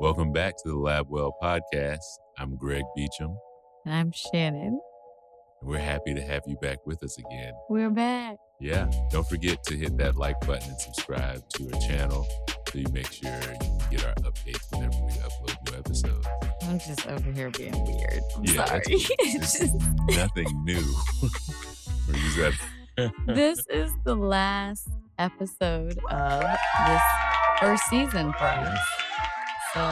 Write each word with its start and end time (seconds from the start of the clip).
Welcome 0.00 0.32
back 0.32 0.56
to 0.62 0.68
the 0.68 0.74
Labwell 0.74 1.32
podcast. 1.42 2.04
I'm 2.38 2.56
Greg 2.56 2.82
Beecham. 2.94 3.36
And 3.84 3.94
I'm 3.94 4.12
Shannon. 4.12 4.80
And 5.60 5.70
we're 5.70 5.78
happy 5.78 6.14
to 6.14 6.20
have 6.22 6.42
you 6.46 6.56
back 6.56 6.84
with 6.86 7.02
us 7.02 7.16
again. 7.18 7.52
We're 7.70 7.90
back. 7.90 8.36
Yeah. 8.60 8.90
Don't 9.10 9.26
forget 9.28 9.62
to 9.64 9.76
hit 9.76 9.96
that 9.98 10.16
like 10.16 10.38
button 10.46 10.68
and 10.70 10.80
subscribe 10.80 11.48
to 11.50 11.70
our 11.72 11.80
channel 11.80 12.26
so 12.70 12.78
you 12.78 12.86
make 12.92 13.10
sure 13.10 13.30
you 13.30 13.78
get 13.90 14.04
our 14.04 14.14
updates 14.16 14.70
whenever 14.72 14.96
we 15.04 15.12
upload 15.12 15.70
new 15.72 15.78
episodes. 15.78 16.26
I'm 16.62 16.78
just 16.78 17.06
over 17.06 17.32
here 17.32 17.50
being 17.50 17.72
weird. 17.84 18.20
I'm 18.36 18.44
Yeah, 18.44 18.64
sorry. 18.66 18.82
It's 18.88 19.58
just- 19.58 19.74
Nothing 20.08 20.64
new. 20.64 20.82
We're 22.08 22.14
just 22.14 22.38
at- 22.98 23.12
this 23.26 23.66
is 23.68 23.92
the 24.04 24.14
last 24.16 24.88
episode 25.18 25.98
of 26.10 26.42
this 26.86 27.02
first 27.60 27.82
season 27.90 28.32
for 28.34 28.44
us. 28.44 28.78
So, 29.76 29.82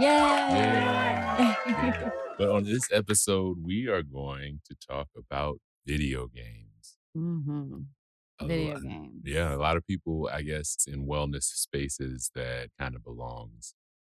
yay! 0.00 0.06
Yeah. 0.08 1.54
Yeah. 1.68 2.10
But 2.38 2.50
on 2.50 2.64
this 2.64 2.90
episode, 2.92 3.58
we 3.64 3.86
are 3.86 4.02
going 4.02 4.60
to 4.68 4.74
talk 4.74 5.06
about 5.16 5.58
video 5.86 6.26
games. 6.26 6.98
hmm 7.14 7.82
A 8.40 8.46
Video 8.48 8.74
lot- 8.74 8.82
games. 8.82 9.22
Yeah, 9.24 9.54
a 9.54 9.60
lot 9.66 9.76
of 9.76 9.86
people, 9.86 10.28
I 10.30 10.42
guess, 10.42 10.86
in 10.88 11.06
wellness 11.06 11.44
spaces 11.44 12.30
that 12.34 12.70
kind 12.80 12.94
of 12.96 13.04
belongs, 13.04 13.74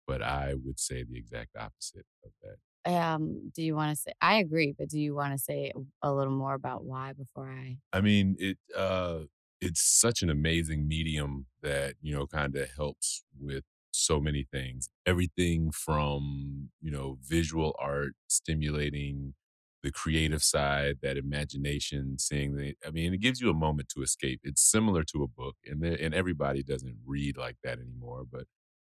but 0.08 0.24
I 0.24 0.56
would 0.56 0.80
say 0.80 1.04
the 1.04 1.18
exact 1.18 1.56
opposite 1.56 2.08
of 2.26 2.32
that. 2.42 2.92
Um, 2.92 3.52
do 3.56 3.62
you 3.62 3.76
want 3.76 3.96
to 3.96 4.02
say? 4.02 4.12
I 4.20 4.40
agree, 4.40 4.74
but 4.78 4.90
do 4.90 5.00
you 5.00 5.14
want 5.14 5.34
to 5.34 5.38
say 5.40 5.72
a 6.02 6.12
little 6.12 6.34
more 6.34 6.56
about 6.56 6.84
why 6.84 7.14
before 7.14 7.50
I? 7.52 7.78
I 7.94 8.02
mean, 8.02 8.36
it 8.40 8.58
uh 8.76 9.20
it's 9.62 9.82
such 9.82 10.24
an 10.24 10.30
amazing 10.30 10.88
medium 10.88 11.46
that, 11.62 11.94
you 12.02 12.16
know, 12.16 12.26
kind 12.26 12.56
of 12.56 12.68
helps 12.76 13.24
with 13.40 13.64
so 13.92 14.20
many 14.20 14.46
things. 14.52 14.90
Everything 15.06 15.72
from, 15.72 16.70
you 16.82 16.92
know, 16.92 17.18
visual 17.24 17.76
art 17.80 18.14
stimulating 18.28 19.34
the 19.82 19.92
creative 19.92 20.44
side, 20.44 20.98
that 21.02 21.18
imagination, 21.18 22.20
seeing 22.20 22.56
the 22.56 22.76
I 22.86 22.92
mean, 22.92 23.14
it 23.14 23.22
gives 23.22 23.40
you 23.42 23.50
a 23.50 23.54
moment 23.54 23.90
to 23.90 24.02
escape. 24.02 24.42
It's 24.44 24.62
similar 24.62 25.04
to 25.06 25.24
a 25.24 25.28
book 25.28 25.56
and 25.66 25.84
and 25.84 26.14
everybody 26.14 26.64
doesn't 26.64 26.98
read 27.06 27.38
like 27.38 27.58
that 27.64 27.80
anymore, 27.80 28.26
but 28.30 28.46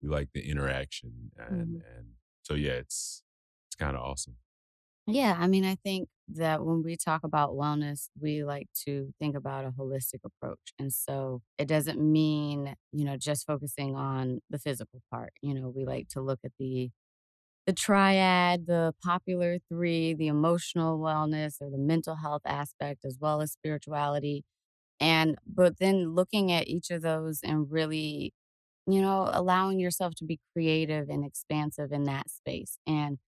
we 0.01 0.09
like 0.09 0.29
the 0.33 0.49
interaction 0.49 1.31
and 1.37 1.67
mm-hmm. 1.67 1.97
and 1.97 2.07
so 2.43 2.53
yeah, 2.55 2.73
it's 2.73 3.23
it's 3.67 3.75
kind 3.75 3.95
of 3.95 4.03
awesome. 4.03 4.35
Yeah, 5.07 5.35
I 5.37 5.47
mean, 5.47 5.65
I 5.65 5.75
think 5.75 6.07
that 6.29 6.63
when 6.63 6.81
we 6.83 6.95
talk 6.95 7.23
about 7.23 7.51
wellness, 7.51 8.07
we 8.19 8.43
like 8.45 8.67
to 8.85 9.13
think 9.19 9.35
about 9.35 9.65
a 9.65 9.71
holistic 9.71 10.19
approach. 10.23 10.59
And 10.79 10.93
so 10.93 11.41
it 11.57 11.67
doesn't 11.67 11.99
mean, 11.99 12.75
you 12.93 13.03
know, 13.03 13.17
just 13.17 13.45
focusing 13.45 13.95
on 13.95 14.39
the 14.49 14.59
physical 14.59 15.01
part. 15.11 15.33
You 15.41 15.53
know, 15.55 15.69
we 15.69 15.85
like 15.85 16.07
to 16.09 16.21
look 16.21 16.39
at 16.45 16.51
the 16.59 16.89
the 17.67 17.73
triad, 17.73 18.67
the 18.67 18.93
popular 19.03 19.57
three, 19.69 20.13
the 20.15 20.27
emotional 20.27 20.99
wellness 20.99 21.61
or 21.61 21.69
the 21.71 21.77
mental 21.79 22.15
health 22.17 22.41
aspect 22.45 23.05
as 23.05 23.17
well 23.21 23.41
as 23.41 23.53
spirituality. 23.53 24.43
And 24.99 25.37
but 25.47 25.79
then 25.79 26.15
looking 26.15 26.51
at 26.51 26.67
each 26.67 26.91
of 26.91 27.01
those 27.03 27.41
and 27.43 27.71
really, 27.71 28.33
you 28.87 29.01
know, 29.01 29.29
allowing 29.33 29.79
yourself 29.79 30.15
to 30.17 30.25
be 30.25 30.39
creative 30.53 31.09
and 31.09 31.25
expansive 31.25 31.91
in 31.93 32.03
that 32.05 32.29
space. 32.31 32.77
And 32.87 33.19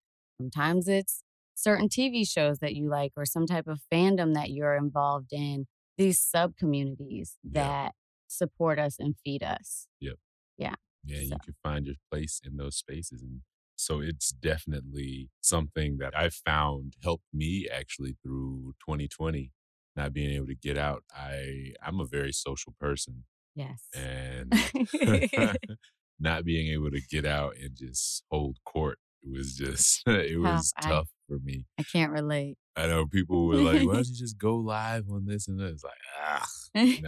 sometimes 0.41 0.87
it's 0.89 1.23
certain 1.56 1.89
TV 1.89 2.25
shows 2.30 2.59
that 2.59 2.75
you 2.75 2.89
like 2.89 3.14
or 3.17 3.25
some 3.25 3.48
type 3.48 3.67
of 3.67 3.81
fandom 3.92 4.34
that 4.36 4.52
you're 4.52 4.75
involved 4.75 5.34
in, 5.34 5.66
these 5.98 6.22
sub 6.22 6.56
communities 6.58 7.38
Yeah. 7.44 7.64
that 7.64 7.94
support 8.28 8.80
us 8.80 8.98
and 9.00 9.16
feed 9.23 9.44
us. 9.44 9.88
Yep. 10.00 10.16
Yeah, 10.58 10.76
Yeah. 11.06 11.22
you 11.22 11.38
can 11.44 11.56
find 11.64 11.86
your 11.88 11.95
place 12.11 12.42
in 12.44 12.58
those 12.58 12.76
spaces. 12.78 13.22
And 13.23 13.42
so 13.78 14.00
it's 14.02 14.30
definitely 14.31 15.30
something 15.42 15.98
that 16.00 16.17
I 16.17 16.30
found 16.30 16.95
helped 17.03 17.26
me 17.33 17.67
actually 17.71 18.17
through 18.23 18.76
2020, 18.86 19.52
not 19.95 20.14
being 20.14 20.32
able 20.32 20.48
to 20.48 20.55
get 20.55 20.77
out. 20.77 21.04
I 21.14 21.73
I'm 21.82 21.99
a 21.99 22.05
very 22.05 22.32
social 22.33 22.73
person 22.80 23.26
Yes. 23.55 23.88
and 23.94 24.52
not 26.20 26.45
being 26.45 26.67
able 26.71 26.92
to 26.92 27.02
get 27.02 27.26
out 27.26 27.55
and 27.58 27.76
just 27.76 28.23
hold 28.32 28.58
court 28.65 28.99
it 29.25 29.31
was 29.37 29.55
just 29.58 30.03
it 30.08 30.39
was 30.39 30.73
Tough. 30.81 31.08
I- 31.08 31.09
for 31.27 31.39
me. 31.39 31.65
I 31.77 31.83
can't 31.83 32.11
relate. 32.11 32.58
I 32.75 32.87
know 32.87 33.05
people 33.08 33.47
were 33.47 33.59
like, 33.59 33.83
"Why 33.83 33.95
don't 33.95 34.08
you 34.08 34.15
just 34.15 34.37
go 34.37 34.55
live 34.58 35.09
on 35.09 35.25
this 35.25 35.47
and 35.47 35.59
that?" 35.59 35.67
It's 35.71 35.83
like, 35.83 35.97
ah, 36.17 36.45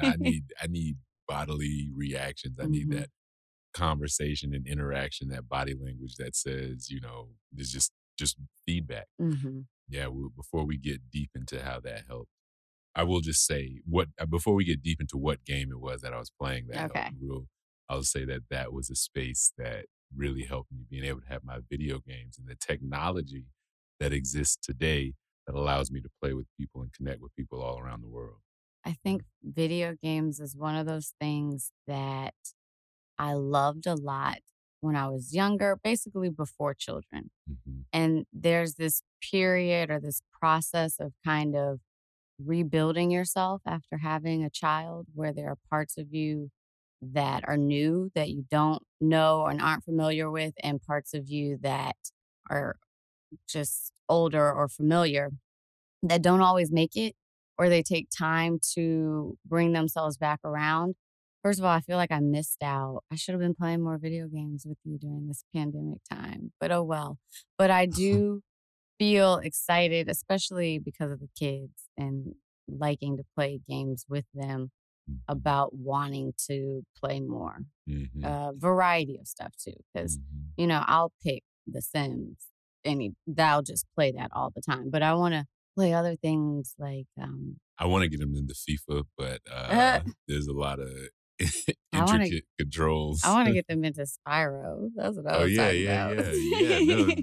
I 0.04 0.16
need 0.18 0.54
I 0.62 0.68
need 0.68 0.98
bodily 1.28 1.90
reactions. 1.94 2.58
I 2.60 2.68
need 2.68 2.90
Mhm. 2.90 2.92
that 2.92 3.10
conversation 3.74 4.54
and 4.56 4.68
interaction, 4.68 5.30
that 5.30 5.50
body 5.50 5.76
language 5.76 6.16
that 6.18 6.36
says, 6.36 6.90
you 6.92 7.02
know, 7.02 7.32
there's 7.52 7.72
just 7.72 7.94
just 8.20 8.38
feedback. 8.68 9.08
hmm 9.20 9.60
Yeah, 9.90 10.08
we, 10.10 10.30
before 10.36 10.66
we 10.66 10.78
get 10.78 11.10
deep 11.12 11.32
into 11.36 11.64
how 11.64 11.80
that 11.82 12.06
helped, 12.08 12.32
I 12.96 13.04
will 13.04 13.22
just 13.22 13.46
say 13.46 13.82
what 13.86 14.10
uh, 14.20 14.26
before 14.28 14.56
we 14.56 14.66
get 14.66 14.82
deep 14.84 15.02
into 15.02 15.18
what 15.18 15.46
game 15.46 15.72
it 15.72 15.80
was 15.80 16.02
that 16.02 16.14
I 16.14 16.20
was 16.20 16.32
playing 16.32 16.68
that 16.70 16.86
Okay. 16.86 16.88
helped, 16.88 17.12
we'll, 17.22 17.48
I'll 17.90 18.04
say 18.04 18.26
that 18.26 18.44
that 18.50 18.74
was 18.74 18.90
a 18.90 18.96
space 18.96 19.54
that 19.58 19.88
really 20.16 20.44
helped 20.44 20.72
me 20.72 20.86
being 20.90 21.04
able 21.04 21.22
to 21.22 21.28
have 21.28 21.44
my 21.44 21.60
video 21.70 22.00
games 22.00 22.38
and 22.38 22.48
the 22.48 22.56
technology 22.56 23.46
that 24.00 24.14
exists 24.14 24.58
today 24.58 25.14
that 25.46 25.56
allows 25.56 25.92
me 25.92 26.02
to 26.02 26.10
play 26.22 26.34
with 26.34 26.48
people 26.58 26.82
and 26.82 26.94
connect 26.94 27.22
with 27.22 27.36
people 27.36 27.62
all 27.62 27.80
around 27.80 28.02
the 28.02 28.08
world. 28.10 28.40
I 28.86 28.94
think 28.94 29.24
video 29.44 29.96
games 29.96 30.40
is 30.40 30.56
one 30.56 30.76
of 30.76 30.86
those 30.86 31.14
things 31.20 31.72
that 31.88 32.34
I 33.18 33.34
loved 33.34 33.88
a 33.88 33.96
lot 33.96 34.40
when 34.82 34.96
I 34.96 35.10
was 35.10 35.34
younger, 35.36 35.78
basically 35.84 36.30
before 36.30 36.74
children. 36.74 37.32
hmm 37.48 37.82
And 37.94 38.26
there's 38.34 38.76
this 38.76 39.04
period 39.22 39.92
or 39.92 40.00
this 40.00 40.22
process 40.40 41.00
of 41.00 41.14
kind 41.26 41.56
of 41.56 41.82
rebuilding 42.40 43.12
yourself 43.12 43.62
after 43.66 43.98
having 43.98 44.44
a 44.44 44.50
child 44.50 45.08
where 45.14 45.34
there 45.34 45.50
are 45.50 45.58
parts 45.70 45.98
of 45.98 46.14
you 46.14 46.52
that 47.02 47.44
are 47.48 47.58
new 47.58 48.12
that 48.16 48.30
you 48.30 48.46
don't 48.50 48.84
know 49.00 49.46
and 49.46 49.62
aren't 49.62 49.84
familiar 49.84 50.30
with, 50.30 50.54
and 50.64 50.82
parts 50.82 51.14
of 51.14 51.30
you 51.30 51.58
that 51.62 51.96
are 52.50 52.78
just 53.48 53.92
older 54.10 54.52
or 54.52 54.68
familiar 54.68 55.32
that 56.04 56.22
don't 56.22 56.42
always 56.42 56.72
make 56.72 56.96
it 56.96 57.16
or 57.58 57.70
they 57.70 57.82
take 57.82 58.08
time 58.16 58.60
to 58.74 59.38
bring 59.46 59.74
themselves 59.74 60.18
back 60.18 60.40
around. 60.44 60.96
First 61.44 61.60
of 61.60 61.66
all, 61.66 61.72
I 61.72 61.82
feel 61.82 61.98
like 61.98 62.12
I 62.12 62.20
missed 62.20 62.62
out. 62.62 63.04
I 63.12 63.16
should 63.16 63.34
have 63.34 63.42
been 63.42 63.56
playing 63.56 63.84
more 63.84 63.98
video 63.98 64.28
games 64.28 64.66
with 64.68 64.78
you 64.84 64.98
during 64.98 65.28
this 65.28 65.44
pandemic 65.56 66.00
time, 66.12 66.52
but 66.60 66.72
oh 66.72 66.84
well. 66.84 67.18
But 67.58 67.72
I 67.72 67.86
do 68.04 68.42
feel 69.00 69.38
excited, 69.38 70.10
especially 70.10 70.80
because 70.80 71.12
of 71.12 71.20
the 71.20 71.30
kids 71.38 71.90
and 71.98 72.34
liking 72.68 73.18
to 73.18 73.24
play 73.36 73.60
games 73.68 74.06
with 74.10 74.26
them 74.34 74.72
about 75.28 75.74
wanting 75.76 76.34
to 76.48 76.84
play 77.00 77.20
more. 77.20 77.60
hmm 77.88 78.24
A 78.24 78.52
variety 78.56 79.18
of 79.20 79.28
stuff 79.28 79.54
too, 79.64 79.74
because 79.94 80.16
hmm 80.18 80.44
you 80.58 80.66
know, 80.68 80.84
I'll 80.88 81.12
pick 81.24 81.44
The 81.68 81.82
Sims 81.82 82.48
and 82.84 83.02
he- 83.02 83.16
they'll 83.28 83.62
just 83.62 83.86
play 83.96 84.12
that 84.14 84.32
all 84.34 84.52
the 84.56 84.62
time. 84.62 84.90
But 84.90 85.04
I 85.04 85.14
want 85.14 85.34
to 85.36 85.46
play 85.76 85.94
other 85.94 86.16
things 86.16 86.74
like, 86.80 87.06
um, 87.22 87.58
I 87.78 87.86
want 87.86 88.02
to 88.04 88.10
get 88.10 88.20
them 88.20 88.34
into 88.36 88.56
FIFA, 88.56 89.04
but 89.18 89.40
uh, 89.52 90.00
there's 90.28 90.48
a 90.48 90.54
lot 90.54 90.80
of 90.80 90.90
I 91.40 91.46
wanna- 92.06 92.24
intricate 92.24 92.46
controls. 92.58 93.22
I 93.24 93.34
want 93.34 93.48
to 93.50 93.54
get 93.60 93.68
them 93.68 93.84
into 93.86 94.02
Spyro. 94.02 94.90
That's 94.96 95.16
what 95.18 95.28
I 95.32 95.38
Oh 95.38 95.44
was 95.44 95.52
yeah, 95.54 95.66
talking 95.68 95.84
yeah, 95.84 96.08
about. 96.10 96.26
yeah, 96.26 96.60
yeah. 96.60 96.78
yeah. 96.80 96.96
No, 96.96 97.16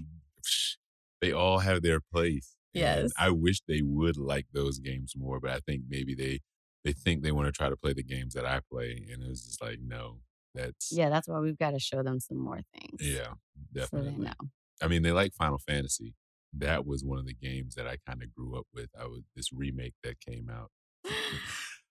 they 1.21 1.33
all 1.33 1.59
have 1.59 1.83
their 1.83 2.01
place. 2.01 2.55
and 2.75 2.83
Yes. 2.83 3.13
I 3.19 3.31
wish 3.31 3.61
they 3.67 3.83
would 3.83 4.17
like 4.17 4.47
those 4.53 4.79
games 4.79 5.15
more, 5.17 5.41
but 5.41 5.51
I 5.51 5.61
think 5.67 5.83
maybe 5.89 6.15
they 6.15 6.41
they 6.85 6.93
think 6.93 7.23
they 7.23 7.33
want 7.33 7.47
to 7.47 7.53
try 7.53 7.69
to 7.69 7.77
play 7.77 7.93
the 7.93 8.03
games 8.03 8.35
that 8.35 8.45
I 8.47 8.61
play, 8.71 9.07
and 9.13 9.23
it 9.23 9.29
was 9.29 9.43
just 9.45 9.63
like 9.63 9.79
no, 9.81 10.19
that's 10.55 10.93
yeah, 10.93 11.09
that's 11.11 11.29
why 11.29 11.39
we've 11.41 11.59
got 11.59 11.71
to 11.71 11.79
show 11.81 12.03
them 12.03 12.21
some 12.21 12.39
more 12.39 12.61
things. 12.75 13.01
yeah, 13.01 13.33
So 13.33 13.73
definitely. 13.73 14.11
they 14.13 14.17
know. 14.25 14.51
I 14.83 14.89
mean, 14.89 15.03
they 15.03 15.13
like 15.13 15.33
Final 15.35 15.59
Fantasy. 15.59 16.15
That 16.57 16.87
was 16.87 17.05
one 17.05 17.19
of 17.19 17.27
the 17.27 17.35
games 17.35 17.75
that 17.75 17.87
I 17.87 17.97
kind 18.07 18.23
of 18.23 18.33
grew 18.35 18.57
up 18.59 18.67
with. 18.73 18.91
I 19.01 19.07
was 19.07 19.23
this 19.35 19.53
remake 19.53 19.95
that 20.05 20.21
came 20.21 20.49
out. 20.51 20.71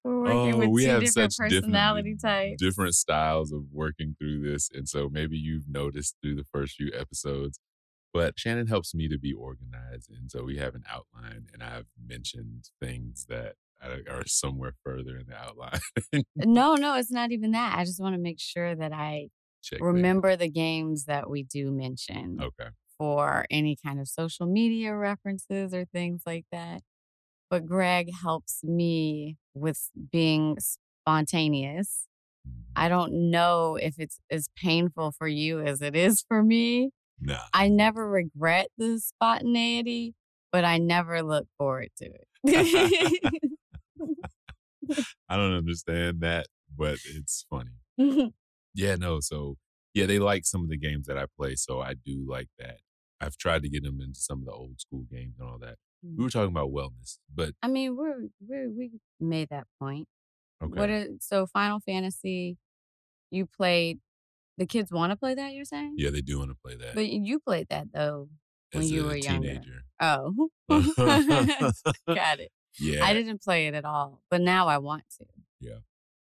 We're 0.03 0.19
working 0.21 0.53
oh, 0.55 0.57
with 0.57 0.67
Oh, 0.67 0.71
we 0.71 0.83
have 0.85 1.01
different 1.01 1.33
such 1.33 1.49
different- 1.49 1.63
personality 1.65 2.15
types. 2.21 2.61
different 2.61 2.93
styles 2.95 3.51
of 3.53 3.63
working 3.71 4.15
through 4.19 4.41
this. 4.41 4.69
And 4.73 4.87
so 4.87 5.09
maybe 5.09 5.37
you've 5.37 5.67
noticed 5.69 6.15
through 6.21 6.35
the 6.35 6.43
first 6.51 6.75
few 6.75 6.91
episodes. 6.97 7.59
But 8.13 8.37
Shannon 8.37 8.67
helps 8.67 8.93
me 8.93 9.07
to 9.07 9.17
be 9.17 9.33
organized. 9.33 10.09
And 10.11 10.29
so 10.29 10.43
we 10.43 10.57
have 10.57 10.75
an 10.75 10.83
outline, 10.89 11.47
and 11.53 11.63
I've 11.63 11.87
mentioned 12.05 12.69
things 12.81 13.25
that 13.29 13.55
are 13.91 14.17
are 14.19 14.23
somewhere 14.25 14.73
further 14.83 15.17
in 15.17 15.25
the 15.27 15.35
outline. 15.35 16.23
No, 16.35 16.75
no, 16.75 16.95
it's 16.95 17.11
not 17.11 17.31
even 17.31 17.51
that. 17.51 17.77
I 17.77 17.83
just 17.85 18.01
want 18.01 18.15
to 18.15 18.21
make 18.21 18.39
sure 18.39 18.75
that 18.75 18.93
I 18.93 19.27
Check 19.63 19.79
remember 19.81 20.35
the 20.35 20.49
games 20.49 21.05
that 21.05 21.29
we 21.29 21.43
do 21.43 21.71
mention 21.71 22.39
Okay. 22.41 22.69
for 22.97 23.45
any 23.49 23.77
kind 23.83 23.99
of 23.99 24.07
social 24.07 24.45
media 24.45 24.95
references 24.95 25.73
or 25.73 25.85
things 25.85 26.23
like 26.25 26.45
that. 26.51 26.81
But 27.49 27.65
Greg 27.65 28.09
helps 28.21 28.63
me 28.63 29.37
with 29.53 29.89
being 30.11 30.57
spontaneous 30.59 32.07
I 32.75 32.85
mm-hmm. 32.85 32.89
don't 32.89 33.31
know 33.31 33.75
if 33.75 33.95
it's 33.99 34.19
as 34.29 34.49
painful 34.55 35.11
for 35.17 35.27
you 35.27 35.61
as 35.61 35.81
it 35.81 35.95
is 35.95 36.23
for 36.27 36.43
me. 36.43 36.91
Nah. 37.19 37.37
I 37.53 37.67
never 37.69 38.09
regret 38.09 38.67
the 38.77 38.99
spontaneity, 38.99 40.13
but 40.51 40.65
I 40.65 40.77
never 40.77 41.21
look 41.21 41.47
forward 41.57 41.89
to 41.97 42.09
it. 42.43 43.41
I 45.29 45.35
don't 45.35 45.53
understand 45.55 46.21
that, 46.21 46.47
but 46.75 46.97
it's 47.05 47.45
funny. 47.49 48.33
Yeah, 48.75 48.95
no, 48.95 49.19
so 49.19 49.57
yeah, 49.93 50.05
they 50.07 50.19
like 50.19 50.45
some 50.45 50.63
of 50.63 50.69
the 50.69 50.77
games 50.77 51.05
that 51.07 51.17
I 51.17 51.25
play, 51.39 51.55
so 51.55 51.79
I 51.81 51.93
do 51.93 52.25
like 52.27 52.49
that. 52.59 52.77
I've 53.21 53.37
tried 53.37 53.61
to 53.63 53.69
get 53.69 53.83
them 53.83 53.99
into 54.01 54.19
some 54.19 54.39
of 54.39 54.45
the 54.45 54.51
old 54.51 54.81
school 54.81 55.05
games 55.11 55.35
and 55.39 55.47
all 55.47 55.59
that. 55.59 55.75
Mm. 56.05 56.17
We 56.17 56.23
were 56.23 56.29
talking 56.29 56.51
about 56.51 56.71
wellness, 56.71 57.17
but 57.33 57.51
I 57.61 57.67
mean, 57.67 57.95
we're, 57.95 58.27
we're 58.45 58.69
we 58.69 58.91
made 59.19 59.49
that 59.49 59.67
point. 59.79 60.07
okay. 60.63 60.79
What 60.79 60.89
is 60.89 61.09
so 61.21 61.45
Final 61.47 61.79
Fantasy? 61.79 62.57
You 63.31 63.45
played. 63.45 63.99
The 64.57 64.65
kids 64.67 64.91
want 64.91 65.11
to 65.11 65.15
play 65.15 65.33
that. 65.35 65.53
You're 65.53 65.65
saying? 65.65 65.95
yeah, 65.97 66.09
they 66.11 66.21
do 66.21 66.37
want 66.39 66.51
to 66.51 66.57
play 66.63 66.75
that 66.75 66.93
But 66.93 67.07
you 67.07 67.39
played 67.39 67.67
that 67.69 67.87
though 67.93 68.29
when 68.71 68.83
as 68.83 68.91
you 68.91 69.03
were 69.05 69.15
younger. 69.15 69.47
teenager. 69.47 69.83
Oh, 69.99 70.49
got 70.69 72.39
it. 72.39 72.51
Yeah. 72.79 73.03
I 73.05 73.13
didn't 73.13 73.41
play 73.41 73.67
it 73.67 73.73
at 73.73 73.85
all, 73.85 74.21
but 74.29 74.41
now 74.41 74.67
I 74.67 74.77
want 74.77 75.03
to. 75.19 75.25
Yeah. 75.59 75.79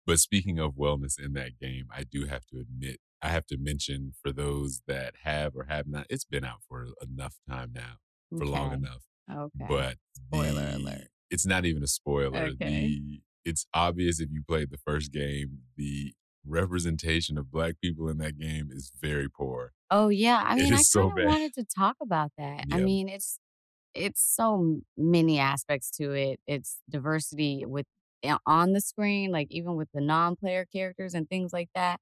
But 0.06 0.18
speaking 0.20 0.58
of 0.58 0.72
wellness 0.74 1.18
in 1.22 1.34
that 1.34 1.58
game, 1.60 1.88
I 1.94 2.04
do 2.04 2.26
have 2.26 2.46
to 2.46 2.58
admit, 2.60 2.98
I 3.20 3.28
have 3.28 3.46
to 3.48 3.58
mention 3.58 4.12
for 4.22 4.32
those 4.32 4.82
that 4.86 5.14
have 5.24 5.54
or 5.54 5.64
have 5.68 5.86
not, 5.86 6.06
it's 6.08 6.24
been 6.24 6.44
out 6.44 6.62
for 6.68 6.86
enough 7.02 7.36
time 7.48 7.72
now, 7.74 7.96
for 8.36 8.46
long 8.46 8.72
enough. 8.72 9.04
Okay. 9.30 9.66
But 9.68 9.96
Spoiler 10.14 10.62
the- 10.62 10.76
alert. 10.76 11.08
It's 11.30 11.44
not 11.44 11.66
even 11.66 11.82
a 11.82 11.86
spoiler. 11.86 12.38
Okay. 12.38 12.56
The 12.56 13.20
it's 13.44 13.66
obvious 13.74 14.20
if 14.20 14.30
you 14.30 14.42
played 14.46 14.70
the 14.70 14.78
first 14.78 15.12
game, 15.12 15.58
the 15.76 16.14
representation 16.46 17.38
of 17.38 17.50
black 17.50 17.74
people 17.82 18.08
in 18.08 18.18
that 18.18 18.38
game 18.38 18.70
is 18.72 18.90
very 19.00 19.28
poor. 19.28 19.72
Oh 19.90 20.08
yeah, 20.08 20.42
I 20.44 20.56
mean, 20.56 20.74
I 20.74 20.78
so 20.78 21.08
kind 21.08 21.20
of 21.20 21.26
wanted 21.26 21.54
to 21.54 21.64
talk 21.64 21.96
about 22.02 22.32
that. 22.38 22.64
I 22.72 22.80
mean, 22.80 23.08
it's 23.08 23.38
it's 23.98 24.22
so 24.22 24.80
many 24.96 25.38
aspects 25.40 25.90
to 25.92 26.12
it. 26.12 26.40
It's 26.46 26.80
diversity 26.90 27.64
with 27.66 27.86
eh, 28.22 28.36
on 28.46 28.72
the 28.72 28.80
screen, 28.80 29.32
like 29.32 29.48
even 29.50 29.76
with 29.76 29.88
the 29.94 30.00
non-player 30.00 30.66
characters 30.72 31.14
and 31.14 31.28
things 31.28 31.52
like 31.52 31.70
that. 31.74 32.00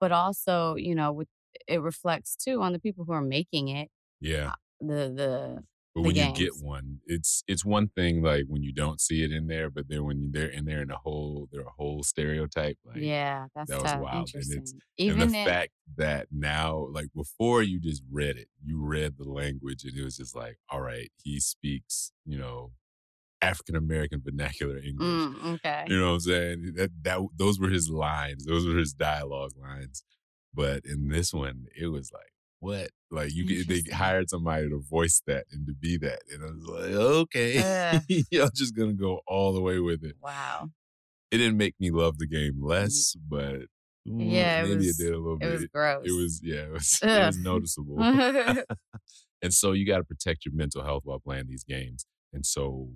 But 0.00 0.12
also, 0.12 0.76
you 0.76 0.94
know, 0.94 1.12
with 1.12 1.28
it 1.68 1.80
reflects 1.82 2.36
too 2.36 2.62
on 2.62 2.72
the 2.74 2.80
people 2.80 3.04
who 3.06 3.12
are 3.12 3.22
making 3.22 3.68
it. 3.68 3.90
Yeah. 4.20 4.54
The 4.80 5.12
the 5.14 5.64
But 5.98 6.06
when 6.06 6.16
you 6.16 6.32
get 6.32 6.52
one, 6.62 7.00
it's 7.06 7.42
it's 7.46 7.64
one 7.64 7.88
thing 7.88 8.22
like 8.22 8.44
when 8.48 8.62
you 8.62 8.72
don't 8.72 9.00
see 9.00 9.22
it 9.24 9.32
in 9.32 9.46
there, 9.48 9.68
but 9.70 9.88
then 9.88 10.04
when 10.04 10.30
they're 10.32 10.48
in 10.48 10.64
there 10.64 10.82
in 10.82 10.90
a 10.90 10.96
whole 10.96 11.48
they're 11.50 11.62
a 11.62 11.70
whole 11.76 12.02
stereotype. 12.02 12.78
Like 12.84 12.98
yeah, 12.98 13.46
that's 13.54 13.70
that 13.70 13.82
was 13.82 13.92
tough. 13.92 14.00
wild. 14.00 14.30
And 14.34 14.42
it's- 14.42 14.74
Interesting. 14.96 15.22
and 15.22 15.32
the 15.34 15.38
if, 15.38 15.46
fact 15.46 15.72
that 15.96 16.26
now, 16.32 16.88
like 16.90 17.08
before, 17.14 17.62
you 17.62 17.80
just 17.80 18.02
read 18.10 18.36
it, 18.36 18.48
you 18.64 18.80
read 18.84 19.16
the 19.18 19.28
language, 19.28 19.84
and 19.84 19.96
it 19.96 20.02
was 20.04 20.16
just 20.16 20.34
like, 20.34 20.58
all 20.70 20.80
right, 20.80 21.10
he 21.22 21.38
speaks, 21.40 22.12
you 22.26 22.38
know, 22.38 22.72
African 23.40 23.76
American 23.76 24.20
vernacular 24.24 24.78
English. 24.78 25.08
mm, 25.08 25.54
okay. 25.54 25.84
You 25.88 25.98
know 26.00 26.08
what 26.08 26.12
I'm 26.14 26.20
saying? 26.20 26.72
That 26.76 26.90
that 27.02 27.20
those 27.36 27.60
were 27.60 27.68
his 27.70 27.88
lines, 27.90 28.44
those 28.44 28.66
were 28.66 28.76
his 28.76 28.92
dialogue 28.92 29.52
lines. 29.60 30.04
But 30.54 30.84
in 30.84 31.08
this 31.08 31.32
one, 31.32 31.66
it 31.80 31.86
was 31.88 32.10
like, 32.12 32.32
what? 32.60 32.88
Like 33.10 33.32
you 33.34 33.46
get, 33.46 33.68
they 33.68 33.82
hired 33.94 34.28
somebody 34.28 34.68
to 34.68 34.78
voice 34.80 35.22
that 35.26 35.44
and 35.50 35.66
to 35.66 35.72
be 35.72 35.96
that, 35.98 36.20
and 36.32 36.42
I 36.42 36.46
was 36.46 36.66
like, 36.66 36.92
okay, 36.94 38.00
y'all 38.30 38.50
just 38.54 38.76
gonna 38.76 38.92
go 38.94 39.20
all 39.26 39.52
the 39.52 39.60
way 39.62 39.78
with 39.80 40.04
it. 40.04 40.16
Wow. 40.20 40.68
It 41.30 41.38
didn't 41.38 41.56
make 41.58 41.74
me 41.78 41.90
love 41.90 42.18
the 42.18 42.26
game 42.26 42.62
less, 42.62 43.14
but 43.28 43.62
Yeah, 44.04 44.60
it 44.60 44.68
maybe 44.68 44.76
was- 44.76 45.00
it 45.00 45.02
did 45.04 45.12
a 45.14 45.18
little 45.18 45.36
It 45.36 45.40
bit. 45.40 45.52
was 45.52 45.66
gross. 45.66 46.06
It 46.06 46.12
was 46.12 46.40
yeah, 46.42 46.62
it 46.62 46.72
was 46.72 46.98
it 47.02 47.26
was 47.26 47.38
noticeable. 47.38 47.96
and 49.42 49.52
so 49.54 49.72
you 49.72 49.86
got 49.86 49.98
to 49.98 50.04
protect 50.04 50.44
your 50.44 50.54
mental 50.54 50.82
health 50.84 51.02
while 51.04 51.18
playing 51.20 51.46
these 51.48 51.64
games. 51.64 52.06
And 52.32 52.44
so 52.44 52.88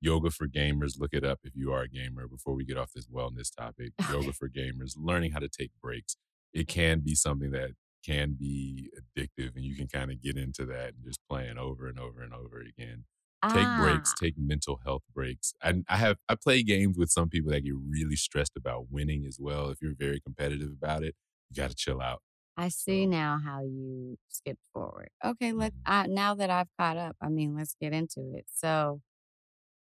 yoga 0.00 0.30
for 0.30 0.46
gamers, 0.48 0.98
look 0.98 1.12
it 1.14 1.24
up 1.24 1.40
if 1.44 1.52
you 1.54 1.72
are 1.72 1.82
a 1.82 1.88
gamer 1.88 2.26
before 2.28 2.54
we 2.54 2.64
get 2.64 2.76
off 2.78 2.90
this 2.94 3.06
wellness 3.08 3.54
topic. 3.54 3.92
Yoga 4.10 4.32
for 4.32 4.48
gamers, 4.48 4.94
learning 4.96 5.32
how 5.32 5.38
to 5.40 5.48
take 5.48 5.70
breaks. 5.82 6.16
It 6.52 6.68
can 6.68 7.00
be 7.00 7.14
something 7.14 7.50
that 7.52 7.70
can 8.04 8.34
be 8.38 8.90
addictive 8.98 9.54
and 9.56 9.64
you 9.64 9.74
can 9.76 9.88
kind 9.88 10.10
of 10.10 10.20
get 10.22 10.36
into 10.36 10.64
that 10.66 10.94
and 10.94 11.04
just 11.04 11.20
playing 11.28 11.58
over 11.58 11.86
and 11.88 11.98
over 11.98 12.22
and 12.22 12.34
over 12.34 12.60
again. 12.60 13.04
Take 13.50 13.66
breaks, 13.78 14.12
Ah. 14.12 14.20
take 14.20 14.34
mental 14.38 14.80
health 14.84 15.02
breaks. 15.14 15.52
And 15.62 15.84
I 15.88 15.96
have 15.98 16.16
I 16.28 16.34
play 16.34 16.62
games 16.62 16.96
with 16.98 17.10
some 17.10 17.28
people 17.28 17.50
that 17.52 17.60
get 17.62 17.74
really 17.76 18.16
stressed 18.16 18.56
about 18.56 18.90
winning 18.90 19.26
as 19.26 19.38
well. 19.40 19.68
If 19.70 19.78
you're 19.82 19.94
very 19.98 20.20
competitive 20.20 20.70
about 20.72 21.02
it, 21.04 21.14
you 21.50 21.56
got 21.56 21.70
to 21.70 21.76
chill 21.76 22.00
out. 22.00 22.22
I 22.56 22.68
see 22.68 23.04
So- 23.04 23.10
now 23.10 23.38
how 23.44 23.62
you 23.62 24.16
skipped 24.28 24.62
forward. 24.72 25.10
Okay, 25.24 25.52
let 25.52 25.74
Mhm. 25.74 25.80
uh, 25.86 26.06
now 26.08 26.34
that 26.36 26.50
I've 26.50 26.68
caught 26.78 26.96
up, 26.96 27.16
I 27.20 27.28
mean, 27.28 27.54
let's 27.54 27.74
get 27.80 27.92
into 27.92 28.32
it. 28.34 28.46
So, 28.52 29.02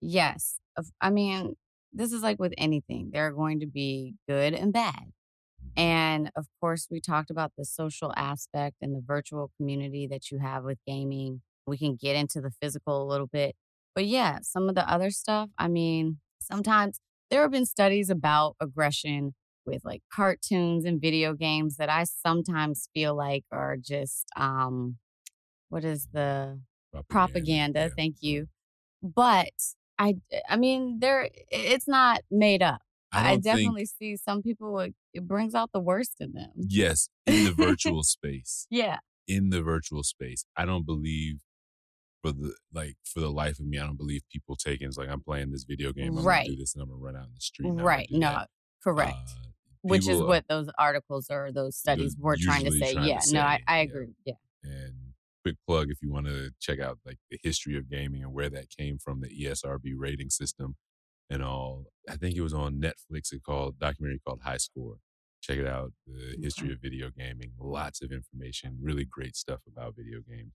yes, 0.01 0.59
I 1.01 1.11
mean, 1.11 1.57
this 1.93 2.13
is 2.13 2.23
like 2.23 2.39
with 2.41 2.55
anything. 2.59 3.11
There 3.13 3.27
are 3.27 3.33
going 3.33 3.61
to 3.61 3.67
be 3.67 4.17
good 4.29 4.55
and 4.55 4.73
bad. 4.73 5.13
And 5.77 6.31
of 6.37 6.47
course, 6.61 6.89
we 6.91 7.01
talked 7.01 7.31
about 7.31 7.53
the 7.57 7.65
social 7.65 8.13
aspect 8.17 8.77
and 8.81 8.95
the 8.95 9.03
virtual 9.05 9.51
community 9.57 10.07
that 10.09 10.31
you 10.31 10.39
have 10.39 10.65
with 10.65 10.79
gaming. 10.87 11.43
We 11.67 11.79
can 11.79 11.97
get 12.01 12.17
into 12.17 12.41
the 12.41 12.51
physical 12.61 13.03
a 13.03 13.09
little 13.09 13.27
bit. 13.27 13.55
But 13.95 14.07
yeah, 14.07 14.39
some 14.43 14.69
of 14.69 14.75
the 14.75 14.91
other 14.91 15.11
stuff, 15.11 15.51
I 15.59 15.69
mean, 15.69 16.19
sometimes 16.41 17.01
there 17.31 17.43
have 17.43 17.51
been 17.51 17.67
studies 17.67 18.11
about 18.11 18.57
aggression 18.61 19.35
with 19.65 19.85
like 19.85 20.03
cartoons 20.13 20.85
and 20.85 21.01
video 21.01 21.35
games 21.35 21.77
that 21.77 21.89
I 21.89 22.05
sometimes 22.05 22.89
feel 22.95 23.15
like 23.15 23.45
are 23.53 23.77
just 23.77 24.27
um 24.37 24.97
what 25.69 25.85
is 25.85 26.09
the 26.13 26.61
propaganda, 27.09 27.81
yeah. 27.81 27.89
thank 27.97 28.17
you. 28.21 28.49
But 29.03 29.51
I 29.99 30.17
I 30.49 30.57
mean 30.57 30.99
there 31.01 31.29
it's 31.51 31.89
not 31.89 32.21
made 32.31 32.63
up. 32.63 32.83
I, 33.13 33.19
I, 33.19 33.23
don't 33.23 33.43
think- 33.43 33.45
definitely 33.45 33.87
see 33.87 34.17
some 34.17 34.43
people 34.43 34.79
it, 34.81 34.95
it 35.13 35.27
brings 35.29 35.55
out 35.55 35.71
the 35.73 35.81
worst 35.81 36.17
in 36.21 36.33
them. 36.33 36.51
yes, 36.57 37.09
in 37.27 37.45
the 37.45 37.53
virtual 37.53 38.03
space. 38.03 38.67
Yeah. 38.71 38.99
In 39.29 39.51
the 39.51 39.63
virtual 39.63 40.03
space. 40.03 40.45
I 40.57 40.65
don't 40.65 40.85
believe 40.85 41.37
for 42.23 42.33
the 42.33 42.55
like 42.73 42.97
for 43.05 43.21
the 43.21 43.31
life 43.31 43.59
of 43.61 43.67
me, 43.67 43.79
I 43.79 43.85
don't 43.87 43.97
believe 43.97 44.23
people 44.33 44.57
taking 44.57 44.89
it's 44.89 44.97
like 44.99 45.09
I'm 45.09 45.23
playing 45.23 45.51
this 45.53 45.65
video 45.65 45.93
game, 45.93 46.19
I'm 46.19 46.25
Right. 46.25 46.45
gonna 46.47 46.57
do 46.57 46.61
this 46.61 46.75
and 46.75 46.83
I'm 46.83 46.89
gonna 46.89 47.01
run 47.01 47.17
out 47.17 47.27
in 47.27 47.35
the 47.35 47.41
street. 47.41 47.67
and 47.69 47.73
I'm 47.73 47.77
gonna 47.85 47.87
Right. 47.89 48.09
No. 48.11 48.31
that. 48.31 48.49
Correct. 48.83 49.15
Uh, 49.17 49.49
Which 49.83 50.09
is 50.09 50.21
what 50.21 50.45
those 50.49 50.69
articles 50.79 51.27
or 51.31 51.51
those 51.53 51.77
studies 51.77 52.17
were 52.19 52.37
trying 52.37 52.65
to 52.65 52.73
say. 52.73 52.93
trying 52.95 53.05
to 53.05 53.11
yeah. 53.11 53.21
no, 53.33 53.41
I, 53.41 53.61
I 53.69 53.79
agree. 53.79 54.15
Yeah. 54.25 54.35
and 54.65 54.95
quick 55.45 55.57
plug 55.67 55.91
if 55.91 55.99
you 56.03 56.13
want 56.13 56.27
to 56.27 56.51
check 56.61 56.79
out 56.81 56.99
like 57.05 57.19
the 57.31 57.39
history 57.43 57.77
of 57.77 57.89
gaming 57.91 58.23
and 58.23 58.33
where 58.33 58.49
that 58.51 58.71
came 58.71 58.97
from 58.99 59.21
the 59.21 59.29
ESRB 59.29 59.93
rating 59.97 60.31
system 60.31 60.77
and 61.31 61.43
all 61.43 61.87
I 62.09 62.17
think 62.17 62.37
it 62.37 62.43
was 62.43 62.55
on 62.55 62.81
Netflix 62.81 63.33
it 63.33 63.43
called 63.45 63.79
documentary 63.79 64.21
called 64.27 64.41
High 64.45 64.59
Score. 64.59 64.97
Check 65.43 65.59
it 65.59 65.67
out 65.67 65.93
the 66.07 66.37
history 66.41 66.73
of 66.73 66.81
video 66.81 67.11
gaming 67.17 67.53
lots 67.59 68.03
of 68.03 68.13
information 68.13 68.79
really 68.81 69.05
great 69.05 69.37
stuff 69.37 69.61
about 69.69 69.95
video 69.97 70.21
games. 70.29 70.53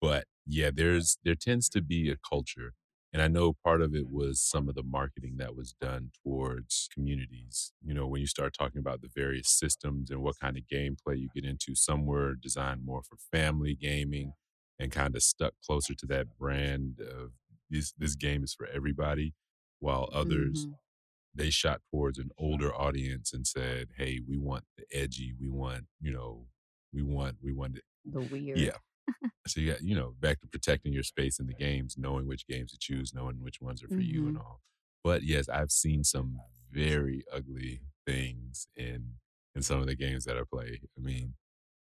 But 0.00 0.24
yeah 0.46 0.70
there's 0.72 1.18
there 1.24 1.34
tends 1.34 1.68
to 1.70 1.82
be 1.82 2.10
a 2.10 2.16
culture 2.16 2.74
and 3.12 3.22
I 3.22 3.28
know 3.28 3.54
part 3.64 3.82
of 3.82 3.94
it 3.94 4.08
was 4.08 4.40
some 4.40 4.68
of 4.68 4.76
the 4.76 4.84
marketing 4.84 5.36
that 5.38 5.56
was 5.56 5.74
done 5.80 6.12
towards 6.22 6.88
communities. 6.94 7.72
You 7.84 7.92
know, 7.92 8.06
when 8.06 8.20
you 8.20 8.26
start 8.28 8.54
talking 8.56 8.78
about 8.78 9.00
the 9.02 9.10
various 9.14 9.48
systems 9.50 10.10
and 10.10 10.22
what 10.22 10.38
kind 10.40 10.56
of 10.56 10.62
gameplay 10.72 11.18
you 11.18 11.28
get 11.34 11.44
into, 11.44 11.74
some 11.74 12.06
were 12.06 12.34
designed 12.34 12.84
more 12.84 13.02
for 13.02 13.16
family 13.32 13.74
gaming 13.74 14.34
and 14.78 14.92
kind 14.92 15.16
of 15.16 15.22
stuck 15.22 15.54
closer 15.66 15.94
to 15.94 16.06
that 16.06 16.38
brand 16.38 17.00
of 17.00 17.32
this 17.68 17.92
this 17.98 18.14
game 18.14 18.44
is 18.44 18.54
for 18.54 18.66
everybody, 18.72 19.34
while 19.80 20.08
others 20.12 20.68
Mhm. 20.68 20.78
they 21.34 21.50
shot 21.50 21.82
towards 21.92 22.18
an 22.18 22.30
older 22.38 22.74
audience 22.74 23.32
and 23.32 23.46
said, 23.46 23.90
"Hey, 23.96 24.20
we 24.20 24.38
want 24.38 24.64
the 24.76 24.86
edgy, 24.92 25.34
we 25.38 25.48
want, 25.48 25.86
you 26.00 26.12
know, 26.12 26.48
we 26.92 27.02
want 27.02 27.38
we 27.42 27.52
want 27.52 27.76
it 27.78 27.84
The 28.04 28.20
weird. 28.20 28.58
yeah. 28.60 28.78
So 29.46 29.60
you 29.60 29.72
got, 29.72 29.82
you 29.82 29.94
know, 29.96 30.12
back 30.20 30.40
to 30.40 30.48
protecting 30.48 30.92
your 30.92 31.02
space 31.02 31.38
in 31.40 31.46
the 31.46 31.54
games, 31.54 31.96
knowing 31.98 32.26
which 32.26 32.46
games 32.46 32.72
to 32.72 32.78
choose, 32.78 33.14
knowing 33.14 33.40
which 33.42 33.60
ones 33.60 33.82
are 33.82 33.88
for 33.88 34.02
you 34.02 34.28
and 34.28 34.36
all. 34.38 34.62
But 35.04 35.22
yes, 35.24 35.48
I've 35.48 35.72
seen 35.72 36.04
some 36.04 36.40
very 36.70 37.24
ugly 37.32 37.82
things 38.06 38.68
in 38.76 39.16
in 39.54 39.62
some 39.62 39.80
of 39.80 39.86
the 39.86 39.96
games 39.96 40.24
that 40.26 40.36
I 40.38 40.44
play. 40.44 40.82
I 40.96 41.00
mean, 41.00 41.34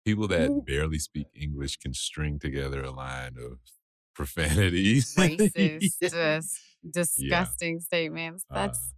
people 0.06 0.28
that 0.30 0.66
barely 0.66 1.00
speak 1.00 1.28
English 1.36 1.78
can 1.78 1.94
string 1.94 2.40
together 2.40 2.84
a 2.84 2.92
line 2.92 3.38
of 3.38 3.60
profanities. 4.14 5.16
Racist, 5.18 6.00
Yeah. 6.82 6.92
disgusting 6.92 7.80
statements. 7.80 8.46
Uh, 8.50 8.56
That's 8.56 8.94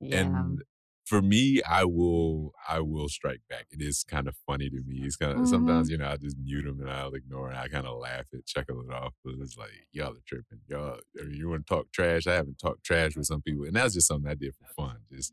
yeah. 0.00 0.20
And 0.22 0.62
for 1.06 1.22
me, 1.22 1.62
I 1.62 1.84
will 1.84 2.52
I 2.68 2.80
will 2.80 3.08
strike 3.08 3.40
back. 3.48 3.66
It 3.70 3.80
is 3.82 4.04
kind 4.04 4.28
of 4.28 4.36
funny 4.46 4.68
to 4.70 4.82
me. 4.86 5.00
It's 5.04 5.16
kind 5.16 5.32
of 5.32 5.38
Mhm. 5.38 5.48
sometimes, 5.48 5.90
you 5.90 5.96
know, 5.98 6.08
I 6.08 6.16
just 6.18 6.36
mute 6.38 6.64
them 6.64 6.80
and 6.80 6.90
I'll 6.90 7.14
ignore 7.14 7.50
it. 7.50 7.56
I 7.56 7.68
kind 7.68 7.86
of 7.86 7.98
laugh 7.98 8.26
it, 8.32 8.46
chuckle 8.46 8.82
it 8.82 8.92
off. 8.92 9.14
But 9.24 9.34
it's 9.40 9.56
like, 9.56 9.70
y'all 9.92 10.12
are 10.14 10.20
tripping. 10.26 10.60
Y'all, 10.68 11.00
you 11.30 11.48
want 11.48 11.66
to 11.66 11.74
talk 11.74 11.90
trash? 11.92 12.26
I 12.26 12.34
haven't 12.34 12.58
talked 12.58 12.84
trash 12.84 13.16
with 13.16 13.26
some 13.26 13.42
people. 13.42 13.64
And 13.64 13.74
that's 13.76 13.94
just 13.94 14.06
something 14.08 14.30
I 14.30 14.34
did 14.34 14.54
for 14.54 14.66
fun. 14.66 14.98
Just 15.10 15.32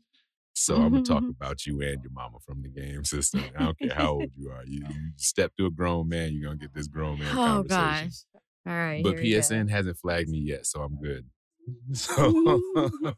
So 0.54 0.76
I'm 0.76 0.90
gonna 0.92 1.00
talk 1.00 1.24
about 1.28 1.66
you 1.66 1.82
and 1.82 2.02
your 2.02 2.12
mama 2.12 2.38
from 2.40 2.62
the 2.62 2.68
game 2.70 3.04
system. 3.04 3.52
I 3.56 3.64
don't 3.64 3.78
care 3.78 3.94
how 3.94 4.12
old 4.12 4.32
you 4.36 4.50
are. 4.50 4.64
You, 4.64 4.84
you 4.88 5.12
step 5.16 5.52
to 5.58 5.66
a 5.66 5.70
grown 5.70 6.08
man, 6.08 6.32
you're 6.32 6.44
gonna 6.44 6.56
get 6.56 6.72
this 6.74 6.88
grown 6.88 7.18
man 7.18 7.36
Oh 7.36 7.38
conversation. 7.38 7.68
gosh. 7.68 8.24
All 8.66 8.72
right. 8.72 9.02
But 9.02 9.14
here 9.14 9.22
we 9.22 9.30
go. 9.32 9.38
PSN 9.38 9.70
hasn't 9.70 9.98
flagged 9.98 10.28
me 10.28 10.38
yet, 10.38 10.66
so 10.66 10.82
I'm 10.82 10.98
good. 11.00 11.26
So 11.94 12.60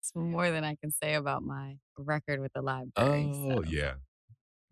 It's 0.00 0.12
more 0.16 0.50
than 0.50 0.64
I 0.64 0.74
can 0.74 0.90
say 0.90 1.14
about 1.14 1.44
my 1.44 1.76
record 1.96 2.40
with 2.40 2.52
the 2.54 2.62
library. 2.62 3.30
Oh 3.32 3.62
so 3.62 3.62
yeah. 3.62 3.94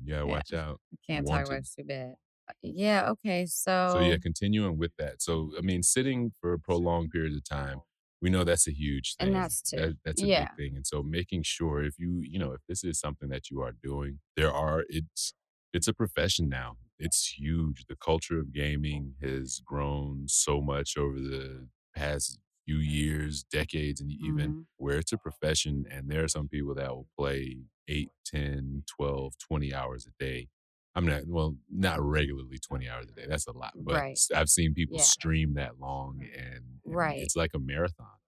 Yeah, 0.03 0.25
watch 0.25 0.53
out. 0.53 0.81
I 0.93 0.97
can't 1.07 1.27
talk 1.27 1.47
about 1.47 1.63
too 1.65 1.85
bad. 1.85 2.15
Yeah, 2.63 3.11
okay. 3.11 3.47
So, 3.47 3.91
So 3.93 4.01
yeah, 4.01 4.17
continuing 4.21 4.77
with 4.77 4.91
that. 4.99 5.23
So 5.23 5.53
I 5.57 5.61
mean, 5.61 5.85
sitting 5.85 6.33
for 6.41 6.59
prolonged 6.59 7.11
periods 7.11 7.37
of 7.37 7.45
time, 7.45 7.81
we 8.21 8.29
know 8.31 8.43
that's 8.43 8.67
a 8.67 8.73
huge 8.73 9.15
thing. 9.17 9.29
and 9.29 9.37
that's 9.37 9.63
too. 9.63 9.77
That, 9.77 9.97
that's 10.05 10.23
a 10.23 10.27
yeah. 10.27 10.49
big 10.57 10.57
thing. 10.57 10.77
And 10.77 10.87
so 10.87 11.03
making 11.03 11.45
sure 11.45 11.85
if 11.85 11.95
you, 11.99 12.23
you 12.25 12.39
know, 12.39 12.53
if 12.53 12.61
this 12.69 12.83
is 12.83 12.99
something 12.99 13.29
that 13.29 13.51
you 13.51 13.61
are 13.63 13.73
doing, 13.83 14.19
there 14.37 14.53
are 14.53 14.85
it's 14.89 15.33
it's 15.73 15.87
a 15.87 15.95
profession 15.95 16.49
now. 16.49 16.77
It's 17.01 17.39
huge. 17.39 17.87
The 17.89 17.97
culture 17.97 18.39
of 18.41 18.53
gaming 18.53 19.17
has 19.23 19.61
grown 19.65 20.29
so 20.29 20.61
much 20.61 20.97
over 20.99 21.19
the 21.19 21.69
past 21.97 22.41
few 22.67 22.79
years, 22.79 23.45
decades, 23.45 24.01
and 24.01 24.13
even 24.13 24.57
Mhm. 24.57 24.67
where 24.77 24.99
it's 24.99 25.13
a 25.13 25.19
profession. 25.19 25.87
And 25.91 26.11
there 26.11 26.25
are 26.25 26.29
some 26.29 26.49
people 26.49 26.75
that 26.77 26.91
will 26.91 27.09
play 27.19 27.65
8, 27.89 28.11
10, 28.27 28.85
12, 28.87 29.35
20 29.39 29.75
hours 29.75 30.07
a 30.07 30.13
day. 30.25 30.49
I'm 30.95 31.07
not, 31.07 31.27
well, 31.27 31.57
not 31.71 32.01
regularly 32.03 32.59
20 32.59 32.89
hours 32.89 33.09
a 33.09 33.13
day. 33.13 33.27
That's 33.29 33.47
a 33.47 33.53
lot. 33.53 33.75
But 33.81 34.05
Right. 34.05 34.21
I've 34.35 34.51
seen 34.51 34.75
people 34.75 34.99
Yeah. 34.99 35.01
stream 35.01 35.55
that 35.55 35.81
long 35.81 36.23
and, 36.37 36.81
and 36.87 36.97
Right. 36.97 37.19
it's 37.19 37.37
like 37.37 37.53
a 37.55 37.59
marathon. 37.61 38.19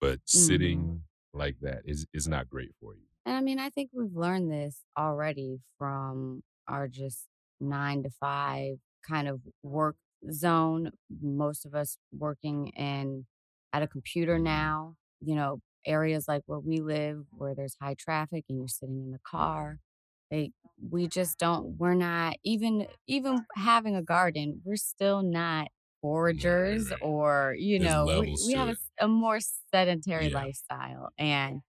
But 0.00 0.20
Mhm. 0.32 0.94
sitting 0.94 1.04
like 1.34 1.58
that 1.62 1.82
is, 1.86 2.06
is 2.14 2.28
not 2.28 2.48
great 2.48 2.72
for 2.80 2.94
you. 2.96 3.06
And 3.26 3.36
I 3.36 3.40
mean, 3.40 3.58
I 3.58 3.70
think 3.70 3.90
we've 3.92 4.14
learned 4.14 4.50
this 4.50 4.84
already 4.98 5.60
from 5.78 6.42
our 6.68 6.88
just 6.88 7.28
nine 7.64 8.02
to 8.04 8.10
five 8.10 8.76
kind 9.08 9.28
of 9.28 9.42
work 9.62 9.96
zone. 10.32 10.92
Most 11.20 11.66
of 11.66 11.74
us 11.74 11.98
working 12.12 12.68
in 12.68 13.26
at 13.72 13.82
a 13.82 13.88
computer 13.88 14.38
Mhm. 14.38 14.38
now, 14.38 14.96
you 15.20 15.34
know, 15.34 15.60
areas 15.86 16.26
like 16.28 16.42
where 16.46 16.60
we 16.60 16.80
live 16.80 17.26
where 17.30 17.54
there's 17.54 17.76
high 17.80 17.94
traffic 17.94 18.44
and 18.48 18.58
you're 18.58 18.68
sitting 18.68 18.98
in 19.00 19.10
the 19.12 19.18
car. 19.20 19.78
Like 20.30 20.52
we 20.90 21.06
just 21.08 21.38
don't 21.38 21.76
we're 21.78 21.94
not 21.94 22.36
even 22.44 22.86
even 23.06 23.44
having 23.54 23.94
a 23.96 24.02
garden, 24.02 24.62
we're 24.64 24.76
still 24.76 25.22
not 25.22 25.68
foragers 26.02 26.92
right. 26.92 27.00
or 27.00 27.54
you 27.58 27.78
There's 27.78 27.96
know 27.96 28.08
we, 28.18 28.36
we 28.44 28.54
have 28.54 28.68
a, 29.00 29.04
a 29.04 29.08
more 29.08 29.38
sedentary 29.72 30.28
Yeah. 30.28 30.30
lifestyle 30.30 31.10
and 31.18 31.60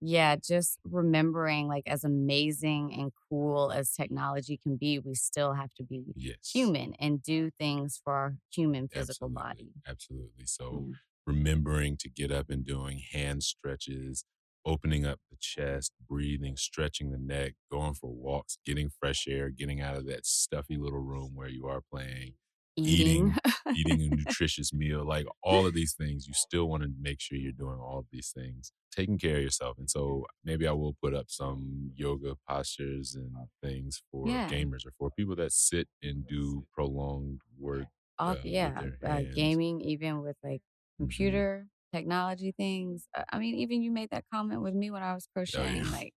yeah, 0.00 0.36
just 0.36 0.78
remembering 0.84 1.68
like 1.68 1.84
as 1.86 2.04
amazing 2.04 2.94
and 2.94 3.12
cool 3.28 3.70
as 3.72 3.92
technology 3.94 4.56
can 4.56 4.76
be, 4.76 4.98
we 4.98 5.14
still 5.14 5.54
have 5.54 5.72
to 5.74 5.84
be 5.84 6.14
Yes. 6.14 6.52
human 6.52 6.94
and 6.94 7.22
do 7.22 7.50
things 7.58 8.00
for 8.02 8.12
our 8.14 8.36
human 8.52 8.88
physical 8.88 9.28
Absolutely. 9.28 9.34
body. 9.34 9.74
Absolutely. 9.86 10.46
So 10.46 10.86
Yeah. 10.86 10.94
remembering 11.26 11.96
to 11.98 12.08
get 12.10 12.30
up 12.32 12.50
and 12.50 12.64
doing 12.64 12.98
hand 13.12 13.42
stretches, 13.42 14.24
opening 14.64 15.06
up 15.06 15.20
the 15.30 15.36
chest, 15.40 15.92
breathing, 16.08 16.56
stretching 16.56 17.10
the 17.10 17.18
neck, 17.18 17.54
going 17.70 17.94
for 17.94 18.10
walks, 18.12 18.58
getting 18.64 18.90
fresh 18.90 19.26
air, 19.28 19.50
getting 19.50 19.80
out 19.80 19.96
of 19.96 20.06
that 20.06 20.26
stuffy 20.26 20.76
little 20.76 20.98
room 21.00 21.34
where 21.34 21.48
you 21.48 21.66
are 21.66 21.80
playing, 21.80 22.34
Eating. 22.76 23.34
eating, 23.34 23.38
eating 23.72 24.02
a 24.02 24.08
nutritious 24.10 24.72
meal, 24.72 25.04
like 25.06 25.26
all 25.42 25.66
of 25.66 25.74
these 25.74 25.94
things, 25.94 26.26
you 26.26 26.34
still 26.34 26.68
want 26.68 26.82
to 26.82 26.90
make 26.98 27.20
sure 27.20 27.38
you're 27.38 27.52
doing 27.52 27.78
all 27.78 27.98
of 28.00 28.06
these 28.10 28.32
things, 28.34 28.72
taking 28.90 29.18
care 29.18 29.36
of 29.36 29.42
yourself. 29.42 29.78
And 29.78 29.90
so 29.90 30.26
maybe 30.44 30.66
I 30.66 30.72
will 30.72 30.94
put 31.02 31.14
up 31.14 31.26
some 31.30 31.92
yoga 31.94 32.36
postures 32.48 33.14
and 33.14 33.34
things 33.62 34.02
for 34.10 34.40
Yeah. 34.42 34.50
gamers 34.50 34.86
or 34.86 34.92
for 34.98 35.10
people 35.10 35.36
that 35.36 35.52
sit 35.52 35.88
and 36.02 36.26
do 36.26 36.66
prolonged 36.72 37.40
work. 37.58 37.88
All, 38.18 38.36
uh, 38.36 38.42
yeah, 38.42 38.86
uh, 39.04 39.22
gaming, 39.32 39.80
even 39.80 40.20
with 40.22 40.36
like 40.42 40.62
Mhm. 40.98 41.40
computer 41.40 41.66
technology 41.92 42.52
things. 42.52 43.08
Uh, 43.16 43.24
I 43.30 43.38
mean, 43.38 43.54
even 43.56 43.82
you 43.82 43.90
made 43.90 44.10
that 44.10 44.24
comment 44.32 44.62
with 44.62 44.74
me 44.74 44.90
when 44.90 45.02
I 45.02 45.14
was 45.14 45.26
Oh, 45.54 45.64
crocheting, 45.64 45.90
yeah. 45.90 45.90
like 45.92 46.12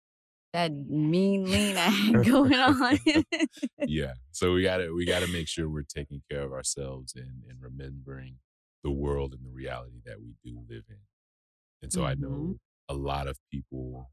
that 0.54 0.72
mean 0.72 1.50
lean 1.52 1.76
I 1.78 1.90
had 1.90 2.22
going 2.24 2.54
on. 2.54 2.98
yeah. 3.84 4.14
So 4.32 4.52
we 4.52 4.62
gotta 4.62 4.92
we 4.94 5.06
gotta 5.06 5.26
make 5.28 5.48
sure 5.48 5.68
we're 5.68 5.82
taking 5.82 6.22
care 6.30 6.42
of 6.42 6.52
ourselves 6.52 7.14
and, 7.14 7.44
and 7.48 7.60
remembering 7.60 8.38
the 8.84 8.90
world 8.90 9.34
and 9.34 9.44
the 9.44 9.50
reality 9.50 10.00
that 10.04 10.20
we 10.20 10.34
do 10.44 10.64
live 10.68 10.84
in. 10.88 10.98
And 11.82 11.92
so 11.92 12.04
I 12.04 12.14
Mhm. 12.14 12.20
know 12.20 12.58
a 12.88 12.94
lot 12.94 13.28
of 13.28 13.38
people 13.50 14.10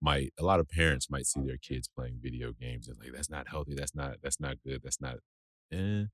might 0.00 0.32
a 0.38 0.44
lot 0.44 0.60
of 0.60 0.68
parents 0.68 1.10
might 1.10 1.26
see 1.26 1.42
their 1.42 1.58
kids 1.58 1.88
playing 1.88 2.18
video 2.22 2.52
games 2.52 2.88
and 2.88 2.98
like 2.98 3.12
that's 3.12 3.30
not 3.30 3.48
healthy, 3.48 3.74
that's 3.74 3.94
not 3.94 4.16
that's 4.22 4.40
not 4.40 4.56
good, 4.66 4.82
that's 4.82 5.00
not 5.00 5.16
eh. 5.72 6.04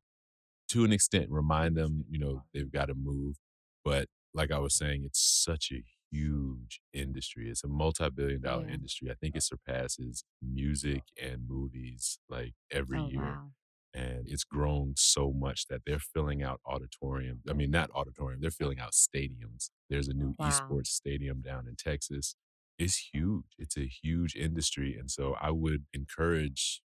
to 0.68 0.84
an 0.84 0.92
extent 0.92 1.30
remind 1.30 1.76
them, 1.76 2.04
you 2.10 2.18
know, 2.18 2.42
they've 2.54 2.70
got 2.72 2.86
to 2.86 2.94
move. 2.94 3.36
But 3.84 4.08
like 4.34 4.50
I 4.52 4.58
was 4.58 4.74
saying, 4.76 5.04
it's 5.04 5.20
such 5.20 5.72
a 5.72 5.82
huge 6.10 6.80
industry. 6.92 7.48
It's 7.50 7.64
a 7.64 7.68
multi-billion 7.68 8.42
dollar 8.42 8.66
Yeah. 8.66 8.68
industry. 8.68 9.10
I 9.10 9.14
think 9.14 9.36
it 9.36 9.42
surpasses 9.42 10.24
music 10.42 11.04
and 11.22 11.48
movies 11.48 12.18
like 12.28 12.54
every 12.70 13.00
oh 13.00 13.02
year. 13.02 13.38
wow. 13.38 13.52
And 13.94 14.28
it's 14.28 14.44
grown 14.44 14.94
so 14.96 15.32
much 15.32 15.66
that 15.68 15.82
they're 15.86 15.98
filling 15.98 16.42
out 16.42 16.60
auditorium. 16.66 17.42
I 17.48 17.54
mean, 17.54 17.70
not 17.70 17.90
auditorium, 17.92 18.40
they're 18.40 18.50
filling 18.50 18.78
out 18.80 18.92
stadiums. 18.92 19.70
There's 19.88 20.08
a 20.08 20.14
new 20.14 20.36
Wow. 20.38 20.44
esports 20.44 20.88
stadium 20.88 21.40
down 21.40 21.66
in 21.66 21.76
Texas. 21.76 22.36
It's 22.78 23.10
huge. 23.12 23.54
It's 23.58 23.76
a 23.76 23.86
huge 23.88 24.36
industry. 24.36 24.96
And 24.96 25.10
so 25.10 25.34
I 25.40 25.50
would 25.50 25.86
encourage 25.92 26.82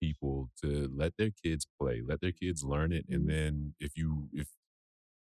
people 0.00 0.50
to 0.62 0.90
let 0.94 1.16
their 1.18 1.30
kids 1.30 1.66
play, 1.80 2.02
let 2.06 2.20
their 2.20 2.32
kids 2.32 2.64
learn 2.64 2.92
it. 2.92 3.06
And 3.08 3.28
Mhm. 3.28 3.30
then 3.30 3.74
if 3.80 3.96
you 3.96 4.28
if 4.32 4.48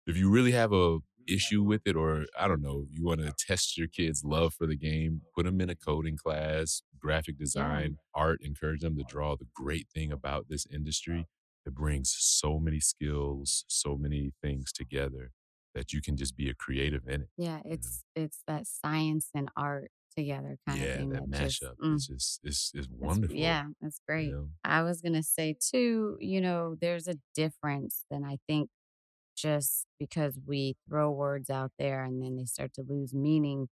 if 0.07 0.17
you 0.17 0.29
really 0.29 0.51
have 0.51 0.73
a 0.73 0.99
issue 1.27 1.63
with 1.63 1.81
it 1.85 1.95
or 1.95 2.25
I 2.37 2.47
don't 2.47 2.61
know, 2.61 2.85
you 2.89 3.03
want 3.03 3.21
to 3.21 3.33
test 3.37 3.77
your 3.77 3.87
kids' 3.87 4.23
love 4.23 4.53
for 4.53 4.67
the 4.67 4.75
game, 4.75 5.21
put 5.35 5.45
them 5.45 5.61
in 5.61 5.69
a 5.69 5.75
coding 5.75 6.17
class, 6.17 6.81
graphic 6.99 7.37
design, 7.37 7.97
art, 8.13 8.39
encourage 8.41 8.81
them 8.81 8.97
to 8.97 9.03
draw. 9.03 9.35
The 9.35 9.47
great 9.55 9.87
thing 9.93 10.11
about 10.11 10.47
this 10.49 10.65
industry, 10.65 11.27
it 11.65 11.73
brings 11.75 12.15
so 12.17 12.59
many 12.59 12.79
skills, 12.79 13.65
so 13.67 13.97
many 13.97 14.33
things 14.41 14.71
together 14.71 15.31
that 15.73 15.93
you 15.93 16.01
can 16.01 16.17
just 16.17 16.35
be 16.35 16.49
a 16.49 16.53
creative 16.53 17.07
in 17.07 17.21
it. 17.21 17.29
Yeah, 17.37 17.59
it's 17.65 18.03
it's 18.15 18.43
that 18.47 18.67
science 18.67 19.29
and 19.33 19.49
art 19.55 19.91
together 20.15 20.57
kind 20.67 20.81
of 20.81 20.87
yeah, 20.87 20.97
thing 20.97 21.09
that 21.09 21.31
that 21.31 21.47
just 21.47 21.63
mashup 21.63 21.75
mm, 21.81 21.95
is 21.95 22.07
just 22.07 22.39
it's 22.43 22.71
it's 22.73 22.87
that's- 22.87 22.99
wonderful. 22.99 23.35
yeah, 23.37 23.63
that's 23.81 24.01
great. 24.07 24.27
You 24.27 24.31
know? 24.33 24.47
I 24.63 24.81
was 24.83 25.01
gonna 25.01 25.23
say 25.23 25.55
too, 25.59 26.17
you 26.19 26.41
know, 26.41 26.75
there's 26.79 27.07
a 27.07 27.15
difference 27.33 28.03
than 28.11 28.25
I 28.25 28.37
think 28.47 28.69
just 29.41 29.85
because 29.99 30.37
we 30.45 30.75
throw 30.87 31.11
words 31.11 31.49
out 31.49 31.71
there 31.79 32.03
and 32.03 32.21
then 32.21 32.35
they 32.37 32.45
start 32.45 32.73
to 32.75 32.83
lose 32.87 33.13
meaning 33.13 33.67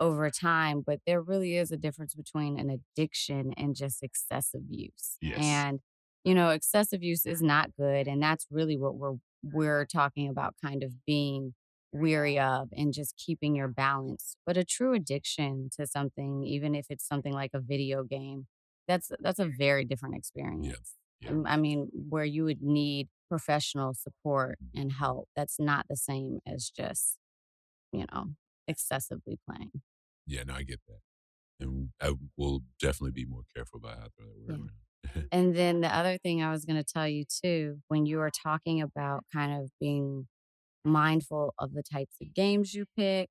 over 0.00 0.30
time, 0.30 0.82
but 0.86 1.00
there 1.06 1.22
really 1.22 1.56
is 1.56 1.70
a 1.70 1.76
difference 1.76 2.14
between 2.14 2.58
an 2.58 2.70
addiction 2.70 3.52
and 3.56 3.74
just 3.74 4.02
excessive 4.02 4.62
use. 4.68 5.16
Yes. 5.20 5.38
And 5.40 5.80
you 6.24 6.34
know, 6.34 6.50
excessive 6.50 7.04
use 7.04 7.24
is 7.24 7.40
not 7.40 7.70
good, 7.78 8.08
and 8.08 8.20
that's 8.20 8.46
really 8.50 8.76
what 8.76 8.96
we're 8.96 9.14
we're 9.44 9.86
talking 9.86 10.28
about 10.28 10.54
kind 10.62 10.82
of 10.82 11.04
being 11.06 11.54
weary 11.92 12.38
of 12.38 12.68
and 12.76 12.92
just 12.92 13.16
keeping 13.16 13.54
your 13.54 13.68
balance. 13.68 14.36
But 14.44 14.56
a 14.56 14.64
true 14.64 14.92
addiction 14.92 15.70
to 15.76 15.86
something, 15.86 16.42
even 16.42 16.74
if 16.74 16.86
it's 16.90 17.06
something 17.06 17.32
like 17.32 17.52
a 17.54 17.60
video 17.60 18.02
game, 18.02 18.48
that's 18.88 19.12
that's 19.20 19.38
a 19.38 19.46
very 19.46 19.84
different 19.84 20.16
experience. 20.16 20.94
Yeah. 21.20 21.32
I 21.46 21.56
mean, 21.56 21.88
where 22.08 22.24
you 22.24 22.44
would 22.44 22.62
need 22.62 23.08
professional 23.28 23.94
support 23.94 24.58
and 24.74 24.92
help. 24.92 25.28
That's 25.36 25.58
not 25.58 25.86
the 25.88 25.96
same 25.96 26.40
as 26.46 26.70
just, 26.70 27.18
you 27.92 28.06
know, 28.12 28.34
excessively 28.68 29.38
playing. 29.48 29.72
Yeah, 30.26 30.42
no, 30.44 30.54
I 30.54 30.62
get 30.62 30.80
that. 30.88 31.00
And 31.60 31.90
I 32.00 32.14
will 32.36 32.62
definitely 32.80 33.12
be 33.12 33.24
more 33.26 33.44
careful 33.54 33.78
about 33.78 33.98
how 33.98 34.04
I 34.06 34.08
throw 34.16 34.26
that 34.26 34.38
word 34.38 34.50
Yeah. 34.50 34.56
around. 34.60 35.30
And 35.32 35.56
then 35.56 35.80
the 35.80 35.94
other 35.94 36.18
thing 36.18 36.42
I 36.42 36.50
was 36.52 36.64
going 36.64 36.76
to 36.82 36.84
tell 36.84 37.08
you 37.08 37.24
too, 37.24 37.80
when 37.88 38.06
you 38.06 38.18
were 38.18 38.30
talking 38.30 38.80
about 38.82 39.24
kind 39.32 39.62
of 39.62 39.70
being 39.80 40.28
mindful 40.84 41.54
of 41.58 41.74
the 41.74 41.82
types 41.82 42.16
of 42.22 42.34
games 42.34 42.74
you 42.74 42.86
pick, 42.96 43.30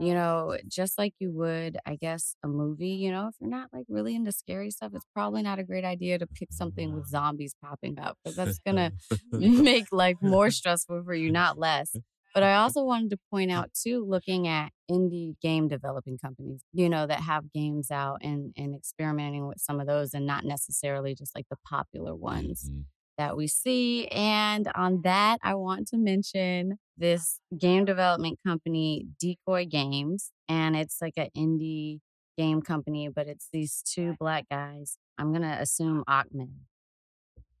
you 0.00 0.14
know, 0.14 0.56
just 0.66 0.98
like 0.98 1.14
you 1.18 1.30
would, 1.32 1.76
I 1.86 1.96
guess, 1.96 2.34
a 2.42 2.48
movie, 2.48 2.88
you 2.88 3.10
know, 3.12 3.28
if 3.28 3.34
you're 3.40 3.50
not 3.50 3.68
like 3.72 3.84
really 3.88 4.14
into 4.14 4.32
scary 4.32 4.70
stuff, 4.70 4.92
it's 4.94 5.04
probably 5.14 5.42
not 5.42 5.58
a 5.58 5.64
great 5.64 5.84
idea 5.84 6.18
to 6.18 6.26
pick 6.26 6.52
something 6.52 6.92
with 6.94 7.06
zombies 7.06 7.54
popping 7.62 7.98
up 7.98 8.16
because 8.24 8.36
that's 8.36 8.58
going 8.58 8.76
to 9.32 9.38
make 9.62 9.92
life 9.92 10.16
more 10.22 10.50
stressful 10.50 11.02
for 11.04 11.14
you, 11.14 11.30
not 11.30 11.58
less. 11.58 11.94
But 12.32 12.44
I 12.44 12.54
also 12.56 12.84
wanted 12.84 13.10
to 13.10 13.18
point 13.30 13.50
out 13.50 13.70
too, 13.74 14.04
looking 14.08 14.46
at 14.46 14.72
indie 14.90 15.34
game 15.42 15.66
developing 15.68 16.16
companies, 16.16 16.62
you 16.72 16.88
know, 16.88 17.06
that 17.06 17.20
have 17.20 17.52
games 17.52 17.90
out 17.90 18.18
and 18.22 18.52
and 18.56 18.74
experimenting 18.74 19.48
with 19.48 19.58
some 19.60 19.80
of 19.80 19.86
those 19.88 20.14
and 20.14 20.26
not 20.26 20.44
necessarily 20.44 21.14
just 21.14 21.34
like 21.34 21.46
the 21.50 21.56
popular 21.68 22.14
ones 22.14 22.70
Mhm. 22.70 22.84
That 23.20 23.36
we 23.36 23.46
see. 23.46 24.08
And 24.08 24.70
on 24.74 25.02
that, 25.02 25.38
I 25.42 25.54
want 25.54 25.88
to 25.88 25.98
mention 25.98 26.78
this 26.96 27.38
game 27.58 27.84
development 27.84 28.38
company, 28.46 29.06
Decoy 29.20 29.66
Games, 29.66 30.32
and 30.48 30.74
it's 30.76 30.98
like 31.02 31.14
an 31.18 31.28
indie 31.36 32.00
game 32.38 32.62
company, 32.62 33.08
but 33.08 33.28
it's 33.28 33.48
these 33.52 33.82
2 33.84 34.16
black 34.18 34.46
guys. 34.50 34.96
I'm 35.18 35.32
gonna 35.34 35.58
assume 35.60 36.02
Ahmed 36.08 36.50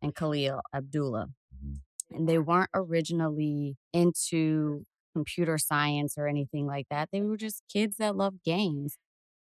and 0.02 0.14
Khalil 0.14 0.60
Abdullah. 0.74 1.28
Mhm. 1.54 1.80
And 2.10 2.28
they 2.28 2.38
weren't 2.38 2.70
originally 2.74 3.76
into 3.92 4.84
computer 5.14 5.58
science 5.58 6.16
or 6.16 6.26
anything 6.26 6.66
like 6.66 6.86
that. 6.90 7.10
They 7.12 7.22
were 7.22 7.36
just 7.36 7.62
kids 7.68 7.96
that 7.98 8.16
loved 8.16 8.42
games. 8.44 8.96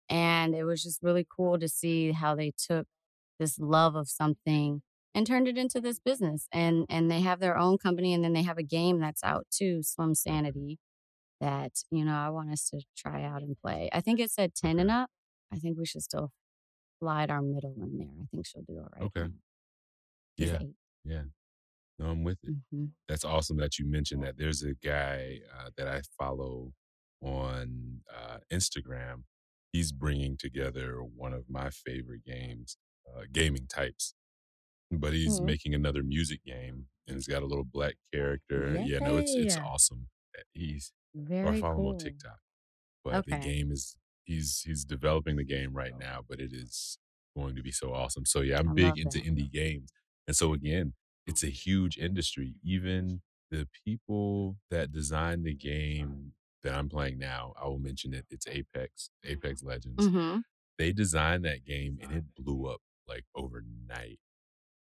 And 0.08 0.54
it 0.54 0.64
was 0.64 0.82
just 0.82 1.02
really 1.02 1.26
cool 1.28 1.58
to 1.58 1.68
see 1.68 2.12
how 2.12 2.34
they 2.36 2.52
took 2.56 2.86
this 3.38 3.58
love 3.58 3.96
of 3.96 4.08
something 4.08 4.82
and 5.16 5.26
turned 5.26 5.48
it 5.48 5.58
into 5.58 5.80
this 5.80 5.98
business. 5.98 6.46
And 6.52 6.86
and 6.90 7.10
they 7.10 7.22
have 7.22 7.40
their 7.40 7.58
own 7.58 7.78
company 7.78 8.14
and 8.14 8.22
then 8.22 8.34
they 8.34 8.42
have 8.42 8.58
a 8.58 8.62
game 8.62 9.00
that's 9.00 9.24
out 9.24 9.46
too, 9.50 9.80
Swimsanity, 9.82 10.76
that, 11.40 11.72
you 11.90 12.04
know, 12.04 12.14
I 12.14 12.28
want 12.30 12.50
us 12.52 12.68
to 12.70 12.82
try 12.96 13.24
out 13.24 13.42
and 13.42 13.56
play. 13.60 13.88
I 13.92 14.00
think 14.02 14.20
it 14.20 14.30
said 14.30 14.54
10 14.54 14.78
and 14.78 14.90
up. 14.90 15.10
I 15.52 15.56
think 15.56 15.78
we 15.78 15.86
should 15.86 16.02
still 16.02 16.30
slide 17.00 17.30
our 17.30 17.42
middle 17.42 17.74
in 17.82 17.98
there. 17.98 18.08
I 18.22 18.26
think 18.30 18.46
she'll 18.46 18.62
do 18.62 18.78
all 18.78 18.88
right. 18.94 19.02
Okay. 19.04 19.32
Yeah. 20.36 20.58
8. 20.60 20.68
Yeah. 21.04 21.22
No, 21.98 22.06
I'm 22.10 22.24
with 22.24 22.38
it. 22.42 22.54
Mhm. 22.74 22.90
That's 23.08 23.24
awesome 23.24 23.56
that 23.58 23.78
you 23.78 23.86
mentioned 23.86 24.22
that. 24.22 24.36
There's 24.36 24.62
a 24.62 24.74
guy 24.74 25.40
uh, 25.58 25.70
that 25.78 25.88
I 25.88 26.02
follow 26.18 26.72
on 27.22 28.02
uh, 28.14 28.38
Instagram. 28.52 29.22
He's 29.72 29.92
bringing 29.92 30.36
together 30.36 30.98
one 31.02 31.32
of 31.32 31.48
my 31.48 31.70
favorite 31.70 32.24
games, 32.24 32.76
uh, 33.08 33.22
gaming 33.32 33.66
types, 33.66 34.14
but 34.90 35.12
he's 35.12 35.40
Mhm. 35.40 35.44
making 35.44 35.74
another 35.74 36.02
music 36.02 36.44
game 36.44 36.88
and 37.06 37.16
he's 37.16 37.26
got 37.26 37.42
a 37.42 37.46
little 37.46 37.64
black 37.64 37.96
character. 38.12 38.80
Yeah, 38.84 38.98
no, 39.00 39.16
it's 39.18 39.32
it's 39.34 39.56
awesome. 39.56 40.08
that 40.34 40.44
He's 40.52 40.92
I 41.16 41.20
Very 41.22 41.60
follow 41.60 41.74
him 41.74 41.78
on 41.80 41.92
cool. 41.92 41.96
TikTok. 41.98 42.40
But 43.04 43.24
the 43.26 43.38
game 43.38 43.72
is 43.72 43.96
he's 44.24 44.60
he's 44.62 44.84
developing 44.84 45.36
the 45.36 45.44
game 45.44 45.72
right 45.74 45.96
now, 45.98 46.22
but 46.28 46.40
it 46.40 46.52
is 46.52 46.98
going 47.36 47.54
to 47.56 47.62
be 47.62 47.72
so 47.72 47.92
awesome. 47.94 48.24
So 48.26 48.40
yeah, 48.40 48.58
I'm 48.58 48.70
I 48.70 48.74
big 48.74 48.98
into 48.98 49.18
that. 49.18 49.26
indie 49.26 49.50
games. 49.50 49.92
And 50.26 50.36
so 50.36 50.52
again, 50.52 50.94
it's 51.26 51.42
a 51.44 51.48
huge 51.50 51.96
industry. 51.98 52.56
Even 52.62 53.22
the 53.50 53.68
people 53.84 54.58
that 54.70 54.90
designed 54.92 55.44
the 55.44 55.54
game 55.54 56.34
that 56.64 56.74
I'm 56.74 56.88
playing 56.88 57.18
now, 57.18 57.54
I 57.56 57.66
will 57.66 57.78
mention 57.78 58.12
it. 58.12 58.26
It's 58.30 58.46
Apex, 58.48 59.10
Apex 59.24 59.62
Legends. 59.62 60.06
Mhm. 60.08 60.42
They 60.78 60.92
designed 60.92 61.44
that 61.44 61.64
game 61.64 61.98
and 62.02 62.12
it 62.12 62.24
blew 62.34 62.66
up 62.66 62.80
like 63.06 63.24
overnight. 63.34 64.18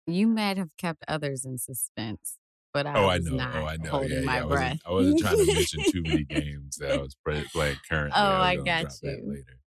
You 0.07 0.27
might 0.27 0.57
have 0.57 0.75
kept 0.77 1.03
others 1.07 1.45
in 1.45 1.57
suspense, 1.57 2.37
but 2.73 2.85
I 2.87 2.93
Oh, 2.93 3.07
I 3.09 3.17
know. 3.17 3.45
not 3.47 3.51
Oh, 3.51 3.65
I 3.65 3.75
know. 3.77 3.99
holding 3.99 4.23
Yeah, 4.23 4.23
my. 4.23 4.41
I 4.41 4.45
wasn't, 4.45 4.71
breath. 4.71 4.81
I 4.85 4.91
wasn't 4.91 5.17
trying 5.17 5.37
to 5.39 5.45
mention 5.47 5.83
too 5.83 6.03
many 6.05 6.23
games 6.23 6.77
that 6.77 6.91
I 6.91 6.97
was 6.97 7.15
play, 7.25 7.43
playing 7.53 7.81
currently. 7.89 8.29
Oh, 8.29 8.39
I 8.41 8.51
I 8.51 8.55
got 8.57 8.87
you. 9.03 9.37
later. 9.37 9.59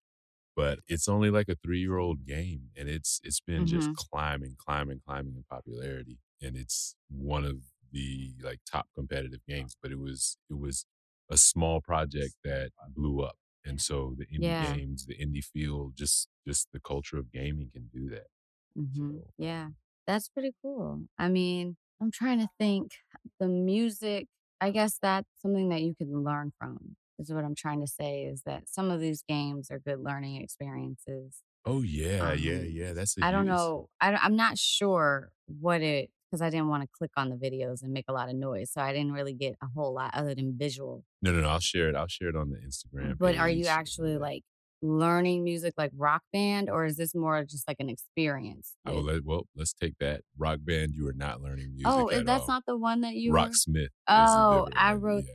But 0.57 0.81
it's 0.89 1.09
only 1.09 1.31
like 1.31 1.49
a 1.49 1.57
three 1.57 1.81
year 1.81 1.99
old 1.99 2.27
game, 2.27 2.71
and 2.77 2.89
it's 2.89 3.21
it's 3.25 3.41
been 3.41 3.67
just 3.67 3.91
Mhm. 3.91 3.99
climbing, 4.13 4.57
climbing, 4.59 5.01
climbing 5.07 5.37
in 5.37 5.45
popularity, 5.51 6.19
and 6.43 6.57
it's 6.57 6.97
one 7.09 7.45
of 7.45 7.63
the 7.93 8.35
like 8.43 8.61
top 8.71 8.89
competitive 8.95 9.41
games. 9.49 9.77
But 9.83 9.93
it 9.93 9.99
was 10.01 10.39
it 10.51 10.59
was 10.59 10.87
a 11.31 11.39
small 11.39 11.81
project 11.83 12.35
that 12.45 12.73
blew 12.91 13.23
up, 13.23 13.39
and 13.65 13.81
so 13.81 14.15
the 14.19 14.27
indie 14.27 14.57
Yeah. 14.57 14.79
games, 14.79 15.07
the 15.07 15.17
indie 15.19 15.45
feel, 15.45 15.93
just 15.97 16.29
just 16.47 16.69
the 16.73 16.81
culture 16.81 17.19
of 17.19 17.33
gaming 17.33 17.71
can 17.73 17.89
do 17.93 18.09
that. 18.11 18.29
Mhm. 18.77 19.21
So 19.21 19.33
Yeah. 19.37 19.71
That's 20.09 20.29
pretty 20.29 20.51
cool. 20.63 21.03
I 21.19 21.29
mean, 21.29 21.77
I'm 22.03 22.11
trying 22.11 22.41
to 22.41 22.49
think. 22.59 22.91
The 23.39 23.47
music, 23.47 24.27
I 24.61 24.71
guess 24.71 24.99
that's 25.01 25.29
something 25.41 25.69
that 25.69 25.83
you 25.83 25.95
can 25.95 26.25
learn 26.25 26.51
from, 26.59 26.97
is 27.21 27.33
what 27.33 27.45
I'm 27.45 27.55
trying 27.55 27.81
to 27.83 27.87
say, 27.87 28.23
is 28.25 28.43
that 28.47 28.69
some 28.69 28.91
of 28.91 29.01
these 29.01 29.23
games 29.29 29.71
are 29.71 29.79
good 29.79 30.01
learning 30.01 30.43
experiences. 30.43 31.43
oh 31.67 31.83
yeah, 31.83 32.33
yeah, 32.33 32.57
Um, 32.59 32.67
yeah. 32.71 32.93
That's 32.95 33.17
a 33.19 33.25
I 33.25 33.31
don't 33.31 33.45
huge. 33.47 33.55
know. 33.57 33.89
I 34.01 34.11
don't 34.11 34.25
I'm 34.25 34.35
not 34.37 34.59
sure 34.59 35.31
what 35.61 35.83
it 35.83 36.11
because 36.31 36.43
I 36.43 36.51
didn't 36.51 36.69
wanna 36.69 36.87
click 36.93 37.11
on 37.17 37.29
the 37.31 37.37
videos 37.37 37.83
and 37.83 37.93
make 37.93 38.05
a 38.09 38.13
lot 38.13 38.29
of 38.29 38.35
noise, 38.37 38.71
so 38.73 38.81
I 38.81 38.93
didn't 38.93 39.13
really 39.13 39.35
get 39.35 39.55
a 39.63 39.67
whole 39.75 39.95
lot 39.95 40.11
other 40.15 40.35
than 40.35 40.57
visual. 40.59 41.05
No, 41.23 41.33
no, 41.33 41.41
no. 41.43 41.49
I'll 41.49 41.61
share 41.61 41.89
it. 41.91 41.95
I'll 41.97 42.09
share 42.09 42.29
it 42.31 42.37
on 42.37 42.51
the 42.51 42.59
Instagram 42.59 43.17
But 43.19 43.37
are 43.37 43.47
page. 43.49 43.59
you 43.59 43.67
actually, 43.67 44.17
uh, 44.17 44.21
like, 44.21 44.43
learning 44.83 45.45
music 45.45 45.75
like 45.77 45.91
Rock 45.97 46.23
Band, 46.33 46.71
or 46.71 46.85
is 46.85 46.97
this 46.97 47.15
more 47.15 47.45
just 47.45 47.67
like 47.67 47.79
an 47.81 47.89
experience 47.89 48.75
oh 48.87 48.99
let, 49.01 49.25
well, 49.25 49.47
let's 49.57 49.73
take 49.73 49.95
that. 49.99 50.23
Rock 50.37 50.61
band, 50.63 50.93
you 50.95 51.07
are 51.09 51.13
not 51.13 51.41
learning 51.41 51.75
music 51.75 51.87
Oh, 51.87 52.11
at 52.11 52.25
that's 52.27 52.43
all. 52.43 52.49
not 52.49 52.63
the 52.67 52.77
one 52.77 53.01
that 53.03 53.15
you 53.15 53.33
Rocksmith 53.33 53.89
Oh, 54.07 54.69
I 54.75 54.95
wrote 54.95 55.25
Yeah. 55.27 55.35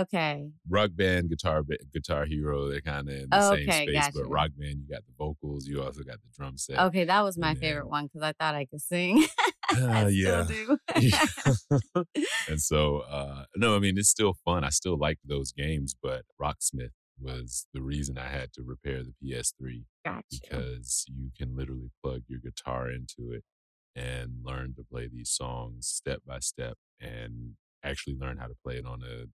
Okay. 0.00 0.48
Rock 0.70 0.90
band, 0.94 1.28
guitar, 1.28 1.62
guitar 1.92 2.24
hero, 2.24 2.68
they're 2.70 2.80
kind 2.80 3.08
of 3.10 3.14
in 3.14 3.28
the 3.30 3.50
same 3.50 3.68
Okay, 3.68 3.86
space. 3.88 4.08
But 4.14 4.28
rock 4.30 4.50
band, 4.56 4.78
you 4.80 4.88
got 4.88 5.04
the 5.06 5.12
vocals, 5.18 5.66
you 5.66 5.82
also 5.82 6.02
got 6.02 6.16
the 6.22 6.28
drum 6.34 6.56
set. 6.56 6.78
Okay, 6.78 7.04
that 7.04 7.20
was 7.22 7.36
my 7.36 7.54
favorite 7.54 7.88
one 7.88 8.06
because 8.06 8.22
I 8.22 8.32
thought 8.32 8.54
I 8.54 8.64
could 8.64 8.80
sing. 8.80 9.24
uh, 9.76 10.08
yeah. 10.10 10.46
Yeah. 10.98 11.24
and 12.48 12.60
so, 12.60 12.98
uh, 13.00 13.44
no, 13.56 13.76
I 13.76 13.80
mean, 13.80 13.98
it's 13.98 14.08
still 14.08 14.34
fun. 14.44 14.64
I 14.64 14.70
still 14.70 14.96
like 14.98 15.18
those 15.24 15.52
games, 15.52 15.94
but 16.00 16.22
Rocksmith 16.40 16.90
was 17.22 17.66
the 17.72 17.82
reason 17.82 18.18
I 18.18 18.28
had 18.28 18.52
to 18.54 18.62
repair 18.62 19.02
the 19.02 19.14
PS3 19.22 19.84
Gotcha. 20.04 20.22
because 20.30 21.04
you 21.08 21.30
can 21.36 21.56
literally 21.56 21.90
plug 22.02 22.22
your 22.28 22.40
guitar 22.40 22.90
into 22.90 23.32
it 23.32 23.44
and 23.94 24.36
learn 24.42 24.74
to 24.76 24.82
play 24.84 25.08
these 25.12 25.30
songs 25.30 25.86
step 25.86 26.20
by 26.26 26.38
step 26.40 26.76
and 27.00 27.52
actually 27.84 28.16
learn 28.16 28.38
how 28.38 28.46
to 28.46 28.54
play 28.64 28.76
it 28.76 28.86
on 28.86 29.02
a 29.02 29.26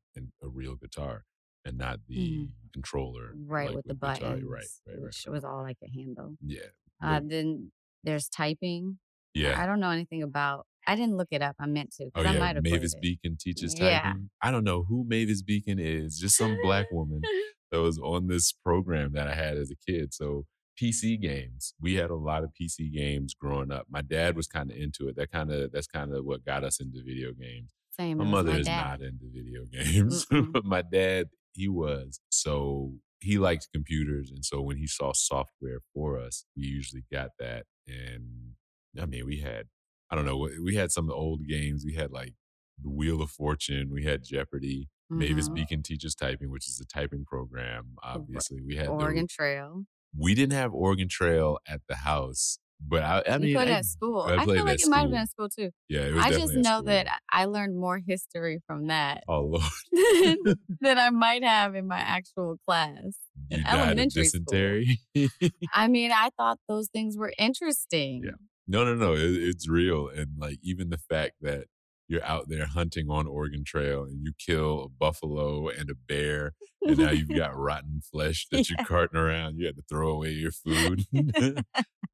a 0.44 0.48
real 0.48 0.74
guitar 0.74 1.24
and 1.64 1.76
not 1.78 2.00
the 2.08 2.16
Mhm. 2.16 2.52
controller 2.72 3.32
Right, 3.36 3.66
like 3.68 3.76
with 3.76 3.84
the 3.86 3.94
guitar. 3.94 4.14
buttons, 4.14 4.44
Right, 4.44 4.62
right, 4.86 4.94
right, 4.94 5.00
which 5.02 5.26
right. 5.26 5.32
was 5.32 5.44
all 5.44 5.62
like 5.62 5.76
a 5.82 5.88
handle. 5.90 6.36
Yeah, 6.44 6.60
Uh, 7.02 7.20
but 7.20 7.28
then 7.28 7.72
there's 8.04 8.28
typing. 8.28 8.98
Yeah. 9.34 9.60
I 9.60 9.66
don't 9.66 9.78
know 9.80 9.90
anything 9.90 10.22
about 10.22 10.66
I 10.86 10.96
didn't 10.96 11.16
look 11.18 11.28
it 11.30 11.42
up. 11.42 11.54
I 11.60 11.66
meant 11.66 11.92
to 11.98 12.10
Oh 12.14 12.22
I 12.22 12.32
yeah, 12.32 12.38
might 12.38 12.56
have 12.56 12.64
played 12.64 12.72
Mavis. 12.80 12.94
Beacon 12.94 13.36
teaches 13.38 13.78
Yeah. 13.78 14.00
typing. 14.02 14.30
I 14.40 14.50
don't 14.50 14.64
know 14.64 14.84
who 14.84 15.04
Mavis 15.04 15.42
Beacon 15.42 15.78
is. 15.78 16.18
Just 16.18 16.36
some 16.36 16.56
black 16.62 16.90
woman 16.90 17.20
that 17.70 17.80
was 17.80 17.98
on 17.98 18.28
this 18.28 18.52
program 18.52 19.12
that 19.12 19.28
I 19.28 19.34
had 19.34 19.56
as 19.56 19.70
a 19.70 19.90
kid. 19.90 20.14
So 20.14 20.46
PC 20.80 21.20
games. 21.20 21.74
We 21.80 21.94
had 21.94 22.10
a 22.10 22.14
lot 22.14 22.44
of 22.44 22.50
PC 22.50 22.92
games 22.92 23.34
growing 23.34 23.72
up. 23.72 23.86
My 23.90 24.02
dad 24.02 24.36
was 24.36 24.46
kind 24.46 24.70
of 24.70 24.76
into 24.76 25.08
it. 25.08 25.16
That 25.16 25.30
kind 25.30 25.50
of 25.50 25.72
that's 25.72 25.86
kind 25.86 26.14
of 26.14 26.24
what 26.24 26.44
got 26.44 26.64
us 26.64 26.80
into 26.80 27.02
video 27.04 27.32
games. 27.32 27.70
Same, 27.98 28.18
My 28.18 28.24
mother 28.24 28.52
my 28.52 28.58
is 28.58 28.66
not 28.68 29.00
into 29.02 29.24
video 29.32 29.64
games, 29.72 30.26
but 30.52 30.64
my 30.64 30.82
dad 30.82 31.28
he 31.52 31.68
was. 31.68 32.20
So 32.30 32.92
he 33.20 33.38
liked 33.38 33.68
computers, 33.74 34.30
and 34.30 34.44
so 34.44 34.60
when 34.60 34.76
he 34.76 34.86
saw 34.86 35.12
software 35.12 35.80
for 35.92 36.18
us, 36.18 36.44
we 36.56 36.64
usually 36.64 37.04
got 37.12 37.30
that. 37.40 37.64
And 37.88 38.52
I 39.00 39.06
mean, 39.06 39.26
we 39.26 39.40
had 39.40 39.66
I 40.10 40.14
don't 40.14 40.24
know, 40.26 40.48
we 40.62 40.76
had 40.76 40.92
some 40.92 41.04
of 41.04 41.08
the 41.08 41.14
old 41.14 41.46
games. 41.46 41.84
We 41.84 41.94
had 41.94 42.12
like 42.12 42.34
the 42.80 42.90
Wheel 42.90 43.20
of 43.20 43.30
Fortune. 43.30 43.90
We 43.92 44.04
had 44.04 44.22
Jeopardy. 44.24 44.88
Mavis 45.10 45.48
Mhm. 45.48 45.54
Beacon 45.54 45.82
teaches 45.82 46.14
typing, 46.14 46.50
which 46.50 46.66
is 46.68 46.80
a 46.80 46.86
typing 46.86 47.24
program. 47.24 47.94
Obviously, 48.02 48.60
we 48.60 48.76
had 48.76 48.88
Oregon 48.88 49.22
the, 49.22 49.28
Trail. 49.28 49.84
we 50.16 50.34
didn't 50.34 50.52
have 50.54 50.72
Oregon 50.74 51.08
Trail 51.08 51.58
at 51.66 51.80
the 51.88 51.96
house, 51.96 52.58
but 52.80 53.02
I, 53.02 53.22
I 53.26 53.38
mean, 53.38 53.54
played 53.54 53.68
I, 53.68 53.72
at 53.78 53.84
school. 53.86 54.20
I 54.20 54.36
I 54.36 54.44
feel 54.44 54.64
like 54.64 54.80
it 54.80 54.88
might 54.88 55.00
have 55.00 55.10
been 55.10 55.20
at 55.20 55.30
school 55.30 55.48
too. 55.48 55.70
Yeah, 55.88 56.02
it 56.02 56.14
was 56.14 56.24
I 56.24 56.30
just 56.30 56.54
know 56.54 56.62
school. 56.62 56.82
that 56.84 57.06
I 57.32 57.46
learned 57.46 57.76
more 57.76 57.98
history 58.06 58.60
from 58.66 58.86
that 58.88 59.24
Oh 59.28 59.40
Lord, 59.42 59.62
than, 59.92 60.36
than 60.80 60.98
I 60.98 61.10
might 61.10 61.42
have 61.44 61.74
in 61.74 61.86
my 61.88 61.98
actual 61.98 62.56
class 62.66 63.16
in 63.50 63.60
you 63.60 63.64
of 63.64 63.74
elementary 63.74 64.24
school. 64.24 64.82
I 65.74 65.88
mean, 65.88 66.12
I 66.12 66.30
thought 66.36 66.58
those 66.68 66.88
things 66.88 67.16
were 67.16 67.32
interesting. 67.38 68.22
Yeah. 68.24 68.32
No, 68.70 68.84
no, 68.84 68.94
no. 68.94 69.14
It, 69.14 69.20
it's 69.42 69.66
real. 69.68 70.08
And 70.08 70.32
like 70.38 70.58
even 70.62 70.90
the 70.90 70.98
fact 70.98 71.36
that 71.40 71.64
you're 72.08 72.24
out 72.24 72.48
there 72.48 72.66
hunting 72.66 73.10
on 73.10 73.26
Oregon 73.26 73.64
Trail 73.66 74.04
and 74.04 74.22
you 74.24 74.32
kill 74.38 74.84
a 74.84 74.88
buffalo 74.88 75.68
and 75.68 75.90
a 75.90 75.94
bear, 75.94 76.54
and 76.82 76.98
now 76.98 77.10
you've 77.10 77.28
got 77.36 77.56
rotten 77.56 78.00
flesh 78.10 78.46
that 78.50 78.68
you're 78.70 78.84
carting 78.86 79.18
around. 79.20 79.58
You 79.58 79.66
had 79.66 79.76
to 79.76 79.82
throw 79.88 80.08
away 80.10 80.30
your 80.30 80.52
food. 80.52 81.04
I'm 81.14 81.64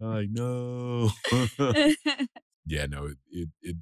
like, 0.01 0.29
no. 0.31 1.11
yeah, 2.67 2.87
no, 2.87 3.07
it, 3.07 3.19
it, 3.31 3.49
it, 3.63 3.77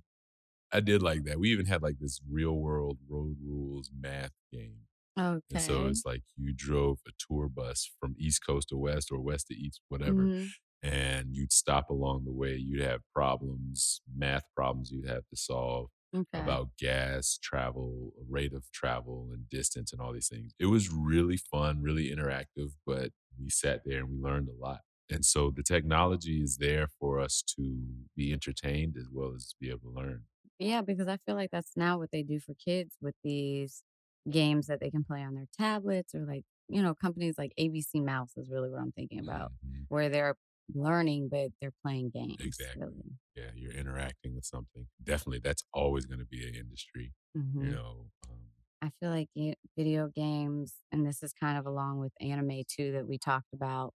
I 0.72 0.80
did 0.80 1.02
like 1.02 1.24
that. 1.24 1.38
We 1.38 1.50
even 1.50 1.66
had 1.66 1.82
like 1.82 1.96
this 2.00 2.20
real 2.30 2.52
world 2.56 2.98
road 3.08 3.36
rules 3.44 3.90
math 3.98 4.32
game. 4.52 4.76
okay. 5.18 5.40
And 5.52 5.60
so 5.62 5.86
it's 5.86 6.04
like 6.06 6.22
you 6.36 6.52
drove 6.56 6.98
a 7.06 7.10
tour 7.18 7.48
bus 7.48 7.90
from 8.00 8.14
East 8.18 8.44
Coast 8.46 8.68
to 8.70 8.76
West 8.76 9.10
or 9.12 9.20
West 9.20 9.48
to 9.48 9.54
East, 9.54 9.80
whatever 9.88 10.22
Mhm. 10.24 10.48
and 10.82 11.28
you'd 11.36 11.52
stop 11.52 11.90
along 11.90 12.24
the 12.24 12.32
way. 12.32 12.56
You'd 12.56 12.82
have 12.82 13.00
problems, 13.14 14.00
math 14.14 14.44
problems 14.56 14.90
you'd 14.90 15.08
have 15.08 15.26
to 15.28 15.36
solve 15.36 15.90
Okay. 16.14 16.56
about 16.56 16.70
gas, 16.78 17.38
travel, 17.42 18.12
rate 18.28 18.52
of 18.54 18.70
travel, 18.72 19.30
and 19.32 19.48
distance, 19.48 19.92
and 19.92 20.00
all 20.00 20.12
these 20.12 20.28
things. 20.28 20.54
It 20.58 20.66
was 20.66 20.90
really 20.90 21.36
fun, 21.36 21.82
really 21.82 22.10
interactive, 22.10 22.70
but 22.86 23.12
we 23.40 23.50
sat 23.50 23.82
there 23.84 24.00
and 24.00 24.10
we 24.10 24.16
learned 24.18 24.48
a 24.48 24.52
lot. 24.52 24.80
And 25.10 25.24
so 25.24 25.50
the 25.50 25.62
technology 25.62 26.40
is 26.42 26.56
there 26.56 26.88
for 26.98 27.20
us 27.20 27.42
to 27.58 27.86
be 28.16 28.32
entertained 28.32 28.96
as 28.98 29.08
well 29.12 29.34
as 29.34 29.54
be 29.60 29.68
able 29.70 29.80
to 29.80 29.90
learn. 29.90 30.24
Yeah, 30.58 30.82
because 30.82 31.08
I 31.08 31.16
feel 31.18 31.34
like 31.34 31.50
that's 31.50 31.76
now 31.76 31.98
what 31.98 32.10
they 32.12 32.22
do 32.22 32.38
for 32.40 32.54
kids 32.54 32.96
with 33.00 33.14
these 33.24 33.82
games 34.30 34.66
that 34.68 34.80
they 34.80 34.90
can 34.90 35.04
play 35.04 35.22
on 35.22 35.34
their 35.34 35.46
tablets 35.58 36.14
or 36.14 36.24
like 36.26 36.44
you 36.68 36.80
know, 36.82 36.94
companies 36.94 37.34
like 37.38 37.52
ABC 37.58 38.00
Mouse 38.00 38.36
is 38.36 38.48
really 38.50 38.70
what 38.70 38.80
I'm 38.80 38.92
thinking 38.92 39.18
about, 39.18 39.52
Mhm. 39.62 39.88
where 39.88 40.08
they're 40.08 40.36
learning, 40.76 41.28
but 41.30 41.50
they're 41.60 41.72
playing 41.82 42.10
games, 42.10 42.38
Exactly. 42.38 42.76
really. 42.76 43.18
Yeah, 43.36 43.50
you're 43.54 43.72
interacting 43.72 44.34
with 44.34 44.44
something. 44.44 44.88
Definitely, 45.02 45.40
that's 45.40 45.64
always 45.72 46.06
gonna 46.06 46.24
be 46.26 46.46
an 46.46 46.54
industry, 46.54 47.14
you 47.58 47.70
Mhm. 47.70 47.74
know, 47.74 48.10
um 48.28 48.50
I 48.82 48.90
feel 49.00 49.10
like 49.10 49.28
video 49.76 50.08
games 50.08 50.74
and 50.90 51.06
this 51.06 51.22
is 51.22 51.32
kind 51.32 51.56
of 51.58 51.66
along 51.66 51.98
with 52.00 52.12
anime 52.20 52.62
too 52.68 52.92
that 52.92 53.06
we 53.06 53.16
talked 53.18 53.52
about 53.52 53.94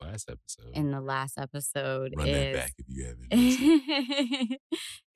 last 0.00 0.28
episode. 0.30 0.74
in 0.74 0.90
the 0.90 1.00
last 1.00 1.38
episode 1.38 2.14
Run 2.14 2.30
that 2.30 2.50
is 2.50 2.50
back 2.50 2.74
if 2.78 2.86
you 2.88 3.04
haven't 3.06 3.30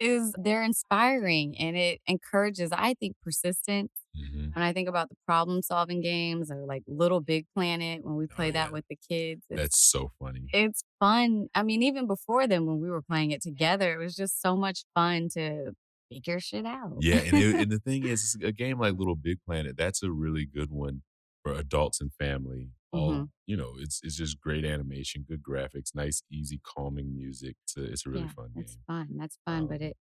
is 0.01 0.35
they're 0.39 0.63
inspiring 0.63 1.57
and 1.59 1.77
it 1.77 2.01
encourages, 2.07 2.71
I 2.73 2.95
think, 2.95 3.17
persistence. 3.23 3.91
Mhm. 4.19 4.55
When 4.55 4.65
I 4.65 4.73
think 4.73 4.89
about 4.89 5.09
the 5.11 5.17
problem-solving 5.27 6.01
games 6.03 6.51
or 6.51 6.65
like 6.67 6.83
Little 6.87 7.21
Big 7.21 7.47
Planet 7.55 8.05
when 8.05 8.17
we 8.17 8.27
Oh, 8.31 8.37
play 8.37 8.51
that 8.53 8.71
yeah. 8.71 8.73
with 8.73 8.85
the 8.89 8.97
kids, 9.09 9.45
it's 9.51 9.71
That's 9.71 9.79
so 9.79 10.13
funny. 10.19 10.53
it's 10.53 10.85
fun. 11.01 11.49
I 11.55 11.63
mean, 11.65 11.83
even 11.83 12.07
before 12.09 12.47
then 12.49 12.67
when 12.67 12.81
we 12.81 12.91
were 12.91 13.03
playing 13.03 13.33
it 13.33 13.43
together, 13.43 13.95
it 13.95 13.99
was 14.05 14.17
just 14.17 14.41
so 14.43 14.57
much 14.57 14.85
fun 14.95 15.29
to 15.35 15.75
figure 16.13 16.41
shit 16.41 16.67
out. 16.67 17.01
Yeah, 17.01 17.19
and 17.19 17.37
it 17.39 17.59
and 17.61 17.71
the 17.71 17.79
thing 17.79 18.05
is, 18.07 18.37
a 18.43 18.53
game 18.53 18.79
like 18.81 18.95
Little 18.95 19.15
Big 19.17 19.39
Planet, 19.45 19.77
that's 19.77 20.03
a 20.03 20.11
really 20.11 20.45
good 20.47 20.71
one 20.71 21.03
for 21.43 21.53
adults 21.53 22.01
and 22.01 22.13
family. 22.15 22.71
All 22.93 23.23
Mhm. 23.23 23.29
you 23.47 23.57
know, 23.57 23.75
it's 23.79 24.01
it's 24.03 24.17
just 24.17 24.41
great 24.41 24.65
animation, 24.65 25.25
good 25.29 25.43
graphics, 25.43 25.95
nice, 25.95 26.23
easy, 26.31 26.61
calming 26.65 27.15
music. 27.15 27.57
It's 27.65 27.77
a 27.77 27.85
it's 27.85 28.07
a 28.07 28.11
really 28.11 28.27
Yeah, 28.27 28.33
fun 28.35 28.55
it's 28.55 28.77
game. 28.77 28.85
fun. 28.87 29.17
That's 29.17 29.39
fun, 29.45 29.67
but 29.67 29.81
Um 29.81 29.83
it 29.83 29.97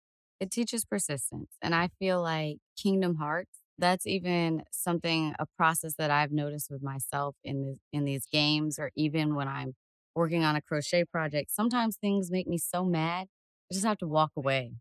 it 0.41 0.51
teaches 0.51 0.85
persistence. 0.85 1.57
And 1.63 1.75
I 1.75 1.89
feel 2.01 2.21
like 2.23 2.59
Kingdom 2.77 3.17
Hearts, 3.17 3.62
that's 3.83 4.07
even 4.07 4.65
something 4.73 5.35
a 5.39 5.47
process 5.59 5.97
that 5.99 6.11
I've 6.11 6.33
noticed 6.33 6.71
with 6.71 6.83
myself 6.83 7.37
in 7.45 7.67
this 7.67 7.79
in 7.93 8.07
these 8.07 8.27
games 8.33 8.79
or 8.79 8.91
even 8.97 9.35
when 9.35 9.49
I'm 9.49 9.75
working 10.15 10.45
on 10.45 10.57
a 10.57 10.63
crochet 10.63 11.05
project. 11.05 11.51
Sometimes 11.51 11.99
things 11.99 12.31
make 12.31 12.47
me 12.49 12.59
so 12.59 12.85
mad, 12.87 13.29
I 13.71 13.75
just 13.75 13.85
have 13.87 13.99
to 13.99 14.09
walk 14.09 14.33
away. 14.39 14.73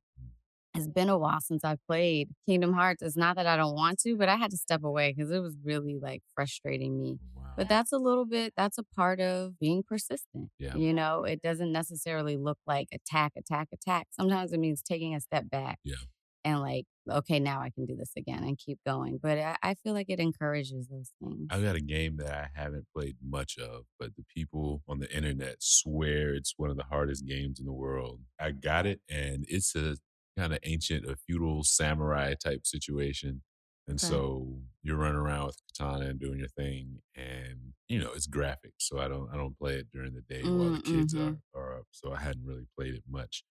It's 0.74 0.88
been 0.88 1.10
a 1.10 1.18
while 1.18 1.42
since 1.42 1.66
I've 1.66 1.86
played 1.86 2.30
Kingdom 2.48 2.74
Hearts. 2.74 3.02
It's 3.02 3.18
not 3.18 3.36
that 3.36 3.46
I 3.48 3.58
don't 3.58 3.76
want 3.76 4.00
to, 4.02 4.16
but 4.16 4.30
I 4.30 4.38
had 4.38 4.52
to 4.52 4.58
step 4.58 4.86
away 4.86 5.14
because 5.14 5.30
it 5.32 5.40
was 5.40 5.58
really, 5.66 6.00
like, 6.02 6.22
frustrating 6.34 6.98
me. 6.98 7.20
Wow. 7.36 7.44
But 7.58 7.68
that's 7.68 7.92
a 7.92 7.98
little 7.98 8.26
bit 8.26 8.54
that's 8.56 8.78
a 8.78 8.84
part 8.84 9.20
of 9.20 9.60
being 9.60 9.84
persistent. 9.84 10.50
Yeah. 10.60 10.76
You 10.76 10.94
know, 10.94 11.26
it 11.26 11.42
doesn't 11.42 11.74
necessarily 11.74 12.38
look 12.38 12.58
like 12.66 12.88
attack, 12.94 13.34
attack, 13.38 13.68
attack. 13.74 14.08
Sometimes 14.12 14.54
it 14.54 14.62
means 14.62 14.82
taking 14.82 15.14
a 15.14 15.20
step 15.20 15.50
back 15.50 15.80
Yeah. 15.84 15.96
And 16.46 16.60
like, 16.62 16.86
"Okay, 17.10 17.40
now 17.40 17.62
I 17.62 17.70
can 17.72 17.86
do 17.86 17.96
this 17.96 18.14
again," 18.18 18.44
and 18.44 18.58
keep 18.58 18.80
going. 18.86 19.20
But 19.22 19.40
I 19.40 19.58
I 19.64 19.76
feel 19.76 19.94
like 19.94 20.10
it 20.10 20.20
encourages 20.20 20.88
those 20.90 21.14
things. 21.24 21.50
I've 21.50 21.64
got 21.64 21.76
a 21.76 21.82
game 21.82 22.16
that 22.18 22.32
I 22.34 22.50
haven't 22.60 22.88
played 22.96 23.18
much 23.22 23.58
of, 23.58 23.86
but 24.00 24.16
the 24.16 24.24
people 24.24 24.84
on 24.88 25.00
the 25.00 25.14
internet 25.16 25.58
swear 25.62 26.34
it's 26.34 26.54
one 26.58 26.70
of 26.70 26.78
the 26.78 26.84
hardest 26.86 27.26
games 27.26 27.60
in 27.60 27.66
the 27.66 27.74
world. 27.74 28.22
I 28.40 28.52
got 28.52 28.86
it, 28.86 29.02
and 29.10 29.44
it's 29.50 29.76
a 29.76 29.98
kinda 30.38 30.60
ancient, 30.64 31.06
a 31.06 31.18
feudal 31.18 31.64
samurai 31.64 32.36
type 32.36 32.66
situation. 32.66 33.44
And 33.88 34.00
Okay. 34.02 34.02
so 34.02 34.62
you're 34.82 34.96
running 34.98 35.18
around 35.20 35.48
with 35.48 35.58
katana 35.68 36.06
and 36.12 36.20
doing 36.20 36.40
your 36.40 36.48
thing, 36.48 37.02
and, 37.16 37.74
you 37.90 38.00
know, 38.00 38.14
it's 38.14 38.28
graphic, 38.28 38.76
so 38.80 39.00
I 39.00 39.08
don't 39.10 39.30
I 39.34 39.36
don't 39.36 39.58
play 39.58 39.76
it 39.76 39.92
during 39.92 40.14
the 40.14 40.22
day 40.22 40.52
while 40.52 40.72
the 40.72 40.80
Mm, 40.80 40.82
kids 40.82 41.14
mhm. 41.14 41.36
are 41.36 41.42
are 41.54 41.80
up, 41.80 41.88
so 41.92 42.14
I 42.14 42.22
hadn't 42.22 42.46
really 42.46 42.68
played 42.78 42.96
it 42.96 43.04
much. 43.08 43.44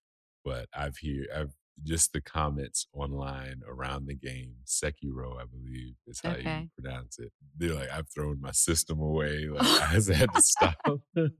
But 0.44 0.68
I've 0.74 0.96
hear 0.98 1.26
I've 1.34 1.54
just 1.82 2.12
the 2.12 2.20
comments 2.20 2.86
online 2.92 3.62
around 3.66 4.06
the 4.06 4.14
game, 4.14 4.56
Sekiro, 4.66 5.40
I 5.40 5.44
believe 5.46 5.94
is 6.06 6.20
how 6.24 6.36
you 6.36 6.64
pronounce 6.78 7.18
it. 7.18 7.32
They're 7.56 7.74
like, 7.74 7.90
"I've 7.90 8.08
thrown 8.10 8.40
my 8.40 8.52
system 8.52 9.00
away," 9.00 9.48
like, 9.48 9.62
I 9.80 9.94
just 9.94 10.08
had 10.12 10.32
to 10.34 10.40
stop. 10.42 10.76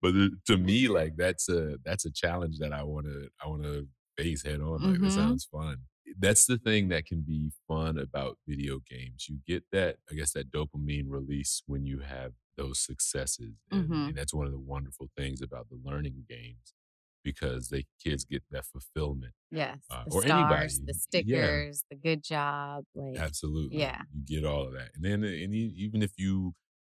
But 0.00 0.14
to 0.46 0.56
me, 0.56 0.88
like, 0.88 1.16
that's 1.16 1.48
a 1.48 1.78
that's 1.84 2.04
a 2.04 2.12
challenge 2.12 2.58
that 2.60 2.72
I 2.72 2.82
wanna 2.84 3.28
I 3.44 3.48
wanna 3.48 3.82
face 4.16 4.42
head 4.44 4.60
on, 4.60 4.82
like, 4.82 5.00
Mhm. 5.00 5.10
sounds 5.10 5.44
fun. 5.44 5.78
That's 6.18 6.46
the 6.46 6.58
thing 6.58 6.88
that 6.88 7.06
can 7.06 7.22
be 7.22 7.50
fun 7.66 7.98
about 7.98 8.38
video 8.46 8.80
games. 8.88 9.26
You 9.28 9.38
get 9.46 9.64
that, 9.72 9.96
I 10.10 10.14
guess, 10.14 10.32
that 10.32 10.50
dopamine 10.52 11.06
release 11.08 11.62
when 11.66 11.84
you 11.84 11.98
have 12.00 12.32
those 12.56 12.80
successes, 12.80 13.54
and 13.70 13.90
Mhm. 13.90 14.06
and 14.06 14.16
that's 14.16 14.34
one 14.34 14.46
of 14.46 14.52
the 14.52 14.58
wonderful 14.58 15.10
things 15.16 15.42
about 15.42 15.68
the 15.68 15.80
learning 15.84 16.24
games 16.28 16.74
because 17.24 17.68
they 17.68 17.84
kids 18.02 18.24
get 18.24 18.42
that 18.50 18.64
fulfillment. 18.66 19.32
Yes, 19.50 19.78
Uh, 19.90 20.04
the 20.04 20.10
or 20.14 20.22
stars, 20.22 20.78
anybody. 20.78 20.86
the 20.86 20.94
Yeah. 20.94 21.00
stickers, 21.00 21.84
the 21.90 21.96
good 21.96 22.22
job, 22.22 22.84
like 22.94 23.16
Absolutely. 23.18 23.78
yeah. 23.78 24.02
You 24.14 24.40
get 24.40 24.48
all 24.48 24.66
of 24.66 24.72
that. 24.74 24.90
And 24.94 25.04
then 25.04 25.24
and 25.24 25.54
even 25.54 26.02
if 26.02 26.12
you 26.18 26.54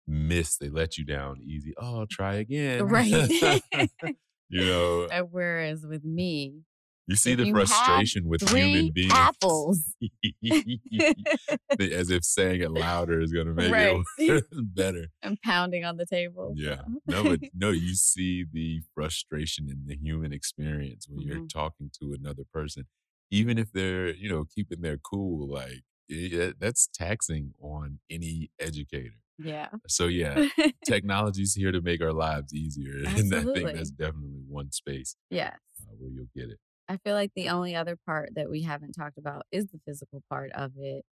miss, 0.07 0.57
they 0.57 0.69
let 0.69 0.97
you 0.97 1.05
down 1.05 1.41
easy, 1.41 1.73
"Oh, 1.77 2.05
try 2.09 2.35
again." 2.35 2.83
Right. 2.87 3.61
You 4.53 4.65
know? 4.65 5.07
Whereas 5.31 5.85
with 5.85 6.03
me, 6.03 6.63
You 7.07 7.15
see 7.15 7.31
if 7.31 7.39
the 7.39 7.47
you 7.47 7.53
frustration 7.53 8.27
with 8.27 8.47
3 8.47 8.61
human 8.61 8.91
beings. 8.93 9.11
apples 9.13 9.95
As 11.79 12.09
if 12.09 12.23
saying 12.23 12.61
it 12.61 12.71
louder 12.71 13.19
is 13.21 13.31
gonna 13.33 13.53
make 13.53 13.71
Right. 13.71 13.99
it 14.17 14.45
better. 14.75 15.07
and 15.21 15.37
pounding 15.43 15.83
on 15.83 15.97
the 15.97 16.05
table. 16.05 16.53
Yeah. 16.55 16.81
No, 17.07 17.23
but 17.23 17.39
no, 17.53 17.69
you 17.71 17.95
see 17.95 18.45
the 18.51 18.81
frustration 18.93 19.67
in 19.69 19.85
the 19.87 19.95
human 19.95 20.31
experience 20.31 21.07
when 21.09 21.21
you're 21.25 21.37
Mhm. 21.39 21.49
talking 21.51 21.91
to 22.01 22.13
another 22.13 22.43
person, 22.53 22.85
even 23.29 23.57
if 23.57 23.71
they're, 23.71 24.13
you 24.13 24.29
know, 24.29 24.45
keeping 24.45 24.81
their 24.81 24.97
cool, 24.97 25.47
like, 25.49 25.83
yeah, 26.07 26.51
that's 26.59 26.87
taxing 26.87 27.53
on 27.61 27.99
any 28.09 28.51
educator. 28.59 29.15
Yeah. 29.37 29.69
So, 29.87 30.07
yeah, 30.07 30.49
technology's 30.85 31.55
here 31.55 31.71
to 31.71 31.81
make 31.81 32.01
our 32.01 32.13
lives 32.13 32.53
easier, 32.53 32.97
and 32.97 33.07
I 33.07 33.13
think 33.13 33.33
Absolutely. 33.33 33.73
that's 33.73 33.89
definitely 33.91 34.43
one 34.47 34.71
space, 34.71 35.15
Yes. 35.29 35.57
uh, 35.81 35.93
where 35.97 36.11
you'll 36.11 36.29
get 36.35 36.49
it. 36.49 36.59
I 36.91 36.97
feel 36.97 37.15
like 37.15 37.31
the 37.35 37.49
only 37.49 37.75
other 37.75 37.97
part 38.05 38.31
that 38.35 38.49
we 38.49 38.63
haven't 38.63 38.93
talked 38.93 39.17
about 39.17 39.43
is 39.51 39.67
the 39.67 39.79
physical 39.85 40.23
part 40.29 40.51
of 40.53 40.73
it, 40.77 41.05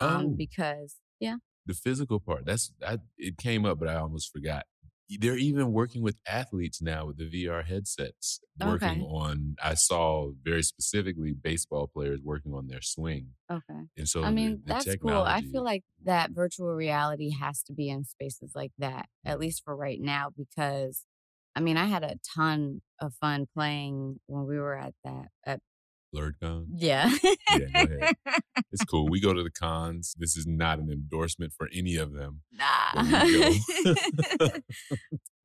um, 0.00 0.28
Oh. 0.28 0.36
because 0.36 0.96
yeah. 1.20 1.36
The 1.66 1.74
physical 1.74 2.20
part, 2.20 2.46
that's 2.46 2.72
I 2.86 2.98
it 3.18 3.36
came 3.38 3.64
up, 3.66 3.78
but 3.78 3.88
I 3.88 3.96
almost 3.96 4.32
forgot. 4.32 4.64
They're 5.20 5.36
even 5.36 5.72
working 5.72 6.02
with 6.02 6.18
athletes 6.26 6.80
now 6.80 7.04
with 7.06 7.18
the 7.18 7.28
VR 7.28 7.62
headsets, 7.62 8.40
working 8.58 9.00
Okay. 9.00 9.02
on 9.02 9.56
I 9.62 9.74
saw 9.74 10.30
very 10.42 10.62
specifically 10.62 11.32
baseball 11.34 11.86
players 11.88 12.20
working 12.22 12.54
on 12.54 12.68
their 12.68 12.80
swing. 12.82 13.34
Okay. 13.50 13.86
And 13.96 14.08
so 14.08 14.22
I 14.24 14.30
mean, 14.30 14.62
the 14.64 14.74
that's 14.74 14.94
cool. 15.02 15.22
I 15.22 15.42
feel 15.42 15.64
like 15.64 15.82
that 16.04 16.30
virtual 16.30 16.74
reality 16.74 17.30
has 17.30 17.62
to 17.64 17.72
be 17.74 17.88
in 17.88 18.04
spaces 18.04 18.52
like 18.54 18.72
that, 18.78 19.08
at 19.24 19.38
least 19.40 19.62
for 19.64 19.76
right 19.76 20.00
now, 20.00 20.30
because 20.36 21.04
I 21.56 21.60
mean, 21.60 21.76
I 21.76 21.86
had 21.86 22.04
a 22.04 22.16
ton 22.34 22.80
of 23.00 23.12
fun 23.20 23.46
playing 23.54 24.20
when 24.26 24.46
we 24.46 24.58
were 24.58 24.76
at 24.76 24.94
that 25.04 25.26
at 25.44 25.60
Blerdcon? 26.14 26.66
Yeah. 26.74 27.10
Yeah, 27.22 27.86
go 27.86 27.94
ahead. 27.94 28.14
It's 28.72 28.84
cool. 28.84 29.08
We 29.08 29.20
go 29.20 29.32
to 29.32 29.42
the 29.44 29.50
cons. 29.50 30.14
This 30.18 30.36
is 30.36 30.46
not 30.46 30.78
an 30.78 30.90
endorsement 30.90 31.52
for 31.56 31.68
any 31.74 31.96
of 31.96 32.12
them. 32.12 32.42
Nah. 32.52 32.64
But 32.94 33.24
we 33.24 34.38
go. 34.38 34.48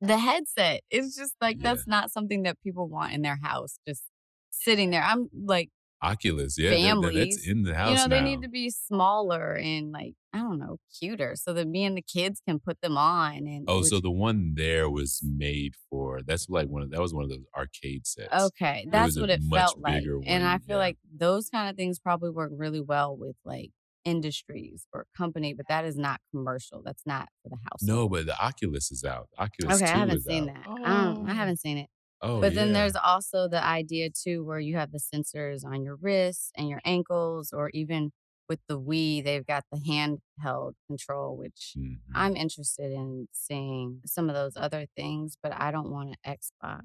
the 0.00 0.18
headset, 0.18 0.82
it's 0.90 1.16
just 1.16 1.34
like, 1.40 1.56
Yeah. 1.58 1.74
that's 1.74 1.86
not 1.86 2.10
something 2.10 2.42
that 2.44 2.60
people 2.62 2.88
want 2.88 3.12
in 3.12 3.22
their 3.22 3.38
house, 3.42 3.78
just 3.86 4.02
sitting 4.50 4.90
there. 4.90 5.02
I'm 5.02 5.28
like 5.32 5.70
Oculus, 6.02 6.58
yeah, 6.58 6.70
that 6.70 7.00
that 7.00 7.14
that's 7.14 7.46
in 7.48 7.62
the 7.62 7.74
house 7.74 7.90
you 7.90 7.96
know, 7.96 8.08
they 8.08 8.20
now. 8.20 8.26
need 8.26 8.42
to 8.42 8.48
be 8.48 8.68
smaller 8.70 9.54
and 9.56 9.92
like, 9.92 10.14
I 10.32 10.38
don't 10.38 10.58
know, 10.58 10.76
cuter 10.98 11.34
so 11.36 11.52
that 11.54 11.66
me 11.66 11.84
and 11.84 11.96
the 11.96 12.02
kids 12.02 12.40
can 12.46 12.58
put 12.60 12.80
them 12.82 12.98
on 12.98 13.46
and 13.46 13.64
Oh, 13.66 13.82
so 13.82 14.00
the 14.00 14.10
one 14.10 14.52
there 14.56 14.90
was 14.90 15.22
made 15.24 15.74
for 15.88 16.20
that's 16.22 16.48
like 16.50 16.68
one 16.68 16.82
of 16.82 16.90
that 16.90 17.00
was 17.00 17.14
one 17.14 17.24
of 17.24 17.30
those 17.30 17.44
arcade 17.56 18.06
sets. 18.06 18.28
Okay, 18.32 18.86
that's 18.90 19.16
a 19.16 19.20
what 19.22 19.30
it 19.30 19.40
felt 19.50 19.78
like, 19.80 20.02
bigger 20.02 20.20
and 20.26 20.44
I 20.44 20.58
feel 20.58 20.76
yeah. 20.76 20.76
like 20.76 20.98
those 21.14 21.48
kind 21.48 21.70
of 21.70 21.76
things 21.76 21.98
probably 21.98 22.30
work 22.30 22.50
really 22.54 22.80
well 22.80 23.16
with, 23.16 23.36
like, 23.44 23.70
industries 24.04 24.86
or 24.92 25.06
company, 25.16 25.52
but 25.52 25.66
that 25.68 25.84
is 25.84 25.96
not 25.96 26.20
commercial, 26.30 26.80
that's 26.84 27.04
not 27.06 27.28
for 27.42 27.48
the 27.48 27.56
house. 27.64 27.82
No, 27.82 28.08
but 28.08 28.26
the 28.26 28.38
Oculus 28.40 28.92
is 28.92 29.02
out. 29.02 29.28
Oculus 29.38 29.82
Okay, 29.82 29.90
I 29.90 29.96
haven't 29.96 30.20
seen 30.22 30.48
out. 30.50 30.54
that. 30.54 30.64
I 30.68 31.04
don't 31.04 31.28
I 31.28 31.32
Oh. 31.32 31.34
haven't 31.34 31.56
seen 31.58 31.78
it. 31.78 31.88
Oh, 32.20 32.42
But 32.42 32.54
then 32.54 32.72
yeah. 32.72 32.72
there's 32.72 32.96
also 32.96 33.48
the 33.48 33.64
idea 33.64 34.10
too 34.10 34.44
where 34.44 34.60
you 34.60 34.76
have 34.76 34.92
the 34.92 34.98
sensors 34.98 35.64
on 35.64 35.82
your 35.84 35.96
wrists 35.96 36.52
and 36.56 36.68
your 36.68 36.80
ankles, 36.84 37.52
or 37.52 37.70
even 37.74 38.12
with 38.48 38.60
the 38.68 38.80
Wii, 38.80 39.24
they've 39.24 39.46
got 39.46 39.64
the 39.72 39.78
handheld 39.78 40.74
control, 40.86 41.36
which 41.36 41.76
Mhm. 41.76 41.96
I'm 42.14 42.36
interested 42.36 42.92
in 42.92 43.28
seeing 43.32 44.02
some 44.06 44.28
of 44.28 44.34
those 44.36 44.56
other 44.56 44.86
things, 44.96 45.36
but 45.42 45.52
I 45.52 45.70
don't 45.72 45.90
want 45.90 46.10
an 46.24 46.36
Xbox. 46.38 46.84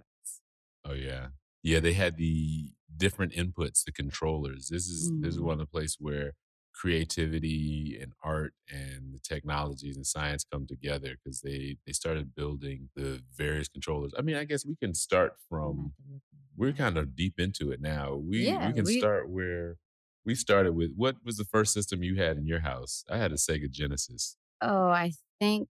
Oh, 0.85 0.93
yeah. 0.93 1.29
Yeah, 1.63 1.79
they 1.79 1.93
had 1.93 2.17
the 2.17 2.71
different 2.95 3.33
inputs, 3.33 3.83
the 3.85 3.91
controllers. 3.91 4.69
This 4.69 4.87
is 4.87 5.11
this 5.19 5.35
is 5.35 5.39
Mm. 5.39 5.41
one 5.41 5.53
of 5.53 5.59
the 5.59 5.65
place 5.71 5.97
where 5.99 6.33
creativity 6.81 7.99
and 8.01 8.13
art 8.23 8.53
and 8.71 9.13
the 9.13 9.19
technologies 9.19 9.95
and 9.97 10.05
science 10.07 10.43
come 10.51 10.65
together 10.67 11.15
because 11.23 11.41
they 11.41 11.77
they 11.85 11.93
started 11.93 12.33
building 12.35 12.89
the 12.95 13.21
various 13.35 13.67
controllers. 13.69 14.13
I 14.17 14.21
mean, 14.23 14.35
I 14.35 14.45
guess 14.45 14.65
we 14.65 14.75
can 14.75 14.93
start 14.95 15.33
from 15.49 15.93
look 16.09 16.21
into 16.33 16.37
we're 16.57 16.73
kind 16.73 16.97
of 16.97 17.15
deep 17.15 17.39
into 17.39 17.71
it 17.71 17.81
now. 17.81 18.15
We 18.15 18.57
Yeah, 18.57 18.59
we 18.61 18.73
can 18.73 18.85
we 18.85 18.95
start 18.97 19.29
where 19.29 19.77
we 20.25 20.35
started 20.35 20.73
with 20.75 20.93
what 20.95 21.17
was 21.25 21.37
the 21.37 21.45
first 21.45 21.73
system 21.73 22.03
you 22.03 22.15
had 22.15 22.37
in 22.37 22.47
your 22.47 22.61
house? 22.61 23.05
I 23.09 23.17
had 23.17 23.31
a 23.31 23.35
Sega 23.35 23.69
Genesis. 23.69 24.37
Oh, 24.61 24.87
I 24.89 25.11
think 25.39 25.69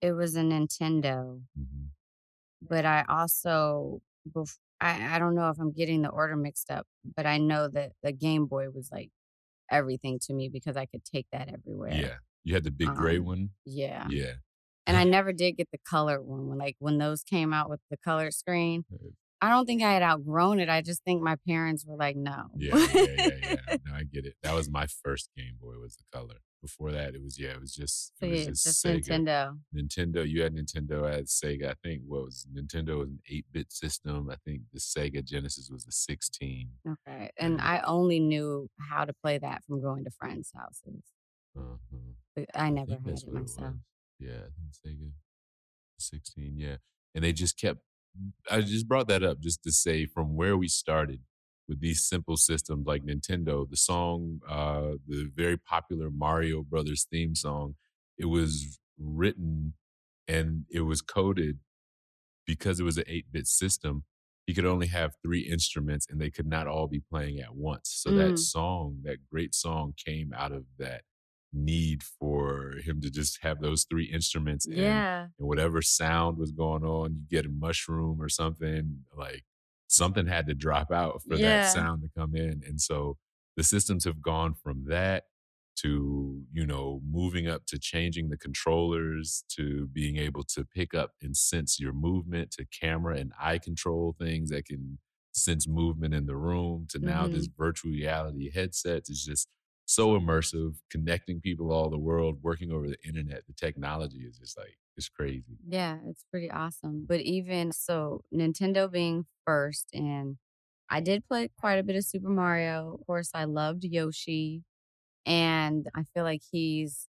it 0.00 0.12
was 0.12 0.36
a 0.36 0.40
Nintendo, 0.42 1.42
Mhm. 1.54 1.94
but 2.62 2.84
I 2.84 3.04
also 3.08 4.00
I 4.80 5.16
I 5.16 5.18
don't 5.18 5.34
know 5.34 5.50
if 5.50 5.58
I'm 5.60 5.72
getting 5.72 6.02
the 6.02 6.10
order 6.10 6.36
mixed 6.36 6.70
up, 6.70 6.86
but 7.04 7.26
I 7.26 7.38
know 7.38 7.68
that 7.68 7.92
the 8.02 8.12
Game 8.12 8.46
Boy 8.46 8.70
was, 8.70 8.90
like, 8.92 9.10
everything 9.70 10.18
to 10.22 10.34
me 10.34 10.48
because 10.48 10.76
I 10.76 10.86
could 10.86 11.04
take 11.04 11.26
that 11.32 11.48
everywhere. 11.52 11.92
Yeah. 11.92 12.14
You 12.44 12.54
had 12.54 12.64
the 12.64 12.70
big 12.70 12.94
gray 12.94 13.18
Um, 13.18 13.24
one? 13.24 13.50
yeah. 13.64 14.06
Yeah. 14.10 14.34
And 14.86 14.96
I 14.96 15.04
never 15.16 15.32
did 15.32 15.52
get 15.52 15.68
the 15.72 15.78
color 15.88 16.20
one 16.22 16.46
when, 16.48 16.58
like, 16.58 16.76
when 16.78 16.98
those 16.98 17.22
came 17.22 17.52
out 17.54 17.70
with 17.70 17.80
the 17.90 17.96
color 17.96 18.30
screen. 18.30 18.84
I 19.40 19.48
don't 19.50 19.66
think 19.66 19.82
I 19.82 19.92
had 19.92 20.02
outgrown 20.02 20.60
it, 20.60 20.68
I 20.68 20.80
just 20.80 21.02
think 21.04 21.20
my 21.22 21.36
parents 21.46 21.84
were 21.86 21.96
like, 21.96 22.16
"No." 22.16 22.44
Yeah, 22.56 22.76
yeah, 22.94 23.04
yeah, 23.18 23.28
yeah. 23.68 23.76
No, 23.86 23.94
I 23.94 24.04
get 24.04 24.24
it. 24.24 24.36
That 24.42 24.54
was 24.54 24.70
my 24.70 24.86
first 25.02 25.28
Game 25.36 25.56
Boy 25.60 25.78
was 25.78 25.96
the 25.96 26.04
color. 26.18 26.36
Before 26.64 26.92
that, 26.92 27.14
it 27.14 27.22
was 27.22 27.38
yeah, 27.38 27.50
it 27.50 27.60
was 27.60 27.74
just 27.74 28.18
So, 28.18 28.24
it 28.24 28.30
was 28.30 28.40
yeah, 28.40 28.46
just, 28.46 28.64
just 28.64 28.84
Sega. 28.86 29.06
Nintendo. 29.06 29.58
Nintendo, 29.76 30.26
you 30.26 30.42
had 30.42 30.54
Nintendo, 30.54 31.06
I 31.06 31.16
had 31.16 31.26
Sega. 31.26 31.72
I 31.72 31.74
think 31.84 32.00
what 32.06 32.24
was 32.24 32.46
Nintendo 32.56 33.00
was 33.00 33.10
an 33.10 33.18
8-bit 33.30 33.70
system. 33.70 34.30
I 34.30 34.36
think 34.46 34.62
the 34.72 34.80
Sega 34.80 35.22
Genesis 35.22 35.68
was 35.70 35.86
a 35.86 35.92
16. 35.92 36.70
Okay, 36.88 37.30
and 37.38 37.60
I 37.60 37.82
only 37.86 38.18
knew 38.18 38.70
how 38.78 39.04
to 39.04 39.12
play 39.12 39.36
that 39.36 39.62
from 39.66 39.82
going 39.82 40.04
to 40.04 40.10
friends' 40.10 40.52
houses. 40.56 41.02
Uh-huh. 41.54 42.46
I 42.56 42.66
I 42.66 42.70
never 42.70 42.92
think 42.92 43.06
had 43.06 43.18
it 43.18 43.24
what 43.26 43.36
it 43.36 43.40
myself. 43.42 43.74
Yeah, 44.18 44.30
I 44.30 44.88
Sega 44.88 45.10
16, 45.98 46.54
yeah. 46.56 46.76
And 47.14 47.22
they 47.22 47.34
just 47.34 47.58
kept 47.60 47.80
I 48.50 48.62
just 48.62 48.88
brought 48.88 49.08
that 49.08 49.22
up 49.22 49.40
just 49.40 49.62
to 49.64 49.72
say 49.72 50.06
from 50.06 50.34
where 50.34 50.56
we 50.56 50.68
started 50.68 51.20
with 51.68 51.80
these 51.80 52.04
simple 52.06 52.36
systems 52.36 52.86
like 52.86 53.04
Nintendo, 53.04 53.68
the 53.68 53.76
song, 53.76 54.40
uh, 54.48 54.92
the 55.06 55.30
very 55.34 55.56
popular 55.56 56.10
Mario 56.10 56.62
Brothers 56.62 57.06
theme 57.10 57.34
song, 57.34 57.76
it 58.18 58.26
was 58.26 58.78
written 58.98 59.74
and 60.28 60.64
it 60.70 60.82
was 60.82 61.00
coded 61.02 61.58
because 62.46 62.80
it 62.80 62.84
was 62.84 62.98
an 62.98 63.04
8-bit 63.08 63.46
system. 63.46 64.04
He 64.46 64.52
could 64.54 64.66
only 64.66 64.88
have 64.88 65.16
3 65.22 65.40
instruments 65.40 66.06
and 66.08 66.20
they 66.20 66.30
could 66.30 66.46
not 66.46 66.66
all 66.66 66.86
be 66.86 67.00
playing 67.00 67.40
at 67.40 67.54
once. 67.54 67.90
So 67.90 68.12
that 68.12 68.34
Mm. 68.34 68.38
song, 68.38 69.00
that 69.04 69.18
great 69.30 69.54
song 69.54 69.94
came 69.96 70.32
out 70.34 70.52
of 70.52 70.64
that 70.78 71.02
need 71.52 72.02
for 72.02 72.74
him 72.84 73.00
to 73.00 73.10
just 73.10 73.38
have 73.42 73.60
those 73.60 73.84
3 73.84 74.06
instruments 74.06 74.66
and 74.66 74.76
Yeah. 74.76 75.28
and 75.38 75.48
whatever 75.48 75.82
sound 75.82 76.38
was 76.38 76.52
going 76.52 76.84
on, 76.84 77.14
you 77.14 77.26
get 77.28 77.46
a 77.46 77.48
mushroom 77.48 78.20
or 78.22 78.28
something, 78.28 79.04
like 79.16 79.44
something 79.94 80.26
had 80.26 80.46
to 80.46 80.54
drop 80.54 80.90
out 80.92 81.22
for 81.26 81.38
that 81.38 81.64
sound 81.64 82.02
to 82.02 82.08
come 82.18 82.34
in. 82.34 82.62
And 82.66 82.80
so 82.80 83.18
the 83.56 83.62
systems 83.64 84.04
have 84.04 84.20
gone 84.22 84.54
from 84.54 84.84
that 84.88 85.24
to, 85.76 86.44
you 86.52 86.66
know, 86.66 87.00
moving 87.08 87.48
up 87.48 87.66
to 87.66 87.78
changing 87.78 88.28
the 88.28 88.36
controllers 88.38 89.44
to 89.50 89.88
being 89.88 90.16
able 90.16 90.44
to 90.44 90.64
pick 90.64 90.94
up 90.94 91.12
and 91.20 91.36
sense 91.36 91.80
your 91.80 91.92
movement 91.92 92.52
to 92.52 92.64
camera 92.66 93.16
and 93.18 93.32
eye 93.40 93.58
control 93.58 94.14
things 94.18 94.50
that 94.50 94.66
can 94.66 94.98
sense 95.32 95.66
movement 95.66 96.14
in 96.14 96.26
the 96.26 96.36
room 96.36 96.86
to 96.90 97.00
now 97.00 97.26
this 97.26 97.48
Mhm. 97.48 97.54
virtual 97.58 97.90
reality 97.90 98.50
headset 98.52 99.02
is 99.08 99.24
just 99.24 99.48
so 99.86 100.18
immersive, 100.18 100.76
connecting 100.90 101.40
people 101.40 101.72
all 101.72 101.90
the 101.90 101.98
world, 101.98 102.38
working 102.42 102.72
over 102.72 102.88
the 102.88 102.96
internet. 103.06 103.42
The 103.46 103.52
technology 103.54 104.18
is 104.18 104.38
just 104.38 104.58
like 104.58 104.78
it's 104.96 105.08
crazy. 105.08 105.58
Yeah, 105.66 105.98
it's 106.08 106.24
pretty 106.30 106.50
awesome. 106.50 107.04
But 107.08 107.20
even 107.20 107.72
so, 107.72 108.22
Nintendo 108.32 108.90
being 108.90 109.26
first, 109.46 109.88
and 109.92 110.36
I 110.90 111.00
did 111.00 111.26
play 111.26 111.50
quite 111.58 111.78
a 111.78 111.82
bit 111.82 111.96
of 111.96 112.04
Super 112.04 112.28
Mario. 112.28 112.96
Of 113.00 113.06
course, 113.06 113.30
I 113.34 113.44
loved 113.44 113.84
Yoshi, 113.84 114.62
and 115.26 115.86
I 115.94 116.04
feel 116.14 116.24
like 116.24 116.42
he's 116.50 117.08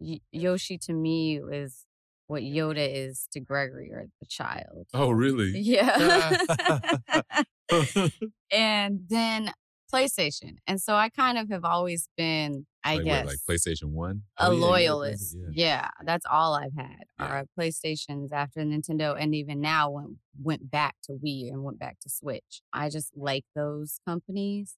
Y 0.00 0.20
Yoshi 0.32 0.78
to 0.78 0.92
me 0.92 1.40
is 1.50 1.86
what 2.26 2.42
Yoda 2.42 2.88
is 2.92 3.28
to 3.32 3.40
Gregory 3.40 3.90
or 3.92 4.06
the 4.20 4.26
child. 4.26 4.86
Oh, 4.94 5.10
really? 5.10 5.52
Yeah. 5.58 6.38
And 8.52 9.00
then 9.08 9.50
PlayStation. 9.92 10.56
And 10.66 10.80
so 10.80 10.94
I 10.94 11.08
kind 11.08 11.38
of 11.38 11.50
have 11.50 11.64
always 11.64 12.08
been, 12.16 12.66
I 12.84 12.96
like 12.96 13.04
guess 13.04 13.24
what, 13.26 13.32
like 13.32 13.38
PlayStation 13.58 13.90
1? 13.92 14.22
a 14.38 14.46
Oh, 14.46 14.50
yeah, 14.50 14.56
you 14.56 14.62
had 14.62 14.66
a 14.66 14.66
loyalist. 14.66 15.36
PlayStation, 15.36 15.50
Yeah. 15.52 15.88
that's 16.04 16.26
all 16.30 16.54
I've 16.54 16.74
had 16.76 17.04
Yeah. 17.18 17.26
are 17.26 17.44
PlayStations 17.58 18.32
after 18.32 18.60
Nintendo, 18.60 19.16
and 19.18 19.34
even 19.34 19.60
now 19.60 19.90
went 19.90 20.16
went 20.40 20.70
back 20.70 20.96
to 21.04 21.12
Wii 21.12 21.48
and 21.52 21.62
went 21.62 21.78
back 21.78 21.98
to 22.00 22.08
Switch. 22.08 22.62
I 22.72 22.88
just 22.88 23.16
like 23.16 23.44
those 23.54 24.00
companies, 24.06 24.76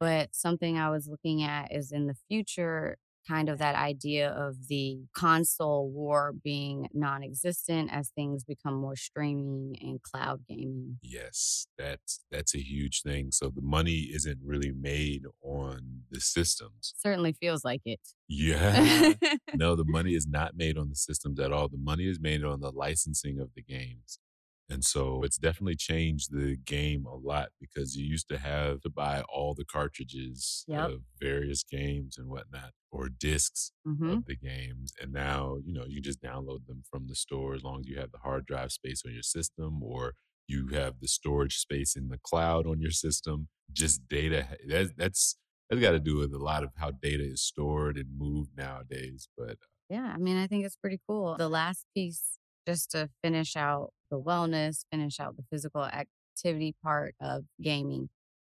but 0.00 0.34
something 0.34 0.76
I 0.76 0.90
was 0.90 1.08
looking 1.08 1.42
at 1.42 1.72
is 1.72 1.92
in 1.92 2.06
the 2.06 2.16
future, 2.28 2.98
kind 3.26 3.48
of 3.48 3.58
that 3.58 3.74
idea 3.74 4.30
of 4.30 4.68
the 4.68 5.00
console 5.14 5.90
war 5.90 6.34
being 6.44 6.88
non-existent 6.92 7.90
as 7.92 8.10
things 8.10 8.44
become 8.44 8.74
more 8.74 8.96
streaming 8.96 9.76
and 9.80 10.02
cloud 10.02 10.40
gaming. 10.48 10.98
Yes, 11.02 11.66
that's 11.78 12.20
that's 12.30 12.54
a 12.54 12.62
huge 12.62 13.02
thing. 13.02 13.30
So 13.30 13.48
the 13.48 13.62
money 13.62 14.10
isn't 14.12 14.38
really 14.44 14.72
made 14.72 15.24
on 15.42 16.02
the 16.10 16.20
systems. 16.20 16.94
Certainly 16.96 17.32
feels 17.34 17.64
like 17.64 17.82
it. 17.84 18.00
Yeah. 18.28 19.12
no, 19.54 19.76
the 19.76 19.84
money 19.84 20.14
is 20.14 20.26
not 20.26 20.56
made 20.56 20.78
on 20.78 20.88
the 20.88 20.96
systems 20.96 21.38
at 21.40 21.52
all. 21.52 21.68
The 21.68 21.78
money 21.78 22.08
is 22.08 22.20
made 22.20 22.44
on 22.44 22.60
the 22.60 22.72
licensing 22.72 23.40
of 23.40 23.50
the 23.54 23.62
games. 23.62 24.18
And 24.68 24.84
so 24.84 25.22
it's 25.22 25.38
definitely 25.38 25.76
changed 25.76 26.32
the 26.32 26.56
game 26.56 27.06
a 27.06 27.14
lot 27.14 27.50
because 27.60 27.96
you 27.96 28.04
used 28.04 28.28
to 28.28 28.38
have 28.38 28.80
to 28.82 28.90
buy 28.90 29.22
all 29.28 29.54
the 29.54 29.64
cartridges 29.64 30.66
Yep. 30.66 30.92
of 30.92 31.02
various 31.20 31.62
games 31.62 32.18
and 32.18 32.28
whatnot, 32.28 32.72
or 32.90 33.08
discs 33.08 33.72
Mhm. 33.84 34.20
of 34.20 34.24
the 34.26 34.36
games. 34.36 34.92
And 35.00 35.12
now, 35.12 35.56
you 35.64 35.72
know, 35.72 35.84
you 35.86 36.00
just 36.00 36.20
download 36.22 36.66
them 36.66 36.82
from 36.90 37.06
the 37.06 37.14
store 37.14 37.54
as 37.54 37.62
long 37.62 37.80
as 37.80 37.86
you 37.86 37.98
have 37.98 38.12
the 38.12 38.18
hard 38.18 38.46
drive 38.46 38.72
space 38.72 39.02
on 39.06 39.12
your 39.12 39.22
system 39.22 39.82
or 39.82 40.14
you 40.48 40.68
have 40.68 41.00
the 41.00 41.08
storage 41.08 41.58
space 41.58 41.96
in 41.96 42.08
the 42.08 42.18
cloud 42.18 42.66
on 42.66 42.80
your 42.80 42.90
system. 42.92 43.48
Just 43.72 44.06
data 44.08 44.56
that, 44.68 44.96
that's 44.96 45.36
that's 45.68 45.82
got 45.82 45.90
to 45.92 45.98
do 45.98 46.16
with 46.18 46.32
a 46.32 46.38
lot 46.38 46.62
of 46.62 46.70
how 46.76 46.92
data 46.92 47.24
is 47.24 47.42
stored 47.42 47.96
and 47.98 48.16
moved 48.16 48.56
nowadays. 48.56 49.28
But 49.36 49.58
Yeah, 49.88 50.04
I 50.12 50.16
mean, 50.18 50.36
I 50.36 50.46
think 50.46 50.64
it's 50.64 50.76
pretty 50.76 50.98
cool. 51.06 51.36
The 51.36 51.48
last 51.48 51.86
piece, 51.94 52.38
just 52.66 52.90
to 52.92 53.08
finish 53.22 53.56
out 53.56 53.90
the 54.10 54.20
wellness, 54.20 54.84
finish 54.90 55.20
out 55.20 55.36
the 55.36 55.44
physical 55.50 55.84
activity 55.84 56.74
part 56.82 57.14
of 57.20 57.44
gaming, 57.62 58.08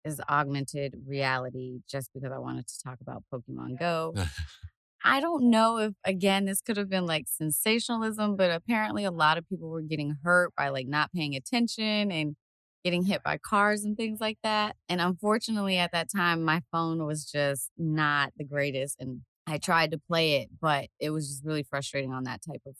is 0.04 0.20
augmented 0.28 0.94
reality, 1.06 1.80
just 1.88 2.10
because 2.12 2.32
I 2.32 2.38
wanted 2.38 2.66
to 2.68 2.74
talk 2.82 2.98
about 3.00 3.24
Pokemon 3.32 3.78
Go. 3.78 4.14
I 5.04 5.20
don't 5.20 5.50
know 5.50 5.78
if, 5.78 5.94
again, 6.04 6.44
this 6.44 6.60
could 6.60 6.76
have 6.76 6.88
been 6.88 7.06
like 7.06 7.24
sensationalism, 7.26 8.36
but 8.36 8.50
apparently 8.50 9.04
a 9.04 9.10
lot 9.10 9.36
of 9.36 9.48
people 9.48 9.68
were 9.68 9.82
getting 9.82 10.16
hurt 10.22 10.52
by 10.56 10.68
like 10.68 10.86
not 10.86 11.12
paying 11.12 11.34
attention 11.34 12.12
and 12.12 12.36
getting 12.84 13.04
hit 13.04 13.22
by 13.22 13.38
cars 13.38 13.84
and 13.84 13.96
things 13.96 14.20
like 14.20 14.38
that. 14.42 14.76
And 14.88 15.00
unfortunately, 15.00 15.76
at 15.76 15.92
that 15.92 16.08
time, 16.14 16.44
my 16.44 16.62
phone 16.70 17.04
was 17.04 17.24
just 17.24 17.70
not 17.76 18.32
the 18.36 18.44
greatest. 18.44 18.96
And 19.00 19.22
I 19.46 19.58
tried 19.58 19.90
to 19.90 19.98
play 19.98 20.34
it, 20.42 20.50
but 20.60 20.86
it 21.00 21.10
was 21.10 21.28
just 21.28 21.44
really 21.44 21.64
frustrating 21.64 22.12
on 22.12 22.24
that 22.24 22.40
type 22.48 22.62
of 22.66 22.76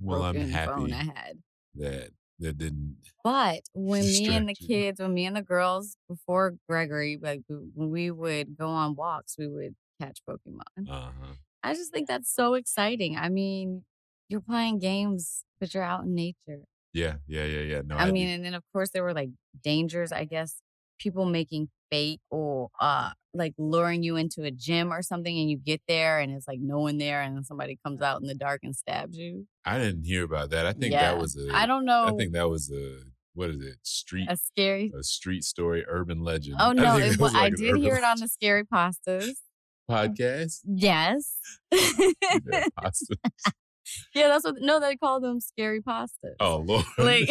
well, 0.00 0.22
I'm 0.22 0.40
broken 0.40 0.58
phone 0.64 0.92
happy 0.92 0.94
I 0.94 1.04
had. 1.04 1.42
that 1.74 2.10
that 2.38 2.58
didn't. 2.58 2.98
But 3.22 3.62
when 3.74 4.12
me 4.12 4.34
and 4.34 4.48
the 4.48 4.54
you. 4.60 4.68
kids, 4.68 5.00
when 5.00 5.14
me 5.14 5.24
and 5.26 5.34
the 5.36 5.42
girls 5.42 5.96
before 6.08 6.56
Gregory, 6.68 7.18
like 7.20 7.42
when 7.48 7.90
we 7.90 8.10
would 8.10 8.56
go 8.56 8.68
on 8.68 8.94
walks, 8.96 9.36
we 9.38 9.48
would 9.48 9.74
catch 10.00 10.20
Pokemon. 10.28 10.88
Uh 10.88 11.10
huh. 11.20 11.34
I 11.62 11.74
just 11.74 11.92
think 11.92 12.08
that's 12.08 12.32
so 12.32 12.54
exciting. 12.54 13.16
I 13.16 13.28
mean, 13.30 13.84
you're 14.28 14.42
playing 14.42 14.78
games, 14.78 15.44
but 15.60 15.72
you're 15.74 15.82
out 15.82 16.04
in 16.04 16.14
nature. 16.14 16.64
Yeah, 16.92 17.18
yeah, 17.26 17.44
yeah, 17.44 17.60
yeah. 17.60 17.82
No, 17.84 17.98
I 17.98 18.06
I, 18.06 18.10
mean, 18.10 18.28
do- 18.28 18.28
and 18.28 18.44
then 18.44 18.54
of 18.54 18.64
course 18.72 18.90
there 18.90 19.02
were 19.02 19.14
like 19.14 19.30
dangers, 19.62 20.12
I 20.12 20.24
guess, 20.24 20.60
people 20.98 21.24
making 21.26 21.70
fake 21.94 22.20
or 22.30 22.68
uh 22.80 23.10
like 23.34 23.52
luring 23.58 24.02
you 24.02 24.16
into 24.16 24.42
a 24.42 24.50
gym 24.50 24.92
or 24.92 25.02
something 25.02 25.36
and 25.38 25.50
you 25.50 25.56
get 25.56 25.80
there 25.88 26.18
and 26.20 26.32
it's 26.32 26.46
like 26.48 26.58
no 26.60 26.78
one 26.78 26.98
there 26.98 27.20
and 27.22 27.36
then 27.36 27.44
somebody 27.44 27.78
comes 27.84 28.00
out 28.00 28.20
in 28.20 28.26
the 28.28 28.34
dark 28.34 28.60
and 28.62 28.74
stabs 28.76 29.16
you. 29.16 29.46
I 29.64 29.78
didn't 29.78 30.04
hear 30.04 30.24
about 30.24 30.50
that. 30.50 30.66
I 30.66 30.72
think 30.72 30.92
Yeah. 30.92 31.02
that 31.12 31.18
was 31.18 31.36
a. 31.36 31.54
I 31.54 31.66
don't 31.66 31.84
know 31.84 32.04
I 32.06 32.12
think 32.16 32.32
that 32.32 32.48
was 32.48 32.70
a. 32.70 32.98
What 33.34 33.50
is 33.50 33.60
it? 33.64 33.78
Street. 33.82 34.26
a 34.30 34.36
scary 34.36 34.92
a 34.98 35.02
street 35.02 35.42
story, 35.44 35.84
urban 35.88 36.22
legend. 36.22 36.56
Oh 36.60 36.72
no, 36.84 36.98
think 36.98 37.14
it, 37.14 37.20
was 37.20 37.32
wa- 37.32 37.38
I 37.40 37.50
did 37.50 37.76
hear 37.76 37.96
it 37.96 38.04
on 38.04 38.18
the 38.20 38.28
scary 38.28 38.64
pastas. 38.64 39.30
podcast. 39.90 40.60
Yes. 40.64 41.38
Yeah, 41.72 42.66
pasta. 42.80 43.16
yeah, 44.14 44.28
that's 44.28 44.44
what 44.44 44.54
no, 44.60 44.78
they 44.80 44.96
call 44.96 45.20
them 45.20 45.40
scary 45.40 45.80
pastas. 45.82 46.36
Oh 46.40 46.58
lord, 46.58 46.84
Like 46.98 47.28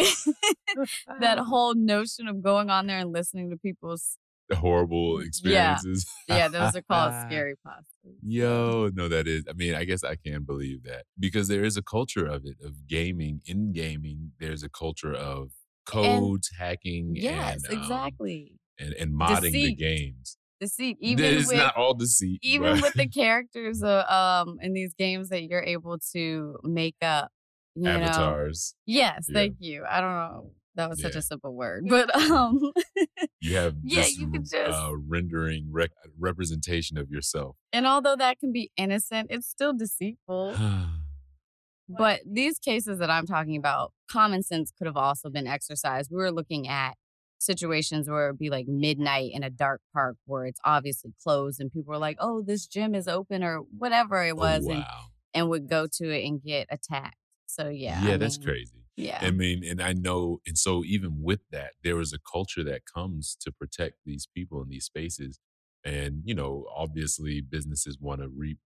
that 1.20 1.38
whole 1.38 1.74
notion 1.74 2.28
of 2.28 2.42
going 2.42 2.68
on 2.70 2.86
there 2.86 2.98
and 2.98 3.12
listening 3.12 3.50
to 3.50 3.56
people's 3.56 4.18
horrible 4.52 5.20
experiences. 5.20 6.06
yeah, 6.28 6.48
those 6.48 6.76
are 6.76 6.82
called 6.82 7.12
scary 7.26 7.54
pastas. 7.66 8.14
Yo, 8.22 8.90
no, 8.94 9.08
that 9.08 9.26
is. 9.26 9.44
I 9.48 9.52
mean, 9.54 9.74
I 9.74 9.84
guess 9.84 10.04
I 10.04 10.16
can 10.16 10.42
believe 10.44 10.82
that 10.84 11.04
because 11.18 11.48
there 11.48 11.64
is 11.64 11.76
a 11.76 11.82
culture 11.82 12.26
of 12.26 12.44
it 12.44 12.56
of 12.64 12.86
gaming. 12.86 13.40
In 13.46 13.72
gaming, 13.72 14.32
there's 14.38 14.62
a 14.62 14.68
culture 14.68 15.14
of 15.14 15.50
codes, 15.86 16.50
hacking, 16.58 17.12
Yes, 17.14 17.64
and 17.64 17.74
um, 17.76 17.82
exactly. 17.82 18.52
and, 18.78 18.92
and 18.94 19.12
modding 19.18 19.40
the 19.40 19.50
Deceit. 19.50 19.78
games. 19.78 20.36
deceit. 20.60 20.96
Even 21.00 21.24
it's 21.24 21.48
with 21.48 21.56
not 21.58 21.76
all 21.76 21.94
deceit. 21.94 22.40
even 22.42 22.74
but- 22.74 22.82
with 22.82 22.94
the 22.94 23.08
characters 23.08 23.82
uh, 23.82 24.04
um 24.08 24.58
in 24.60 24.72
these 24.72 24.94
games 24.98 25.28
that 25.30 25.42
you're 25.44 25.62
able 25.62 25.98
to 26.12 26.56
make 26.64 26.96
up. 27.02 27.30
You 27.76 27.82
know, 27.82 27.90
avatars. 27.90 28.76
Yes, 28.86 29.26
Yeah. 29.28 29.34
thank 29.34 29.56
you. 29.58 29.84
I 29.90 30.00
don't 30.00 30.12
know. 30.12 30.52
That 30.76 30.90
was 30.90 31.00
such 31.00 31.14
a 31.14 31.22
simple 31.22 31.54
word, 31.54 31.84
but 31.88 32.14
um, 32.16 32.72
You 33.40 33.56
have 33.56 33.76
Yeah, 33.84 34.02
this 34.02 34.18
you 34.18 34.30
r- 34.34 34.40
just- 34.40 34.54
uh, 34.78 34.92
rendering 34.96 35.68
rec- 35.70 35.90
representation 36.18 36.96
of 36.98 37.10
yourself. 37.10 37.56
and 37.72 37.86
although 37.86 38.16
that 38.16 38.38
can 38.40 38.52
be 38.52 38.70
innocent, 38.76 39.28
it's 39.30 39.46
still 39.48 39.72
deceitful. 39.72 40.56
But 41.86 42.20
these 42.26 42.58
cases 42.58 42.98
that 42.98 43.10
I'm 43.10 43.26
talking 43.26 43.56
about, 43.56 43.92
common 44.10 44.42
sense 44.42 44.72
could 44.76 44.86
have 44.86 44.96
also 44.96 45.28
been 45.28 45.46
exercised. 45.46 46.10
We 46.10 46.16
were 46.16 46.32
looking 46.32 46.66
at 46.66 46.94
situations 47.38 48.08
where 48.08 48.28
it'd 48.28 48.38
be 48.38 48.48
like 48.48 48.66
midnight 48.66 49.32
in 49.34 49.42
a 49.42 49.50
dark 49.50 49.82
park 49.92 50.16
where 50.24 50.46
it's 50.46 50.60
obviously 50.64 51.12
closed 51.22 51.60
and 51.60 51.70
people 51.70 51.92
were 51.92 51.98
like, 51.98 52.16
oh, 52.20 52.40
this 52.40 52.66
gym 52.66 52.94
is 52.94 53.06
open 53.06 53.44
or 53.44 53.58
whatever 53.58 54.24
it 54.24 54.30
Oh, 54.32 54.36
was 54.36 54.66
and, 54.66 54.82
and 55.34 55.48
would 55.50 55.68
go 55.68 55.86
to 55.98 56.08
it 56.10 56.24
and 56.26 56.42
get 56.42 56.68
attacked. 56.70 57.18
So 57.46 57.68
yeah. 57.68 58.02
Yeah, 58.02 58.14
I 58.14 58.16
that's 58.16 58.38
mean, 58.38 58.46
crazy. 58.46 58.83
Yeah. 58.96 59.18
I 59.22 59.30
mean, 59.32 59.64
and 59.64 59.82
I 59.82 59.92
know, 59.92 60.40
and 60.46 60.56
so 60.56 60.84
even 60.84 61.22
with 61.22 61.40
that, 61.50 61.72
there 61.82 62.00
is 62.00 62.12
a 62.12 62.18
culture 62.32 62.62
that 62.64 62.82
comes 62.92 63.36
to 63.40 63.50
protect 63.50 63.96
these 64.04 64.26
people 64.26 64.62
in 64.62 64.68
these 64.68 64.84
spaces. 64.84 65.40
And, 65.84 66.22
you 66.24 66.34
know, 66.34 66.66
obviously 66.74 67.40
businesses 67.40 67.98
want 68.00 68.20
to 68.22 68.28
reap 68.28 68.58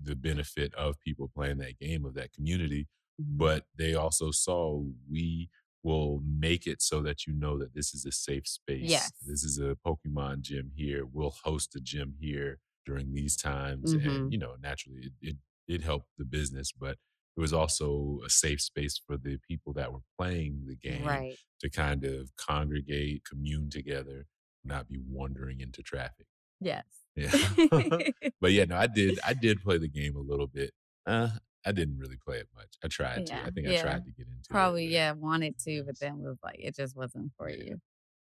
the 0.00 0.14
benefit 0.16 0.72
of 0.74 1.00
people 1.00 1.30
playing 1.34 1.58
that 1.58 1.78
game 1.78 2.04
of 2.04 2.14
that 2.14 2.32
community, 2.32 2.88
Mhm. 3.20 3.38
but 3.38 3.66
they 3.76 3.94
also 3.94 4.30
saw 4.30 4.84
we 5.10 5.50
will 5.82 6.20
make 6.24 6.66
it 6.66 6.80
so 6.80 7.02
that 7.02 7.26
you 7.26 7.32
know 7.34 7.58
that 7.58 7.74
this 7.74 7.92
is 7.92 8.04
a 8.06 8.12
safe 8.12 8.46
space. 8.46 8.88
Yes. 8.88 9.12
This 9.26 9.42
is 9.44 9.58
a 9.58 9.76
Pokemon 9.84 10.42
gym 10.42 10.70
here. 10.76 11.04
We'll 11.04 11.34
host 11.44 11.74
a 11.76 11.80
gym 11.80 12.14
here 12.20 12.60
during 12.86 13.12
these 13.12 13.36
times. 13.36 13.92
Mhm. 13.92 14.06
And, 14.06 14.32
you 14.32 14.38
know, 14.38 14.56
naturally 14.60 15.06
it, 15.06 15.12
it, 15.20 15.36
it 15.68 15.82
helped 15.82 16.08
the 16.18 16.24
business, 16.24 16.72
but 16.72 16.98
it 17.36 17.40
was 17.40 17.52
also 17.52 18.18
a 18.26 18.30
safe 18.30 18.60
space 18.60 19.00
for 19.06 19.16
the 19.16 19.38
people 19.48 19.72
that 19.74 19.92
were 19.92 20.02
playing 20.18 20.64
the 20.66 20.76
game 20.76 21.04
Right. 21.06 21.36
to 21.60 21.70
kind 21.70 22.04
of 22.04 22.30
congregate, 22.36 23.22
commune 23.28 23.70
together, 23.70 24.26
not 24.64 24.88
be 24.88 24.98
wandering 25.08 25.60
into 25.60 25.82
traffic. 25.82 26.26
Yes. 26.60 26.84
Yeah. 27.14 27.30
but 28.40 28.52
yeah, 28.52 28.64
no, 28.64 28.76
I 28.76 28.86
did 28.86 29.18
I 29.22 29.34
did 29.34 29.62
play 29.62 29.76
the 29.76 29.88
game 29.88 30.16
a 30.16 30.20
little 30.20 30.46
bit. 30.46 30.70
Uh 31.06 31.28
I 31.64 31.72
didn't 31.72 31.98
really 31.98 32.16
play 32.16 32.38
it 32.38 32.48
much. 32.56 32.68
I 32.82 32.88
tried 32.88 33.26
to. 33.26 33.32
Yeah, 33.34 33.42
I 33.46 33.50
think 33.50 33.68
I 33.68 33.76
tried 33.76 34.04
to 34.06 34.10
get 34.12 34.26
into 34.26 34.38
it. 34.40 34.48
Probably, 34.50 34.86
yeah, 34.86 35.12
wanted 35.12 35.58
to, 35.60 35.84
but 35.84 36.00
then 36.00 36.18
was 36.20 36.38
like, 36.42 36.56
it 36.58 36.74
just 36.74 36.96
wasn't 36.96 37.32
for 37.36 37.50
Yeah. 37.50 37.64
you. 37.64 37.80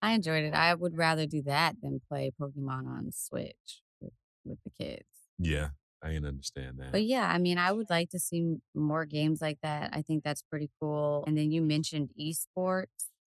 I 0.02 0.14
enjoyed 0.14 0.44
it. 0.46 0.54
I 0.56 0.74
would 0.74 0.98
rather 0.98 1.28
do 1.28 1.44
that 1.44 1.76
than 1.84 2.02
play 2.10 2.32
Pokemon 2.42 2.88
on 2.88 3.12
Switch 3.14 3.82
with, 4.02 4.14
with 4.44 4.58
the 4.66 4.72
kids. 4.84 5.06
Yeah, 5.38 5.70
I 6.04 6.14
can 6.14 6.26
understand 6.26 6.80
that. 6.80 6.92
But 6.92 7.04
yeah, 7.04 7.30
I 7.32 7.38
mean, 7.38 7.58
I 7.58 7.72
would 7.72 7.90
like 7.90 8.10
to 8.10 8.20
see 8.20 8.58
more 8.74 9.06
games 9.06 9.42
like 9.42 9.60
that. 9.62 9.92
I 9.94 10.02
think 10.02 10.24
that's 10.24 10.42
pretty 10.42 10.70
cool. 10.82 11.24
And 11.28 11.38
then 11.38 11.52
you 11.52 11.62
mentioned 11.62 12.10
esports. 12.20 12.86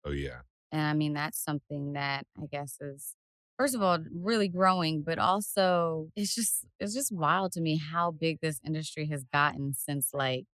oh 0.05 0.11
yeah. 0.11 0.41
And 0.71 0.83
I 0.83 0.93
mean, 0.93 1.15
that's 1.15 1.43
something 1.43 1.95
that 1.95 2.27
I 2.37 2.45
guess 2.51 2.77
is, 2.81 3.15
first 3.59 3.75
of 3.75 3.83
all, 3.83 3.99
really 4.15 4.49
growing, 4.49 5.03
but 5.03 5.19
also 5.19 6.09
it's 6.15 6.35
just, 6.35 6.67
it's 6.79 6.93
just 6.95 7.11
wild 7.11 7.53
to 7.53 7.61
me 7.63 7.79
how 7.79 8.11
big 8.11 8.39
this 8.43 8.61
industry 8.67 9.07
has 9.07 9.25
gotten 9.33 9.73
since 9.73 10.11
like, 10.13 10.45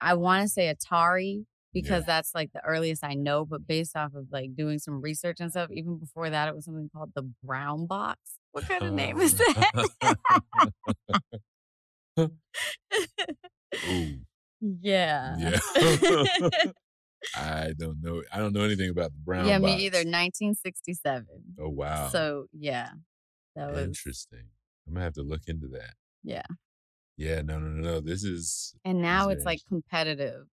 I 0.00 0.12
want 0.14 0.42
to 0.42 0.48
say 0.48 0.72
Atari 0.72 1.46
because 1.82 2.04
that's 2.04 2.34
like 2.34 2.52
the 2.52 2.64
earliest 2.64 3.04
I 3.04 3.14
know, 3.14 3.44
but 3.44 3.66
based 3.66 3.96
off 3.96 4.14
of 4.14 4.26
like 4.32 4.54
doing 4.56 4.78
some 4.78 5.00
research 5.00 5.36
and 5.40 5.50
stuff, 5.50 5.70
even 5.72 5.98
before 5.98 6.30
that, 6.30 6.48
it 6.48 6.54
was 6.54 6.64
something 6.64 6.88
called 6.94 7.12
the 7.14 7.30
Brown 7.44 7.86
Box. 7.86 8.18
What 8.52 8.66
kind 8.66 8.82
of 8.82 8.92
name 8.92 9.20
is 9.20 9.34
that? 9.38 9.86
Yeah. 14.60 15.36
yeah. 15.38 15.58
I 17.36 17.72
don't 17.78 17.98
know. 18.02 18.22
I 18.32 18.38
don't 18.38 18.52
know 18.52 18.62
anything 18.62 18.88
about 18.90 19.12
the 19.12 19.18
brown. 19.18 19.46
yeah, 19.46 19.58
box. 19.58 19.66
me 19.76 19.84
either. 19.86 19.98
1967. 19.98 21.26
Oh 21.60 21.68
wow. 21.68 22.08
So 22.08 22.46
yeah, 22.52 22.90
that 23.54 23.70
was 23.72 23.82
interesting. 23.84 24.44
I'm 24.86 24.94
gonna 24.94 25.04
have 25.04 25.14
to 25.14 25.22
look 25.22 25.42
into 25.46 25.68
that. 25.68 25.94
yeah. 26.22 26.42
Yeah, 27.18 27.40
no, 27.40 27.58
no, 27.58 27.68
no, 27.68 27.92
no. 27.92 28.00
This 28.00 28.24
is 28.24 28.74
And 28.84 29.00
now 29.00 29.30
it's 29.30 29.46
like 29.46 29.60
competitive. 29.68 30.44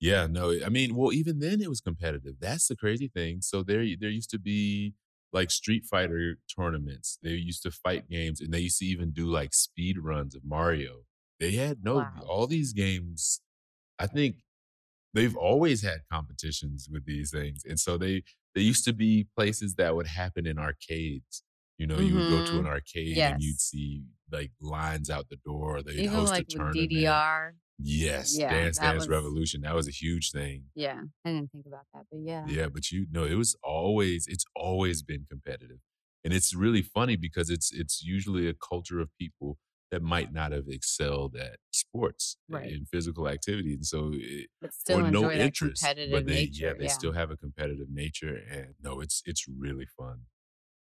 Yeah, 0.00 0.26
no, 0.28 0.54
I 0.64 0.68
mean, 0.68 0.94
well, 0.94 1.12
even 1.12 1.40
then 1.40 1.60
it 1.60 1.68
was 1.68 1.80
competitive. 1.80 2.36
That's 2.40 2.68
the 2.68 2.76
crazy 2.76 3.08
thing. 3.08 3.40
So 3.42 3.62
there, 3.62 3.84
there 3.98 4.10
used 4.10 4.30
to 4.30 4.38
be 4.38 4.94
like 5.32 5.50
Street 5.50 5.84
Fighter 5.86 6.36
tournaments. 6.54 7.18
They 7.22 7.30
used 7.32 7.62
to 7.64 7.70
fight 7.72 8.08
games, 8.08 8.40
and 8.40 8.52
they 8.54 8.60
used 8.60 8.78
to 8.78 8.86
even 8.86 9.10
do 9.12 9.26
like 9.26 9.52
speed 9.54 9.98
runs 9.98 10.34
of 10.36 10.44
Mario. 10.44 11.02
They 11.40 11.52
had 11.52 11.82
no 11.84 12.10
Wow. 12.12 12.28
all 12.28 12.46
these 12.46 12.72
games. 12.72 13.40
I 13.98 14.06
think 14.08 14.38
they've 15.14 15.36
always 15.36 15.82
had 15.82 16.00
competitions 16.12 16.88
with 16.90 17.06
these 17.06 17.30
things, 17.32 17.64
and 17.64 17.80
so 17.80 17.98
they 17.98 18.24
they 18.54 18.62
used 18.62 18.84
to 18.86 18.92
be 18.94 19.28
places 19.36 19.76
that 19.76 19.96
would 19.96 20.08
happen 20.08 20.46
in 20.46 20.58
arcades. 20.58 21.44
You 21.78 21.86
know, 21.88 22.00
you 22.00 22.14
would 22.16 22.28
go 22.28 22.40
to 22.42 22.58
Mhm. 22.58 22.60
an 22.60 22.66
arcade 22.66 23.26
and 23.26 23.40
you'd 23.42 23.60
see 23.60 24.04
like 24.32 24.52
lines 24.60 25.10
out 25.10 25.28
the 25.30 25.36
door. 25.38 25.82
They'd 25.82 26.06
Even 26.06 26.06
host 26.06 26.38
like 26.38 26.44
a 26.44 26.44
with 26.48 26.62
tournament. 26.62 26.70
DDR. 26.70 27.56
Yes, 27.80 28.36
Yeah, 28.36 28.50
Dance 28.52 28.78
Dance 28.78 28.98
was- 29.00 29.08
Revolution. 29.08 29.60
That 29.62 29.74
was 29.74 29.86
a 29.86 29.92
huge 29.92 30.32
thing. 30.32 30.64
Yeah. 30.74 31.02
I 31.24 31.30
didn't 31.32 31.52
think 31.52 31.66
about 31.66 31.86
that, 31.94 32.06
but 32.10 32.20
yeah. 32.20 32.44
Yeah, 32.48 32.68
but 32.68 32.90
you 32.90 33.06
know, 33.10 33.24
it 33.24 33.34
was 33.34 33.56
always 33.62 34.26
it's 34.26 34.44
always 34.56 35.02
been 35.02 35.26
competitive. 35.30 35.78
And 36.24 36.34
it's 36.34 36.54
really 36.54 36.82
funny 36.82 37.16
because 37.16 37.50
it's 37.50 37.70
it's 37.72 38.02
usually 38.02 38.48
a 38.48 38.54
culture 38.54 39.00
of 39.00 39.08
people 39.18 39.58
that 39.90 40.02
might 40.02 40.32
not 40.34 40.52
have 40.52 40.64
excelled 40.68 41.34
at 41.36 41.56
sports 41.70 42.36
Right. 42.48 42.70
in 42.70 42.84
physical 42.84 43.26
activity. 43.28 43.72
And 43.74 43.86
so 43.86 44.10
it, 44.12 44.48
But 44.60 44.74
still 44.74 44.98
or 45.06 45.10
no 45.10 45.30
interest. 45.30 45.80
competitive 45.82 46.12
But 46.12 46.26
they 46.26 46.34
nature. 46.46 46.66
yeah, 46.66 46.72
they 46.78 46.88
still 46.88 47.12
have 47.12 47.30
a 47.30 47.36
competitive 47.36 47.88
nature 47.90 48.34
and 48.50 48.74
no, 48.82 49.00
it's 49.00 49.22
it's 49.24 49.46
really 49.48 49.86
fun. 49.86 50.22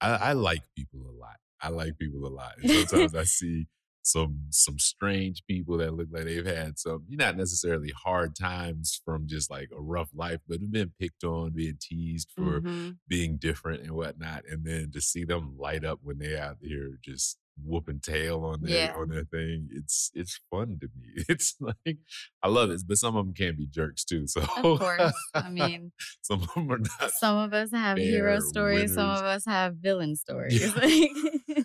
I, 0.02 0.12
I 0.30 0.34
like 0.34 0.64
people 0.78 1.02
a 1.10 1.16
lot. 1.20 1.38
I 1.62 1.70
like 1.70 1.98
people 2.00 2.26
a 2.26 2.34
lot. 2.34 2.54
And 2.64 2.70
sometimes 2.90 3.14
I 3.16 3.26
see 3.26 3.68
some 4.08 4.41
some 4.52 4.78
strange 4.78 5.41
people 5.48 5.78
that 5.80 5.94
look 5.96 6.08
like 6.12 6.26
they've 6.26 6.46
had 6.46 6.78
some 6.78 7.04
you're 7.10 7.18
not 7.18 7.36
necessarily 7.36 7.91
hard 8.04 8.36
times 8.36 9.02
from 9.04 9.26
just 9.28 9.50
like 9.50 9.70
a 9.76 9.82
rough 9.82 10.10
life, 10.13 10.39
but 10.48 10.62
have 10.62 10.72
been 10.72 10.91
picked 11.00 11.24
on, 11.24 11.52
being 11.52 11.78
teased 11.82 12.30
for 12.36 12.62
Mhm. 12.62 12.98
being 13.08 13.38
different 13.38 13.82
and 13.82 13.91
whatnot. 13.94 14.44
And 14.50 14.63
then 14.63 14.91
to 14.91 15.02
see 15.02 15.24
them 15.26 15.58
light 15.58 15.84
up 15.84 16.00
when 16.04 16.20
they're 16.20 16.39
out 16.41 16.58
there 16.62 16.89
just 17.02 17.38
whooping 17.63 18.02
tail 18.02 18.44
on 18.44 18.62
their 18.62 18.88
Yeah. 18.88 18.96
on 18.96 19.10
their 19.10 19.24
thing, 19.24 19.70
it's 19.72 20.12
it's 20.13 20.39
fun 20.52 20.78
to 20.82 20.89
me. 20.96 21.24
It's 21.30 21.56
like 21.60 21.98
I 22.44 22.50
love 22.50 22.70
it, 22.70 22.82
but 22.88 22.98
some 22.98 23.15
of 23.15 23.26
them 23.26 23.34
can 23.34 23.56
be 23.56 23.65
jerks 23.65 24.04
too. 24.04 24.28
So 24.28 24.41
Of 24.41 24.80
course. 24.80 25.13
I 25.34 25.50
mean, 25.60 25.94
some 26.22 26.44
of 26.44 26.54
them 26.54 26.72
are 26.72 26.78
not. 26.78 27.12
some 27.18 27.38
of 27.38 27.54
us 27.54 27.72
have 27.72 27.98
hero 27.98 28.39
stories, 28.39 28.94
some 28.94 29.10
of 29.10 29.24
us 29.24 29.46
have 29.46 29.78
villain 29.78 30.15
stories. 30.15 30.62
Yeah. 30.62 31.63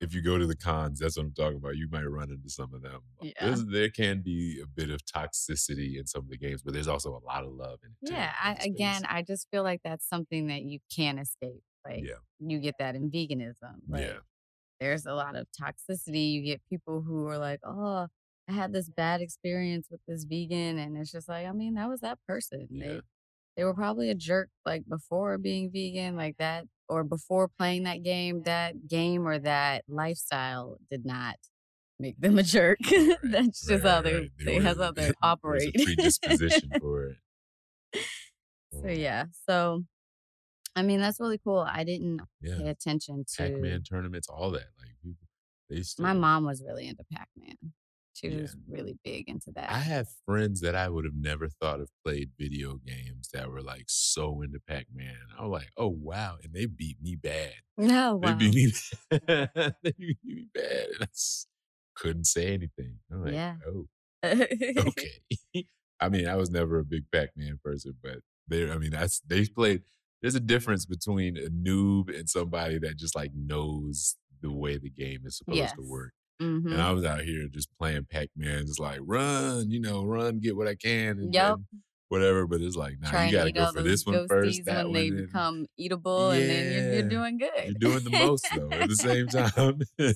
If 0.00 0.14
you 0.14 0.22
go 0.22 0.38
to 0.38 0.46
the 0.46 0.56
cons, 0.56 1.00
that's 1.00 1.16
what 1.16 1.24
I'm 1.26 1.32
talking 1.32 1.56
about. 1.56 1.76
You 1.76 1.88
might 1.90 2.04
run 2.04 2.30
into 2.30 2.48
some 2.48 2.72
of 2.72 2.82
them. 2.82 3.00
Uh, 3.20 3.26
yeah. 3.40 3.56
There 3.66 3.88
can 3.90 4.20
be 4.20 4.60
a 4.62 4.66
bit 4.66 4.90
of 4.90 5.00
toxicity 5.04 5.98
in 5.98 6.06
some 6.06 6.22
of 6.22 6.28
the 6.30 6.38
games, 6.38 6.62
but 6.62 6.72
there's 6.72 6.86
also 6.88 7.10
a 7.10 7.24
lot 7.26 7.42
of 7.44 7.50
love 7.52 7.80
in 7.82 7.90
it. 8.02 8.12
yeah, 8.12 8.32
I, 8.40 8.52
again, 8.60 9.02
I 9.08 9.22
just 9.22 9.48
feel 9.50 9.62
like 9.64 9.80
that's 9.84 10.08
something 10.08 10.46
that 10.48 10.62
you 10.62 10.78
can't 10.94 11.18
escape. 11.18 11.62
Like, 11.84 12.04
Yeah. 12.04 12.14
you 12.38 12.60
get 12.60 12.76
that 12.78 12.94
in 12.94 13.10
veganism. 13.10 13.80
Like, 13.88 14.02
yeah, 14.02 14.18
there's 14.78 15.04
a 15.06 15.14
lot 15.14 15.34
of 15.34 15.46
toxicity. 15.60 16.32
You 16.32 16.42
get 16.44 16.60
people 16.70 17.02
who 17.02 17.26
are 17.26 17.38
like, 17.38 17.58
oh, 17.64 18.06
I 18.48 18.52
had 18.52 18.72
this 18.72 18.88
bad 18.88 19.20
experience 19.20 19.88
with 19.90 20.00
this 20.06 20.24
vegan. 20.24 20.78
And 20.78 20.96
it's 20.96 21.10
just 21.10 21.28
like, 21.28 21.46
I 21.46 21.52
mean, 21.52 21.74
that 21.74 21.88
was 21.88 22.00
that 22.00 22.18
person. 22.26 22.68
Yeah. 22.70 22.86
They, 22.86 23.00
they 23.56 23.64
were 23.64 23.74
probably 23.74 24.10
a 24.10 24.14
jerk 24.14 24.48
like 24.64 24.84
before 24.88 25.36
being 25.38 25.70
vegan, 25.72 26.14
like 26.16 26.36
that, 26.38 26.66
or 26.88 27.04
before 27.04 27.48
playing 27.48 27.84
that 27.84 28.02
game. 28.02 28.42
That 28.42 28.88
game 28.88 29.26
or 29.26 29.38
that 29.38 29.84
lifestyle 29.88 30.78
did 30.90 31.04
not 31.04 31.36
make 31.98 32.20
them 32.20 32.38
a 32.38 32.42
jerk. 32.42 32.78
That's 33.22 33.66
just 33.66 33.84
how 33.84 34.02
they, 34.02 34.14
right. 34.14 34.30
they 34.44 34.56
were- 34.56 34.62
that's 34.62 34.78
how 34.78 34.92
they 34.92 35.12
operate. 35.22 35.74
a 35.74 35.84
predisposition 35.84 36.70
for 36.80 37.14
it. 37.92 38.04
so 38.72 38.88
yeah. 38.88 39.24
So 39.48 39.84
I 40.76 40.82
mean, 40.82 41.00
that's 41.00 41.18
really 41.18 41.38
cool. 41.42 41.66
I 41.68 41.82
didn't 41.82 42.20
yeah. 42.40 42.56
pay 42.58 42.68
attention 42.68 43.24
to 43.34 43.42
Pac-Man 43.42 43.82
tournaments, 43.82 44.28
all 44.28 44.52
that. 44.52 44.68
Like 44.78 44.94
people, 45.02 45.26
they 45.68 45.76
used 45.76 45.96
to. 45.96 46.02
my 46.04 46.12
mom 46.12 46.44
was 46.44 46.62
really 46.64 46.86
into 46.86 47.02
Pac-Man. 47.12 47.72
She 48.18 48.28
Yeah. 48.28 48.42
was 48.42 48.56
really 48.68 48.98
big 49.04 49.28
into 49.28 49.52
that. 49.52 49.70
I 49.70 49.78
have 49.78 50.08
friends 50.26 50.60
that 50.62 50.74
I 50.74 50.88
would 50.88 51.04
have 51.04 51.14
never 51.14 51.48
thought 51.48 51.80
of 51.80 51.88
played 52.04 52.30
video 52.38 52.76
games 52.84 53.28
that 53.32 53.48
were 53.50 53.62
like 53.62 53.84
so 53.86 54.42
into 54.42 54.58
Pac-Man. 54.66 55.16
I 55.38 55.42
was 55.46 55.60
like, 55.60 55.70
oh 55.76 55.88
wow, 55.88 56.36
and 56.42 56.52
they 56.52 56.66
beat 56.66 57.00
me 57.00 57.14
bad. 57.16 57.54
no, 57.76 58.10
oh, 58.14 58.16
They 58.22 58.32
wow. 58.32 58.38
beat 58.38 58.54
me, 58.54 58.72
they 59.82 59.92
beat 59.98 60.18
me 60.24 60.46
bad, 60.52 60.86
and 60.94 61.02
I 61.02 61.06
couldn't 61.94 62.24
say 62.26 62.52
anything. 62.54 62.98
I'm 63.10 63.24
like, 63.24 63.34
Yeah. 63.34 63.56
oh, 63.66 63.86
okay. 64.76 65.22
I 66.00 66.08
mean, 66.08 66.26
I 66.28 66.36
was 66.36 66.50
never 66.50 66.78
a 66.78 66.84
big 66.84 67.04
Pac-Man 67.12 67.58
person, 67.62 67.94
but 68.02 68.18
they, 68.46 68.70
I 68.70 68.78
mean, 68.78 68.90
that's 68.90 69.20
they 69.20 69.46
played. 69.46 69.82
there's 70.22 70.34
a 70.34 70.40
difference 70.40 70.86
between 70.86 71.36
a 71.36 71.48
noob 71.50 72.16
and 72.16 72.28
somebody 72.28 72.78
that 72.78 72.96
just 72.96 73.14
like 73.16 73.32
knows 73.34 74.16
the 74.40 74.52
way 74.52 74.78
the 74.78 74.90
game 74.90 75.22
is 75.24 75.36
supposed 75.38 75.56
Yes. 75.56 75.72
to 75.76 75.82
work. 75.82 76.12
Mhm. 76.40 76.72
And 76.72 76.80
I 76.80 76.92
was 76.92 77.04
out 77.04 77.22
here 77.22 77.48
just 77.48 77.68
playing 77.78 78.06
Pac 78.10 78.28
Man, 78.36 78.66
just 78.66 78.78
like 78.80 79.00
run, 79.02 79.70
you 79.70 79.80
know, 79.80 80.04
run, 80.04 80.38
get 80.38 80.56
what 80.56 80.68
I 80.68 80.74
can, 80.76 81.18
and, 81.18 81.34
Yep. 81.34 81.56
whatever. 82.08 82.46
But 82.46 82.60
it's 82.60 82.76
like, 82.76 83.00
nah, 83.00 83.10
Trying 83.10 83.30
you 83.32 83.36
got 83.38 83.44
to 83.44 83.52
to 83.52 83.58
go 83.58 83.72
for 83.72 83.82
this 83.82 84.06
one 84.06 84.26
first, 84.28 84.64
that 84.66 84.84
when 84.84 84.86
one. 84.86 84.92
they 84.94 85.08
and- 85.08 85.26
become 85.26 85.66
eatable, 85.76 86.30
and 86.30 86.48
then 86.48 86.72
you're, 86.72 86.92
you're 87.00 87.08
doing 87.08 87.38
good. 87.38 87.50
You're 87.64 87.74
doing 87.74 88.04
the 88.04 88.10
most 88.10 88.46
though. 88.54 88.70
At 88.70 88.88
the 88.88 88.94
same 88.96 89.26
time, 89.28 89.80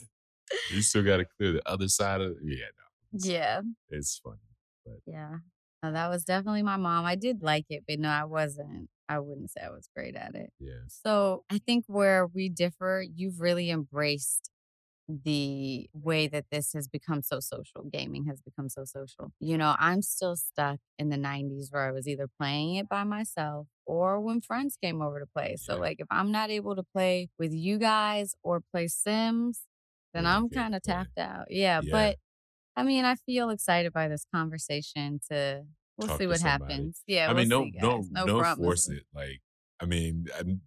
you 0.70 0.82
still 0.82 1.02
got 1.02 1.18
to 1.18 1.24
clear 1.36 1.52
the 1.52 1.68
other 1.68 1.88
side 1.88 2.20
of. 2.20 2.36
Yeah, 2.42 2.56
no, 2.56 2.84
it's, 3.14 3.26
yeah, 3.26 3.60
it's 3.90 4.18
funny. 4.22 4.36
But 4.84 4.96
yeah. 5.06 5.36
No, 5.82 5.90
that 5.92 6.08
was 6.08 6.22
definitely 6.24 6.62
my 6.62 6.76
mom. 6.76 7.04
I 7.04 7.16
did 7.16 7.42
like 7.42 7.66
it, 7.68 7.82
but 7.88 7.98
no, 7.98 8.08
I 8.08 8.22
wasn't. 8.24 8.88
I 9.08 9.18
wouldn't 9.18 9.50
say 9.50 9.62
I 9.62 9.70
was 9.70 9.88
great 9.94 10.14
at 10.14 10.36
it. 10.36 10.50
yeah, 10.60 10.74
So 10.86 11.44
I 11.50 11.58
think 11.58 11.84
where 11.88 12.26
we 12.28 12.48
differ, 12.48 13.04
you've 13.14 13.40
really 13.40 13.68
embraced 13.68 14.48
the 15.24 15.88
way 15.92 16.26
that 16.28 16.46
this 16.50 16.72
has 16.72 16.88
become 16.88 17.22
so 17.22 17.40
social. 17.40 17.84
Gaming 17.84 18.24
has 18.26 18.40
become 18.40 18.68
so 18.68 18.84
social. 18.84 19.32
You 19.40 19.58
know, 19.58 19.74
I'm 19.78 20.02
still 20.02 20.36
stuck 20.36 20.80
in 20.98 21.08
the 21.10 21.16
90s 21.16 21.72
where 21.72 21.86
I 21.86 21.92
was 21.92 22.08
either 22.08 22.28
playing 22.40 22.76
it 22.76 22.88
by 22.88 23.04
myself 23.04 23.68
or 23.86 24.20
when 24.20 24.40
friends 24.40 24.76
came 24.82 25.02
over 25.02 25.20
to 25.20 25.26
play. 25.26 25.56
So, 25.56 25.74
Yeah. 25.74 25.80
like, 25.80 26.00
if 26.00 26.06
I'm 26.10 26.30
not 26.32 26.50
able 26.50 26.76
to 26.76 26.82
play 26.82 27.28
with 27.38 27.52
you 27.52 27.78
guys 27.78 28.34
or 28.42 28.60
play 28.60 28.88
Sims, 28.88 29.62
then 30.14 30.24
you 30.24 30.30
I'm 30.30 30.48
kind 30.48 30.74
of 30.74 30.82
tapped 30.82 31.18
out. 31.18 31.46
Yeah, 31.50 31.80
Yeah. 31.82 31.90
But 31.92 32.18
I 32.76 32.84
mean, 32.84 33.04
I 33.04 33.16
feel 33.16 33.50
excited 33.50 33.92
by 33.92 34.08
this 34.08 34.24
conversation 34.34 35.20
to. 35.30 35.64
We'll 35.98 36.08
Talk 36.08 36.18
see 36.18 36.24
to 36.24 36.28
what 36.30 36.40
somebody. 36.40 36.72
happens. 36.72 37.02
Yeah, 37.06 37.30
I 37.30 37.34
mean, 37.34 37.48
we'll 37.50 37.58
don't 37.60 37.72
see, 37.72 37.78
don't 37.78 38.12
no 38.12 38.26
don't 38.26 38.56
force 38.56 38.88
it. 38.88 39.04
Like, 39.14 39.42
I 39.78 39.84
mean, 39.84 40.26
I'm, 40.38 40.62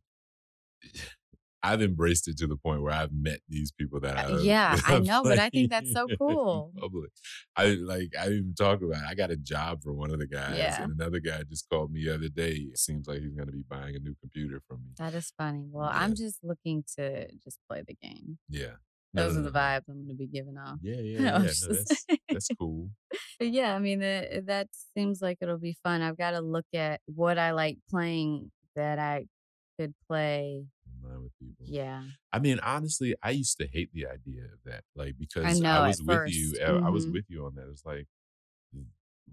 I've 1.71 1.81
embraced 1.81 2.27
it 2.27 2.37
to 2.37 2.47
the 2.47 2.55
point 2.57 2.81
where 2.81 2.93
I've 2.93 3.11
met 3.13 3.39
these 3.49 3.71
people 3.71 3.99
that 4.01 4.17
I 4.21 4.23
Uh, 4.25 4.37
yeah, 4.39 4.77
I 4.85 4.99
know, 4.99 5.23
but 5.23 5.39
I 5.39 5.49
think 5.49 5.69
that's 5.69 5.91
so 5.91 6.07
cool. 6.19 6.71
Public. 6.77 7.11
I 7.55 7.65
like. 7.75 8.13
I 8.19 8.27
even 8.27 8.53
talk 8.57 8.81
about. 8.81 8.97
It. 9.03 9.07
I 9.09 9.15
got 9.15 9.31
a 9.31 9.37
job 9.37 9.81
for 9.83 9.93
one 9.93 10.11
of 10.11 10.19
the 10.19 10.27
guys, 10.27 10.57
Yeah. 10.57 10.83
and 10.83 10.93
another 10.99 11.19
guy 11.19 11.43
just 11.49 11.67
called 11.69 11.91
me 11.91 12.05
the 12.05 12.13
other 12.15 12.29
day. 12.29 12.53
It 12.71 12.77
seems 12.77 13.07
like 13.07 13.21
he's 13.21 13.33
going 13.33 13.47
to 13.47 13.53
be 13.53 13.63
buying 13.67 13.95
a 13.95 13.99
new 13.99 14.15
computer 14.21 14.61
from 14.67 14.77
me. 14.85 14.91
That 14.97 15.13
is 15.13 15.31
funny. 15.37 15.65
Well, 15.71 15.89
Yeah. 15.91 15.99
I'm 15.99 16.15
just 16.15 16.43
looking 16.43 16.83
to 16.97 17.27
just 17.43 17.59
play 17.69 17.83
the 17.87 17.95
game. 18.01 18.37
Yeah, 18.49 18.75
No, 19.13 19.23
Those 19.23 19.33
no, 19.35 19.39
are 19.39 19.43
the 19.43 19.51
no, 19.51 19.59
no. 19.59 19.59
vibes 19.59 19.83
I'm 19.89 19.95
going 19.95 20.07
to 20.09 20.13
be 20.15 20.27
giving 20.27 20.57
off. 20.57 20.77
Yeah, 20.81 20.95
yeah, 21.01 21.19
No, 21.19 21.23
yeah. 21.25 21.37
No, 21.37 21.43
that's 21.43 22.05
that's 22.29 22.47
cool. 22.59 22.89
But 23.39 23.49
yeah, 23.49 23.75
I 23.75 23.79
mean, 23.79 24.01
it, 24.01 24.45
that 24.47 24.67
seems 24.95 25.21
like 25.21 25.37
it'll 25.41 25.57
be 25.57 25.75
fun. 25.83 26.01
I've 26.01 26.17
got 26.17 26.31
to 26.31 26.41
look 26.41 26.65
at 26.73 27.01
what 27.05 27.37
I 27.37 27.51
like 27.51 27.77
playing 27.89 28.51
that 28.75 28.99
I 28.99 29.25
could 29.79 29.93
play. 30.07 30.65
With 31.25 31.37
people. 31.39 31.65
Yeah. 31.67 32.03
I 32.31 32.39
mean, 32.39 32.59
honestly, 32.59 33.15
I 33.23 33.31
used 33.31 33.57
to 33.59 33.67
hate 33.67 33.89
the 33.93 34.05
idea 34.07 34.43
of 34.45 34.59
that. 34.65 34.83
Like 34.95 35.15
because 35.19 35.59
know, 35.59 35.69
I 35.81 35.87
was 35.87 36.01
with 36.01 36.29
you, 36.33 36.49
first. 36.51 36.61
I 36.61 36.87
I 36.87 36.89
was 36.89 37.07
with 37.07 37.25
you 37.29 37.45
on 37.45 37.55
that. 37.55 37.67
It's 37.71 37.85
like, 37.85 38.07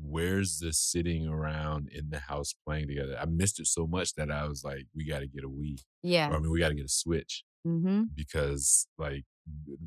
where's 0.01 0.59
the 0.59 0.73
sitting 0.73 1.27
around 1.29 1.89
in 1.93 2.11
the 2.11 2.19
house 2.19 2.55
playing 2.67 2.89
together? 2.89 3.17
I 3.21 3.27
missed 3.27 3.61
it 3.61 3.67
so 3.67 3.87
much 3.87 4.15
that 4.15 4.31
I 4.31 4.47
was 4.49 4.65
like, 4.65 4.87
we 4.95 5.05
got 5.05 5.21
to 5.21 5.27
get 5.27 5.45
a 5.45 5.49
Wii. 5.49 5.75
Or, 5.79 5.83
Yeah. 6.03 6.29
I 6.31 6.39
mean, 6.39 6.51
we 6.51 6.59
got 6.61 6.69
to 6.71 6.75
get 6.75 6.87
a 6.87 6.89
Switch 6.89 7.45
Mm-hmm. 7.65 8.05
because 8.17 8.89
like 8.99 9.25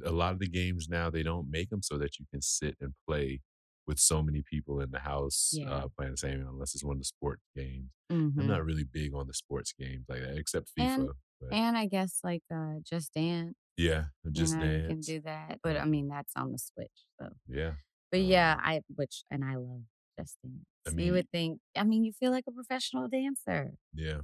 a 0.06 0.12
lot 0.12 0.32
of 0.32 0.40
the 0.40 0.48
games 0.48 0.88
now 0.88 1.10
they 1.10 1.24
don't 1.24 1.52
make 1.52 1.70
them 1.70 1.82
so 1.82 1.98
that 1.98 2.18
you 2.20 2.26
can 2.32 2.42
sit 2.42 2.78
and 2.80 2.94
play 3.06 3.42
with 3.86 4.00
so 4.00 4.24
many 4.24 4.42
people 4.50 4.80
in 4.80 4.92
the 4.92 5.00
house 5.00 5.52
Yeah. 5.54 5.70
uh, 5.72 5.88
playing 5.98 6.14
the 6.14 6.18
same 6.18 6.40
unless 6.48 6.74
it's 6.74 6.86
one 6.86 6.96
of 6.96 7.00
the 7.02 7.06
sports 7.06 7.44
games. 7.54 7.90
Mm-hmm. 8.10 8.40
I'm 8.40 8.48
not 8.48 8.64
really 8.64 8.86
big 8.86 9.14
on 9.14 9.28
the 9.28 9.34
sports 9.34 9.74
games 9.78 10.06
like 10.08 10.22
that, 10.22 10.38
except 10.38 10.70
FIFA. 10.80 10.96
And- 10.96 11.10
but 11.42 11.54
And 11.54 11.78
I 11.78 11.86
guess 11.88 12.20
like 12.24 12.44
uh, 12.54 12.76
Just 12.84 13.14
Dance. 13.14 13.56
yeah, 13.78 14.06
just 14.32 14.54
you 14.56 14.60
know, 14.60 14.72
you 14.72 14.88
can 14.88 15.00
do 15.02 15.22
that. 15.22 15.60
But 15.64 15.78
I 15.78 15.86
mean, 15.86 16.08
that's 16.08 16.32
on 16.36 16.52
the 16.52 16.58
Switch. 16.60 16.92
So, 17.20 17.30
Yeah. 17.48 17.74
but 18.12 18.22
yeah, 18.22 18.54
Um, 18.56 18.62
I, 18.64 18.82
which, 18.96 19.24
and 19.30 19.44
I 19.44 19.56
love 19.56 19.82
Just 20.20 20.38
Dance. 20.44 20.66
I 20.88 21.02
you 21.02 21.14
would 21.14 21.30
think, 21.32 21.60
I 21.76 21.84
mean, 21.84 22.04
you 22.06 22.14
feel 22.14 22.32
like 22.32 22.46
a 22.48 22.52
professional 22.52 23.08
dancer. 23.08 23.72
Yeah. 23.94 24.22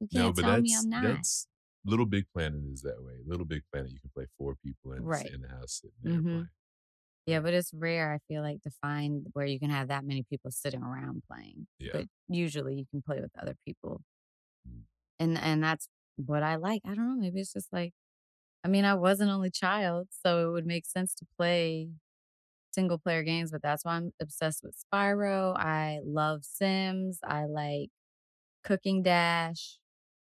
You 0.00 0.08
can't 0.08 0.24
No, 0.24 0.32
but 0.32 0.42
tell 0.42 0.50
that's 0.52 0.62
me 0.62 0.74
I'm 0.76 0.88
not. 0.88 1.02
that's 1.02 1.46
Little 1.84 2.06
Big 2.06 2.26
Planet 2.34 2.62
is 2.72 2.82
that 2.82 3.02
way. 3.02 3.18
Little 3.26 3.46
Big 3.46 3.62
Planet, 3.72 3.90
you 3.92 4.00
can 4.00 4.10
play 4.14 4.26
four 4.36 4.56
people 4.64 4.92
in, 4.92 5.04
Right. 5.04 5.30
in 5.32 5.40
the 5.42 5.48
house 5.48 5.80
sitting 5.82 5.96
there 6.02 6.12
Mhm. 6.14 6.22
playing. 6.24 6.48
Yeah, 7.26 7.40
but 7.40 7.52
it's 7.52 7.74
rare, 7.74 8.12
I 8.14 8.18
feel 8.26 8.42
like, 8.42 8.62
to 8.62 8.70
find 8.82 9.26
where 9.34 9.44
you 9.44 9.60
can 9.60 9.68
have 9.70 9.88
that 9.88 10.04
many 10.04 10.22
people 10.22 10.50
sitting 10.50 10.82
around 10.82 11.22
playing. 11.30 11.66
Yeah. 11.78 11.90
But 11.92 12.06
usually 12.28 12.74
you 12.76 12.86
can 12.86 13.02
play 13.02 13.20
with 13.20 13.30
other 13.38 13.54
people. 13.66 14.02
Mm. 14.66 14.84
And 15.20 15.38
and 15.38 15.62
that's 15.62 15.88
what 16.26 16.42
I 16.42 16.56
like. 16.56 16.82
I 16.84 16.94
don't 16.94 17.08
know, 17.08 17.16
maybe 17.20 17.40
it's 17.40 17.52
just 17.52 17.72
like 17.72 17.92
I 18.64 18.68
mean, 18.68 18.84
I 18.84 18.94
was 18.94 19.20
an 19.20 19.28
only 19.28 19.50
child, 19.50 20.08
so 20.10 20.48
it 20.48 20.52
would 20.52 20.66
make 20.66 20.84
sense 20.84 21.14
to 21.16 21.26
play 21.38 21.90
single 22.72 22.98
player 22.98 23.22
games, 23.22 23.50
but 23.52 23.62
that's 23.62 23.84
why 23.84 23.92
I'm 23.92 24.12
obsessed 24.20 24.62
with 24.64 24.76
Spyro. 24.92 25.56
I 25.56 26.00
love 26.04 26.40
Sims. 26.44 27.20
I 27.24 27.44
like 27.44 27.90
Cooking 28.64 29.02
Dash. 29.02 29.78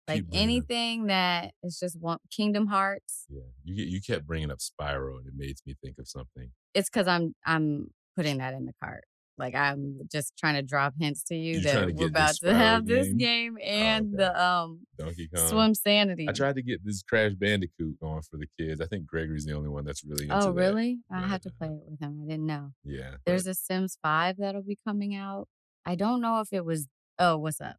Like 0.07 0.25
bringing 0.27 0.39
up- 0.39 0.43
anything 0.43 1.05
that 1.07 1.51
is 1.63 1.77
just 1.79 1.99
one 1.99 2.17
Kingdom 2.31 2.67
Hearts. 2.67 3.25
Yeah. 3.29 3.41
You 3.63 3.75
get 3.75 3.87
you 3.87 4.01
kept 4.01 4.25
bringing 4.25 4.49
up 4.49 4.59
Spyro 4.59 5.17
and 5.17 5.27
it 5.27 5.33
made 5.35 5.57
me 5.65 5.75
think 5.83 5.97
of 5.99 6.07
something. 6.07 6.51
it's 6.73 6.89
because 6.89 7.07
I'm 7.07 7.35
I'm 7.45 7.91
putting 8.15 8.37
that 8.39 8.53
in 8.53 8.65
the 8.65 8.73
cart. 8.83 9.03
Like 9.41 9.55
I'm 9.55 9.99
just 10.11 10.37
trying 10.37 10.53
to 10.53 10.61
drop 10.61 10.93
hints 10.99 11.23
to 11.25 11.35
you 11.35 11.53
You're 11.53 11.61
that 11.73 11.87
to 11.87 11.93
we're 11.93 12.07
about 12.07 12.35
to 12.35 12.53
have 12.53 12.85
this 12.85 13.07
game? 13.07 13.17
game 13.17 13.57
and 13.63 14.13
okay. 14.13 14.23
the 14.23 14.43
um 14.43 14.81
Donkey 14.97 15.27
Kong. 15.33 15.49
Swimsanity. 15.49 16.29
I 16.29 16.31
tried 16.31 16.55
to 16.55 16.61
get 16.61 16.85
this 16.85 17.01
Crash 17.01 17.33
Bandicoot 17.33 17.99
going 17.99 18.21
for 18.21 18.37
the 18.37 18.45
kids. 18.59 18.79
I 18.79 18.85
think 18.85 19.07
Gregory's 19.07 19.45
the 19.45 19.53
only 19.53 19.69
one 19.69 19.83
that's 19.83 20.05
really 20.05 20.25
into 20.25 20.35
oh 20.35 20.51
really? 20.51 20.99
I 21.11 21.27
have 21.27 21.41
to 21.41 21.49
play 21.49 21.69
it 21.69 21.81
with 21.89 21.99
him. 21.99 22.21
I 22.23 22.29
didn't 22.29 22.45
know. 22.45 22.71
Yeah. 22.85 23.15
There's 23.25 23.45
but 23.45 23.51
a 23.51 23.55
Sims 23.55 23.97
5 24.03 24.37
that'll 24.37 24.61
be 24.61 24.77
coming 24.87 25.15
out. 25.15 25.47
I 25.85 25.95
don't 25.95 26.21
know 26.21 26.39
if 26.39 26.53
it 26.53 26.63
was. 26.63 26.87
Oh, 27.17 27.37
what's 27.37 27.59
up? 27.59 27.77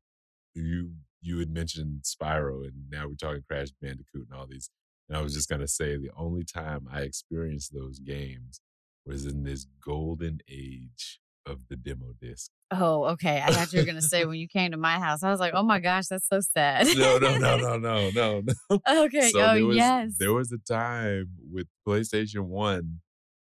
you 0.54 0.90
you 1.20 1.38
had 1.38 1.50
mentioned 1.50 2.02
Spyro 2.02 2.64
and 2.64 2.90
now 2.90 3.06
we're 3.06 3.14
talking 3.14 3.44
Crash 3.48 3.68
Bandicoot 3.80 4.26
and 4.28 4.38
all 4.38 4.46
these. 4.46 4.68
And 5.08 5.16
I 5.16 5.22
was 5.22 5.34
just 5.34 5.48
gonna 5.48 5.68
say 5.68 5.96
the 5.96 6.10
only 6.16 6.44
time 6.44 6.88
I 6.92 7.02
experienced 7.02 7.72
those 7.72 8.00
games 8.00 8.60
was 9.06 9.26
in 9.26 9.44
this 9.44 9.66
golden 9.84 10.40
age 10.48 11.20
of 11.46 11.58
the 11.68 11.76
demo 11.76 12.12
disc. 12.20 12.50
Oh, 12.70 13.04
okay. 13.04 13.42
I 13.44 13.52
thought 13.52 13.72
you 13.72 13.80
were 13.80 13.86
gonna 13.86 14.02
say 14.02 14.24
when 14.24 14.38
you 14.38 14.48
came 14.48 14.70
to 14.72 14.76
my 14.76 14.98
house. 14.98 15.22
I 15.22 15.30
was 15.30 15.40
like, 15.40 15.54
oh 15.54 15.62
my 15.62 15.78
gosh, 15.78 16.06
that's 16.06 16.28
so 16.28 16.40
sad. 16.40 16.86
No, 16.96 17.18
no, 17.18 17.36
no, 17.36 17.56
no, 17.56 17.76
no, 17.78 18.10
no, 18.10 18.42
no. 18.70 19.04
okay. 19.04 19.30
So 19.30 19.40
oh 19.40 19.54
there 19.54 19.66
was, 19.66 19.76
yes. 19.76 20.16
There 20.18 20.32
was 20.32 20.52
a 20.52 20.58
time 20.58 21.30
with 21.52 21.66
PlayStation 21.86 22.46
One, 22.46 23.00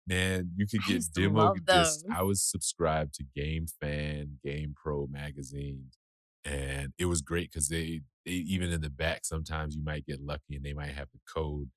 man, 0.07 0.51
you 0.57 0.67
could 0.67 0.81
get 0.87 1.05
demo 1.15 1.55
discs. 1.67 2.05
I 2.13 2.23
was 2.23 2.43
subscribed 2.43 3.15
to 3.15 3.25
Game 3.37 3.67
Fan, 3.81 4.39
GamePro 4.47 5.11
magazines, 5.11 5.99
and 6.45 6.93
it 6.99 7.07
was 7.07 7.23
great 7.23 7.51
because 7.53 7.69
they, 7.69 8.01
they 8.27 8.33
even 8.33 8.73
in 8.73 8.81
the 8.81 8.91
back 8.91 9.25
sometimes 9.25 9.75
you 9.77 9.85
might 9.85 10.07
get 10.07 10.21
lucky 10.21 10.57
and 10.57 10.65
they 10.65 10.73
might 10.73 10.93
have 10.93 11.09
the 11.13 11.21
code 11.33 11.69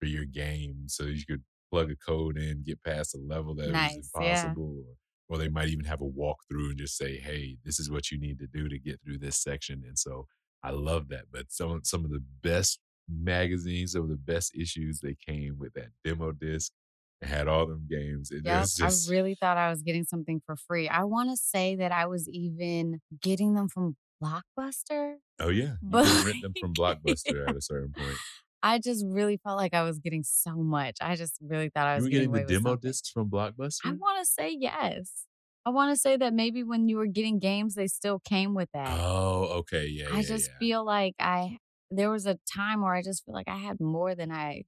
for 0.00 0.06
your 0.06 0.24
game, 0.24 0.84
so 0.86 1.04
you 1.04 1.24
could 1.28 1.42
plug 1.70 1.90
a 1.90 1.96
code 1.96 2.38
in, 2.38 2.62
get 2.64 2.82
past 2.84 3.14
a 3.14 3.18
level 3.18 3.54
that 3.56 3.70
Nice, 3.70 3.96
was 3.96 4.10
impossible. 4.14 4.76
Or, 4.78 4.94
or 5.34 5.38
they 5.38 5.48
might 5.48 5.68
even 5.68 5.84
have 5.86 6.00
a 6.00 6.04
walkthrough 6.04 6.70
and 6.70 6.78
just 6.78 6.96
say, 6.96 7.18
"Hey, 7.18 7.58
this 7.64 7.78
is 7.80 7.90
what 7.90 8.10
you 8.10 8.18
need 8.18 8.38
to 8.38 8.46
do 8.46 8.68
to 8.68 8.78
get 8.78 9.00
through 9.02 9.18
this 9.18 9.36
section." 9.38 9.82
And 9.86 9.98
so 9.98 10.26
I 10.62 10.70
love 10.70 11.08
that. 11.08 11.26
But 11.32 11.50
some 11.52 11.82
some 11.84 12.04
of 12.04 12.10
the 12.10 12.22
best 12.42 12.80
magazines, 13.08 13.92
some 13.92 14.02
of 14.02 14.08
the 14.08 14.16
best 14.16 14.54
issues, 14.56 15.00
they 15.00 15.14
came 15.26 15.58
with 15.58 15.74
that 15.74 15.88
demo 16.04 16.32
disc 16.32 16.72
and 17.20 17.30
had 17.30 17.48
all 17.48 17.66
them 17.66 17.86
games. 17.88 18.30
It 18.30 18.44
Yep, 18.44 18.44
just 18.44 18.80
I 18.80 18.90
really 19.10 19.34
thought 19.34 19.56
I 19.56 19.70
was 19.70 19.82
getting 19.82 20.04
something 20.04 20.40
for 20.44 20.56
free. 20.56 20.88
I 20.88 21.04
want 21.04 21.30
to 21.30 21.36
say 21.36 21.76
that 21.76 21.92
I 21.92 22.06
was 22.06 22.28
even 22.28 23.00
getting 23.22 23.54
them 23.54 23.68
from 23.68 23.96
Blockbuster. 24.22 25.16
oh 25.40 25.48
yeah, 25.48 25.76
you 25.80 25.90
But 25.90 26.06
rent 26.24 26.40
them 26.40 26.54
from 26.58 26.74
Blockbuster 26.74 27.48
at 27.48 27.56
a 27.56 27.60
certain 27.60 27.92
point. 27.96 28.20
I 28.64 28.78
just 28.78 29.04
really 29.06 29.36
felt 29.36 29.58
like 29.58 29.74
I 29.74 29.82
was 29.82 29.98
getting 29.98 30.22
so 30.24 30.56
much. 30.56 30.96
I 31.02 31.16
just 31.16 31.36
really 31.42 31.68
thought 31.68 31.86
I 31.86 31.96
was 31.96 32.08
getting 32.08 32.32
getting 32.32 32.46
the 32.46 32.54
demo 32.54 32.76
discs 32.76 33.10
from 33.10 33.28
Blockbuster. 33.28 33.84
I 33.84 33.90
want 33.92 34.18
to 34.20 34.24
say 34.24 34.56
yes. 34.58 35.26
I 35.66 35.70
want 35.70 35.94
to 35.94 36.00
say 36.00 36.16
that 36.16 36.32
maybe 36.32 36.62
when 36.62 36.88
you 36.88 36.96
were 36.96 37.06
getting 37.06 37.38
games, 37.38 37.74
they 37.74 37.86
still 37.88 38.20
came 38.20 38.54
with 38.54 38.70
that. 38.72 38.88
oh, 38.88 39.48
okay, 39.58 39.86
yeah, 39.86 40.06
I 40.10 40.16
yeah, 40.16 40.22
just 40.22 40.48
yeah. 40.50 40.58
feel 40.58 40.84
like 40.84 41.14
I 41.20 41.58
there 41.90 42.10
was 42.10 42.24
a 42.24 42.38
time 42.56 42.80
where 42.80 42.94
I 42.94 43.02
just 43.02 43.26
feel 43.26 43.34
like 43.34 43.48
I 43.48 43.58
had 43.58 43.80
more 43.80 44.14
than 44.14 44.32
I. 44.32 44.62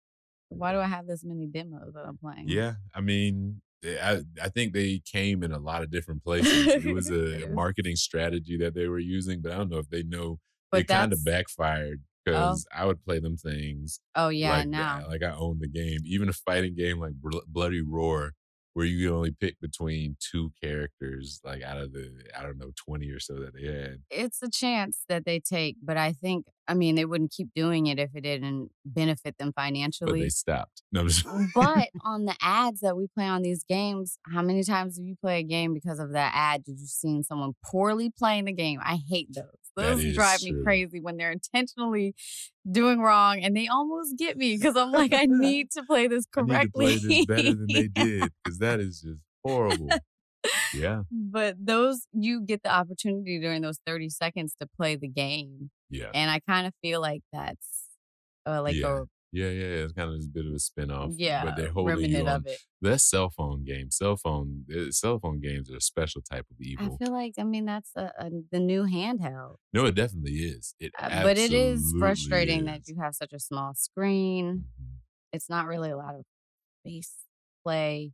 Why 0.51 0.73
do 0.73 0.79
I 0.79 0.87
have 0.87 1.07
this 1.07 1.25
many 1.25 1.47
demos 1.47 1.95
that 1.95 2.05
I'm 2.07 2.19
playing? 2.19 2.49
Yeah, 2.49 2.75
I 2.95 3.01
mean, 3.01 3.63
eh, 3.83 3.97
I 4.03 4.21
I 4.45 4.51
think 4.51 4.75
they 4.75 5.01
came 5.11 5.43
in 5.43 5.53
a 5.53 5.59
lot 5.59 5.83
of 5.83 5.91
different 5.91 6.23
places. 6.23 6.67
it 6.67 6.93
was 6.93 7.11
a 7.11 7.49
marketing 7.49 7.97
strategy 7.97 8.59
that 8.59 8.75
they 8.75 8.89
were 8.89 8.99
using, 8.99 9.41
but 9.41 9.53
I 9.53 9.57
don't 9.57 9.71
know 9.71 9.79
if 9.79 9.89
they 9.89 10.03
know 10.03 10.39
but 10.71 10.81
it 10.81 10.89
kind 10.89 11.15
of 11.15 11.25
backfired 11.25 12.03
Oh. 12.27 12.33
because 12.33 12.67
I 12.75 12.85
would 12.87 13.05
play 13.05 13.19
them 13.21 13.37
things 13.37 14.01
Oh 14.15 14.29
yeah, 14.29 14.59
like 14.59 14.69
now 14.69 15.05
like 15.09 15.23
I 15.23 15.31
owned 15.35 15.61
the 15.61 15.69
game. 15.69 16.01
Even 16.05 16.29
a 16.29 16.33
fighting 16.33 16.75
game 16.75 16.99
like 16.99 17.13
Bloody 17.47 17.83
Roar 17.83 18.33
where 18.75 18.85
you 18.85 19.07
can 19.07 19.17
only 19.17 19.31
pick 19.31 19.59
between 19.59 20.19
two 20.21 20.51
characters, 20.63 21.41
like 21.43 21.63
out 21.63 21.79
of 21.79 21.95
the 21.95 22.13
I 22.39 22.43
don't 22.43 22.59
know 22.59 22.73
twenty 22.77 23.09
or 23.11 23.19
so 23.21 23.35
that 23.37 23.55
they 23.55 23.67
had. 23.67 24.01
It's 24.11 24.43
a 24.43 24.51
chance 24.51 25.05
that 25.09 25.25
they 25.25 25.41
take, 25.41 25.77
but 25.83 25.97
I 25.97 26.13
think 26.13 26.45
I 26.69 26.75
mean 26.75 26.95
they 26.95 27.07
wouldn't 27.07 27.31
keep 27.33 27.49
doing 27.55 27.87
it 27.87 27.99
if 27.99 28.11
it 28.15 28.21
didn't 28.23 28.71
benefit 28.85 29.39
them 29.39 29.53
But 29.57 29.63
financially. 29.63 30.21
they 30.21 30.29
stopped. 30.29 30.83
No, 30.93 31.09
But 31.55 31.89
on 32.05 32.27
the 32.27 32.37
ads 32.43 32.81
that 32.81 32.97
we 32.99 33.07
play 33.07 33.27
on 33.27 33.41
these 33.43 33.65
games, 33.67 34.19
how 34.27 34.43
many 34.43 34.63
times 34.63 34.99
have 34.99 35.07
you 35.07 35.17
play 35.17 35.39
a 35.41 35.43
game 35.43 35.73
because 35.73 35.99
of 35.99 36.13
that 36.13 36.33
ad? 36.35 36.65
Did 36.65 36.79
you 36.79 36.87
seen 36.87 37.23
someone 37.23 37.53
poorly 37.65 38.11
playing 38.11 38.45
the 38.45 38.53
game? 38.53 38.81
I 38.85 38.99
hate 39.09 39.29
those. 39.35 39.45
Those 39.85 40.05
drive 40.05 40.43
me 40.43 40.57
crazy 40.63 41.01
when 41.01 41.17
they're 41.17 41.33
intentionally 41.33 42.15
doing 42.71 43.01
wrong 43.01 43.43
and 43.43 43.57
they 43.57 43.69
almost 43.69 44.17
get 44.19 44.37
me 44.37 44.57
because 44.57 44.77
I'm 44.77 44.93
like, 44.93 45.13
I 45.15 45.27
need 45.27 45.71
to 45.73 45.85
play 45.85 46.09
this 46.09 46.27
I 46.51 46.67
correctly. 46.67 46.73
play 46.77 46.99
this 46.99 47.21
better 47.21 47.55
than 47.55 47.73
they 47.73 47.89
did 47.89 48.33
because 48.45 48.59
that 48.59 48.81
is 48.81 49.01
just 49.01 49.21
horrible. 49.45 50.01
Yeah, 50.73 51.03
but 51.11 51.55
those, 51.65 52.07
you 52.13 52.41
get 52.41 52.63
the 52.63 52.71
opportunity 52.75 53.39
during 53.41 53.63
those 53.63 53.79
30 53.87 54.09
seconds 54.09 54.55
to 54.61 54.67
play 54.77 54.97
the 54.97 55.09
game. 55.09 55.71
yeah, 55.91 56.13
And 56.13 56.31
I 56.31 56.41
kind 56.41 56.67
of 56.67 56.75
feel 56.83 57.01
like 57.01 57.23
that's 57.33 57.89
uh, 58.47 58.63
like 58.63 58.77
Yeah. 58.77 59.01
a, 59.01 59.07
yeah, 59.33 59.49
yeah. 59.51 59.85
It's 59.85 59.93
kind 59.93 60.11
of 60.11 60.17
just 60.17 60.29
a 60.29 60.33
bit 60.33 60.47
of 60.47 60.53
a 60.55 60.59
spin 60.59 60.91
off. 60.91 61.13
yeah, 61.17 61.45
but 61.45 61.57
they're 61.57 61.71
holding 61.73 61.99
you 61.99 62.03
remnant 62.05 62.29
on. 62.29 62.37
of 62.37 62.47
it. 62.47 62.59
That's 62.81 63.05
cell 63.05 63.31
phone 63.31 63.65
game. 63.65 63.91
Cell 63.91 64.17
phone, 64.17 64.65
uh, 64.75 64.91
cell 64.91 65.19
phone 65.19 65.41
games 65.41 65.71
are 65.71 65.77
a 65.77 65.81
special 65.81 66.23
type 66.23 66.47
of 66.51 66.61
evil. 66.61 66.99
I 67.01 67.05
feel 67.05 67.13
like, 67.13 67.35
I 67.39 67.43
mean, 67.45 67.65
that's 67.65 67.91
a, 67.97 68.13
a, 68.19 68.31
the 68.53 68.61
new 68.61 68.85
handheld. 68.85 69.57
No, 69.73 69.87
it 69.87 69.95
definitely 69.95 70.33
is. 70.37 70.75
It 70.81 70.93
Uh, 70.99 71.23
but 71.23 71.39
it 71.39 71.53
is 71.53 71.93
frustrating 71.99 72.65
that 72.67 72.87
you 72.89 72.97
have 73.01 73.15
such 73.15 73.33
a 73.33 73.39
small 73.41 73.75
screen. 73.75 74.65
Mhm. 74.81 74.99
It's 75.33 75.49
not 75.51 75.67
really 75.67 75.91
a 75.91 75.97
lot 75.97 76.15
of 76.15 76.25
face 76.85 77.13
play. 77.65 78.13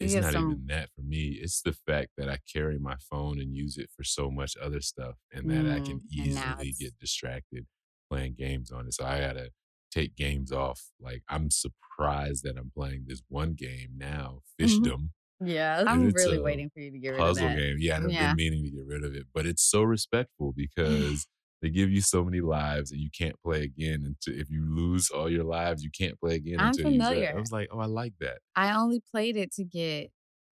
You 0.00 0.06
It's 0.06 0.14
not 0.14 0.32
some- 0.32 0.50
even 0.52 0.66
that 0.68 0.90
for 0.94 1.02
me. 1.02 1.38
It's 1.42 1.60
the 1.62 1.72
fact 1.72 2.10
that 2.16 2.28
I 2.28 2.38
carry 2.52 2.78
my 2.78 2.96
phone 3.10 3.40
and 3.40 3.54
use 3.56 3.76
it 3.78 3.90
for 3.96 4.04
so 4.04 4.30
much 4.30 4.56
other 4.56 4.80
stuff, 4.80 5.16
and 5.32 5.50
that 5.50 5.66
I 5.66 5.80
can 5.80 6.00
Mm, 6.00 6.08
easily 6.12 6.72
get 6.78 6.98
distracted 6.98 7.66
playing 8.10 8.34
games 8.34 8.70
on 8.70 8.86
it. 8.86 8.94
So 8.94 9.04
I 9.04 9.20
gotta 9.20 9.50
take 9.90 10.16
games 10.16 10.52
off. 10.52 10.90
Like 11.00 11.22
I'm 11.28 11.50
surprised 11.50 12.44
that 12.44 12.56
I'm 12.58 12.70
playing 12.70 13.04
this 13.06 13.22
one 13.28 13.54
game 13.54 13.92
now, 13.96 14.40
Mhm. 14.62 14.92
Fishdom 14.92 15.10
Yeah, 15.40 15.84
I'm 15.86 16.12
really 16.12 16.38
waiting 16.38 16.70
for 16.70 16.80
you 16.80 16.90
to 16.90 16.98
get 16.98 17.10
rid 17.10 17.26
of 17.28 17.34
that. 17.34 17.36
Puzzle 17.36 17.50
game. 17.50 17.76
Yeah, 17.80 17.96
and 17.96 18.06
I've 18.06 18.16
Yeah. 18.16 18.16
been 18.16 18.36
meaning 18.36 18.62
to 18.64 18.70
get 18.70 18.86
rid 18.86 19.04
of 19.04 19.14
it, 19.14 19.26
but 19.34 19.44
it's 19.46 19.62
so 19.62 19.82
respectful 19.82 20.52
because 20.56 21.26
they 21.60 21.70
give 21.70 21.90
you 21.90 22.00
so 22.00 22.24
many 22.24 22.40
lives 22.40 22.92
and 22.92 23.00
you 23.00 23.10
can't 23.10 23.40
play 23.42 23.62
again 23.64 24.04
until 24.06 24.40
if 24.40 24.48
you 24.50 24.64
lose 24.64 25.10
all 25.10 25.28
your 25.30 25.42
lives, 25.44 25.82
you 25.82 25.90
can't 25.90 26.18
play 26.20 26.36
again 26.36 26.60
I'm 26.60 26.62
until 26.62 26.86
you. 26.86 26.98
familiar. 26.98 27.34
I 27.34 27.40
was 27.40 27.50
like, 27.50 27.68
oh, 27.72 27.80
I 27.80 27.86
like 27.86 28.14
that. 28.20 28.38
I 28.54 28.72
only 28.74 29.00
played 29.00 29.36
it 29.36 29.52
to 29.52 29.64
get 29.64 30.10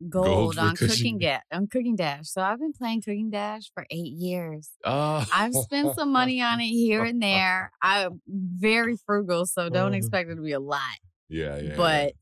Gold 0.08 0.26
gold, 0.26 0.58
on 0.58 0.76
Cooking- 0.76 0.88
Cooking 0.88 1.18
Ga- 1.18 1.40
on 1.50 1.66
Cooking 1.68 1.96
Dash. 1.96 2.28
So 2.28 2.42
I've 2.42 2.58
been 2.58 2.74
playing 2.74 3.00
Cooking 3.00 3.30
Dash 3.30 3.70
for 3.72 3.86
eight 3.90 4.12
years. 4.12 4.70
Oh, 4.84 5.26
I've 5.34 5.54
spent 5.54 5.94
some 5.94 6.12
money 6.12 6.42
on 6.42 6.60
it 6.60 6.68
here 6.68 7.02
and 7.02 7.22
there. 7.22 7.72
I'm 7.80 8.20
very 8.28 8.96
frugal, 9.06 9.46
so 9.46 9.70
don't 9.70 9.88
uh-huh. 9.88 9.96
expect 9.96 10.30
it 10.30 10.34
to 10.34 10.42
be 10.42 10.52
a 10.52 10.60
lot. 10.60 10.80
Yeah, 11.28 11.56
yeah. 11.56 11.62
yeah. 11.62 11.76
but 11.76 12.12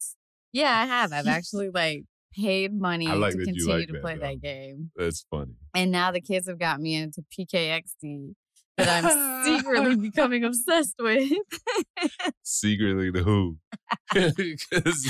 yeah, 0.52 0.70
I 0.70 0.86
have. 0.86 1.12
I've 1.12 1.26
actually 1.38 1.70
like 1.70 2.04
paid 2.34 2.72
money 2.72 3.08
like 3.08 3.32
to 3.32 3.44
continue 3.44 3.68
like 3.68 3.86
to 3.88 3.92
that, 3.94 4.02
play 4.02 4.14
though. 4.14 4.20
that 4.20 4.40
game. 4.40 4.90
That's 4.96 5.26
funny. 5.28 5.54
And 5.74 5.90
now 5.90 6.12
the 6.12 6.20
kids 6.20 6.48
have 6.48 6.58
got 6.58 6.80
me 6.80 6.94
into 6.94 7.24
PKXD 7.36 8.34
that 8.76 9.04
I'm 9.04 9.44
secretly 9.44 9.96
becoming 10.10 10.44
obsessed 10.44 10.96
with. 10.98 11.30
Secretly 12.42 13.10
the 13.10 13.22
who. 13.22 13.56
Because 14.12 15.08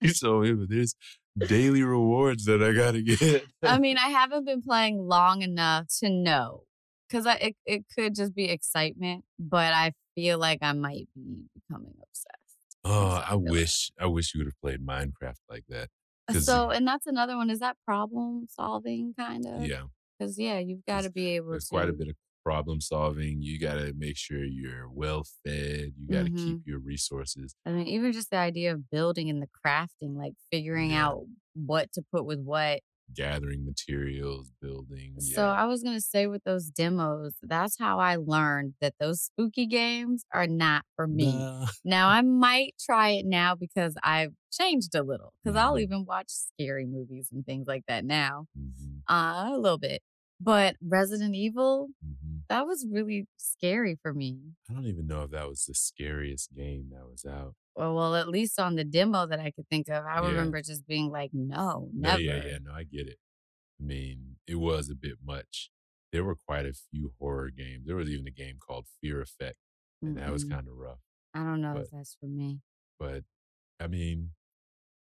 you 0.00 0.12
told 0.12 0.44
me, 0.44 0.52
but 0.52 0.68
there's 0.68 0.94
daily 1.38 1.82
rewards 1.82 2.44
that 2.44 2.62
I 2.62 2.72
gotta 2.72 3.02
get. 3.02 3.44
I 3.62 3.78
mean, 3.84 3.96
I 3.98 4.08
haven't 4.08 4.44
been 4.44 4.62
playing 4.62 4.98
long 4.98 5.42
enough 5.42 5.86
to 6.00 6.10
know 6.10 6.62
because 7.08 7.26
it, 7.40 7.56
it 7.66 7.84
could 7.96 8.14
just 8.14 8.34
be 8.34 8.44
excitement, 8.44 9.24
but 9.38 9.72
I 9.72 9.92
feel 10.14 10.38
like 10.38 10.58
I 10.62 10.72
might 10.72 11.08
be 11.14 11.44
becoming 11.54 11.94
obsessed. 12.02 12.78
oh, 12.84 13.22
I 13.26 13.32
I 13.32 13.34
wish 13.34 13.90
I 14.00 14.06
wish 14.06 14.34
you 14.34 14.40
would 14.40 14.46
have 14.46 14.60
played 14.60 14.86
Minecraft 14.86 15.40
like 15.48 15.64
that. 15.68 15.88
Uh, 16.28 16.34
so, 16.34 16.70
and 16.70 16.86
that's 16.86 17.06
another 17.06 17.36
one. 17.36 17.50
Is 17.50 17.58
that 17.60 17.76
problem 17.84 18.46
solving 18.48 19.14
kind 19.18 19.46
of? 19.46 19.66
Yeah. 19.66 19.82
Because, 20.18 20.38
yeah, 20.38 20.58
you've 20.58 20.84
got 20.86 21.02
to 21.02 21.10
be 21.10 21.36
able 21.36 21.50
There's 21.50 21.68
to. 21.68 21.74
quite 21.74 21.88
a 21.88 21.92
bit 21.92 22.08
of 22.08 22.14
problem 22.44 22.80
solving. 22.80 23.42
You 23.42 23.58
gotta 23.58 23.92
make 23.96 24.16
sure 24.16 24.44
you're 24.44 24.88
well 24.90 25.24
fed. 25.44 25.94
You 25.98 26.08
gotta 26.10 26.30
Mhm. 26.30 26.30
keep 26.30 26.58
your 26.66 26.78
resources. 26.80 27.54
I 27.66 27.70
mean, 27.72 27.86
even 27.88 28.12
just 28.12 28.30
the 28.30 28.36
idea 28.36 28.72
of 28.74 28.90
building 28.90 29.30
and 29.30 29.42
the 29.42 29.48
crafting, 29.66 30.16
like 30.16 30.34
figuring 30.52 30.92
Yeah. 30.92 30.98
out 31.00 31.24
what 31.54 31.92
to 31.92 32.02
put 32.12 32.24
with 32.26 32.40
what. 32.40 32.80
Gathering 33.14 33.64
materials, 33.66 34.50
building. 34.60 35.14
So 35.18 35.42
yeah. 35.42 35.52
I 35.52 35.66
was 35.66 35.82
gonna 35.82 36.00
say 36.00 36.26
with 36.26 36.42
those 36.44 36.70
demos, 36.70 37.34
that's 37.42 37.78
how 37.78 37.98
I 37.98 38.16
learned 38.16 38.74
that 38.80 38.94
those 38.98 39.22
spooky 39.22 39.66
games 39.66 40.24
are 40.32 40.46
not 40.46 40.84
for 40.96 41.06
me. 41.06 41.48
Now 41.84 42.08
I 42.08 42.22
might 42.22 42.74
try 42.80 43.10
it 43.10 43.26
now 43.26 43.54
because 43.54 43.94
I've 44.02 44.32
changed 44.52 44.94
a 44.94 45.02
little. 45.02 45.32
Because 45.42 45.56
I'll 45.56 45.78
Mhm. 45.78 45.78
even 45.78 46.04
watch 46.04 46.28
scary 46.30 46.86
movies 46.86 47.28
and 47.32 47.44
things 47.46 47.66
like 47.66 47.84
that 47.88 48.04
now, 48.04 48.46
Mhm, 48.54 49.04
uh, 49.08 49.50
a 49.54 49.58
little 49.58 49.78
bit. 49.78 50.02
But 50.44 50.76
Resident 50.86 51.34
Evil, 51.34 51.88
mhm. 52.04 52.42
that 52.50 52.66
was 52.66 52.86
really 52.90 53.26
scary 53.38 53.98
for 54.02 54.12
me. 54.12 54.38
I 54.68 54.74
don't 54.74 54.86
even 54.86 55.06
know 55.06 55.22
if 55.22 55.30
that 55.30 55.48
was 55.48 55.64
the 55.64 55.74
scariest 55.74 56.54
game 56.54 56.90
that 56.92 57.08
was 57.08 57.24
out. 57.24 57.54
Well, 57.74 57.94
well, 57.94 58.14
at 58.14 58.28
least 58.28 58.60
on 58.60 58.76
the 58.76 58.84
demo 58.84 59.26
that 59.26 59.40
I 59.40 59.50
could 59.50 59.68
think 59.68 59.88
of, 59.88 60.04
I 60.04 60.20
Yeah. 60.20 60.28
remember 60.28 60.60
just 60.62 60.86
being 60.86 61.10
like, 61.10 61.30
no, 61.32 61.88
No, 61.94 62.10
never. 62.10 62.20
yeah, 62.20 62.44
yeah, 62.44 62.58
no, 62.62 62.72
I 62.72 62.84
get 62.84 63.08
it. 63.08 63.18
I 63.80 63.84
mean, 63.84 64.36
it 64.46 64.56
was 64.56 64.90
a 64.90 64.94
bit 64.94 65.18
much. 65.24 65.70
There 66.12 66.24
were 66.24 66.36
quite 66.36 66.66
a 66.66 66.74
few 66.74 67.14
horror 67.18 67.50
games. 67.50 67.86
There 67.86 67.96
was 67.96 68.08
even 68.10 68.26
a 68.28 68.30
game 68.30 68.58
called 68.64 68.86
Fear 69.00 69.22
Effect, 69.22 69.58
and 70.02 70.16
that 70.18 70.30
was 70.30 70.44
kind 70.44 70.68
of 70.68 70.74
rough. 70.76 71.00
I 71.32 71.42
don't 71.42 71.60
know 71.62 71.74
but- 71.74 71.84
if 71.86 71.90
that's 71.90 72.14
for 72.20 72.26
me. 72.26 72.60
But 73.00 73.24
I 73.80 73.88
mean, 73.88 74.30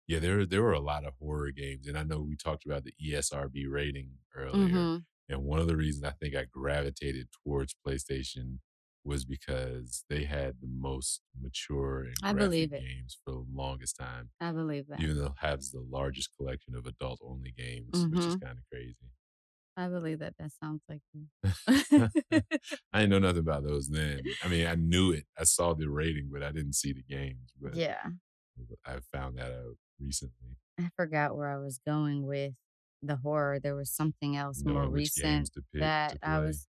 yeah, 0.07 0.19
there 0.19 0.45
there 0.45 0.61
were 0.61 0.71
a 0.71 0.79
lot 0.79 1.03
of 1.03 1.15
horror 1.19 1.51
games, 1.51 1.87
and 1.87 1.97
I 1.97 2.03
know 2.03 2.21
we 2.21 2.37
talked 2.37 2.65
about 2.65 2.85
the 2.85 2.93
ESRB 3.01 3.65
rating 3.67 4.19
earlier. 4.33 4.69
Mhm. 4.69 5.05
And 5.29 5.43
one 5.43 5.59
of 5.59 5.67
the 5.67 5.77
reasons 5.77 6.03
I 6.03 6.11
think 6.11 6.35
I 6.35 6.45
gravitated 6.51 7.27
towards 7.43 7.75
PlayStation 7.87 8.59
was 9.03 9.25
because 9.25 10.03
they 10.09 10.25
had 10.25 10.55
the 10.61 10.67
most 10.67 11.21
mature 11.41 12.03
and 12.03 12.13
I 12.23 12.33
believe 12.33 12.71
it. 12.71 12.81
games 12.81 13.17
for 13.25 13.31
the 13.31 13.45
longest 13.51 13.97
time. 13.97 14.29
I 14.39 14.51
believe 14.51 14.87
that. 14.89 14.99
Even 15.01 15.17
though 15.17 15.27
it 15.27 15.31
has 15.39 15.71
the 15.71 15.83
largest 15.89 16.29
collection 16.37 16.75
of 16.75 16.85
adult 16.85 17.19
only 17.23 17.51
games, 17.57 18.05
which 18.09 18.19
is 18.27 18.35
Mhm. 18.35 18.41
kind 18.41 18.57
of 18.59 18.63
crazy. 18.71 18.95
I 19.77 19.87
believe 19.87 20.19
that. 20.19 20.35
That 20.37 20.51
sounds 20.51 20.83
like 20.89 21.01
you. 21.13 21.27
I 22.93 22.99
didn't 22.99 23.09
know 23.09 23.19
nothing 23.19 23.39
about 23.39 23.63
those 23.63 23.87
then. 23.89 24.21
I 24.43 24.47
mean, 24.49 24.67
I 24.67 24.75
knew 24.75 25.11
it. 25.13 25.25
I 25.39 25.45
saw 25.45 25.73
the 25.73 25.89
rating, 25.89 26.29
but 26.31 26.43
I 26.43 26.51
didn't 26.51 26.73
see 26.73 26.91
the 26.93 27.03
games. 27.03 27.53
But 27.59 27.73
yeah. 27.75 28.03
I 28.85 28.99
found 29.13 29.37
that 29.37 29.51
out 29.51 29.77
recently. 29.99 30.57
I 30.79 30.89
forgot 30.95 31.35
where 31.35 31.47
I 31.49 31.57
was 31.57 31.79
going 31.87 32.23
with 32.27 32.53
the 33.01 33.17
horror. 33.17 33.59
There 33.59 33.75
was 33.75 33.91
something 33.91 34.35
else 34.35 34.63
more 34.65 34.87
recent 34.89 35.23
games 35.25 35.49
to 35.51 35.61
pick 35.73 35.81
that 35.81 36.17
I 36.23 36.39
was. 36.39 36.67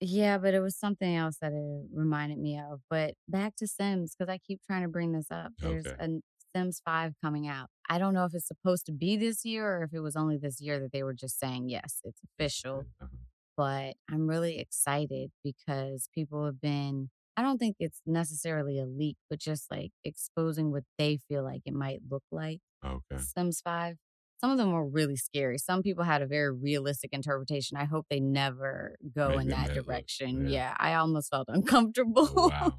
Yeah, 0.00 0.38
but 0.38 0.54
it 0.54 0.60
was 0.60 0.76
something 0.76 1.14
else 1.14 1.38
that 1.40 1.52
it 1.52 1.86
reminded 1.94 2.38
me 2.38 2.58
of. 2.58 2.80
But 2.90 3.14
back 3.28 3.56
to 3.56 3.66
Sims, 3.66 4.14
because 4.14 4.30
I 4.30 4.38
keep 4.38 4.60
trying 4.66 4.82
to 4.82 4.88
bring 4.88 5.12
this 5.12 5.28
up. 5.30 5.52
There's 5.58 5.86
Okay. 5.86 6.04
a 6.04 6.20
Sims 6.54 6.80
5 6.84 7.14
coming 7.22 7.48
out. 7.48 7.68
I 7.88 7.98
don't 7.98 8.12
know 8.14 8.24
if 8.24 8.34
it's 8.34 8.46
supposed 8.46 8.86
to 8.86 8.92
be 8.92 9.16
this 9.16 9.44
year 9.44 9.78
or 9.78 9.84
if 9.84 9.92
it 9.94 10.00
was 10.00 10.16
only 10.16 10.36
this 10.36 10.60
year 10.60 10.78
that 10.80 10.92
they 10.92 11.02
were 11.02 11.14
just 11.14 11.38
saying, 11.38 11.68
yes, 11.68 12.00
it's 12.04 12.20
official. 12.22 12.84
Uh-huh. 13.00 13.08
But 13.56 13.94
I'm 14.10 14.26
really 14.28 14.58
excited 14.58 15.30
because 15.42 16.08
people 16.14 16.44
have 16.44 16.60
been, 16.60 17.10
I 17.36 17.42
don't 17.42 17.58
think 17.58 17.76
it's 17.78 18.00
necessarily 18.04 18.78
a 18.80 18.86
leak, 18.86 19.16
but 19.30 19.38
just 19.38 19.70
like 19.70 19.92
exposing 20.04 20.70
what 20.70 20.84
they 20.98 21.18
feel 21.28 21.44
like 21.44 21.62
it 21.64 21.72
might 21.74 22.00
look 22.10 22.24
like. 22.32 22.60
Okay. 22.84 23.16
Sims 23.18 23.60
5. 23.60 23.96
Some 24.44 24.50
of 24.50 24.58
them 24.58 24.72
were 24.72 24.86
really 24.86 25.16
scary. 25.16 25.56
Some 25.56 25.82
people 25.82 26.04
had 26.04 26.20
a 26.20 26.26
very 26.26 26.52
realistic 26.52 27.14
interpretation. 27.14 27.78
I 27.78 27.86
hope 27.86 28.04
they 28.10 28.20
never 28.20 28.94
go 29.16 29.30
Make 29.30 29.40
in 29.40 29.48
that 29.48 29.72
direction. 29.72 30.48
yeah. 30.48 30.50
Yeah. 30.50 30.74
I 30.78 30.96
almost 30.96 31.30
felt 31.30 31.46
oh, 31.48 31.54
uncomfortable. 31.54 32.28
Oh, 32.36 32.48
wow. 32.50 32.74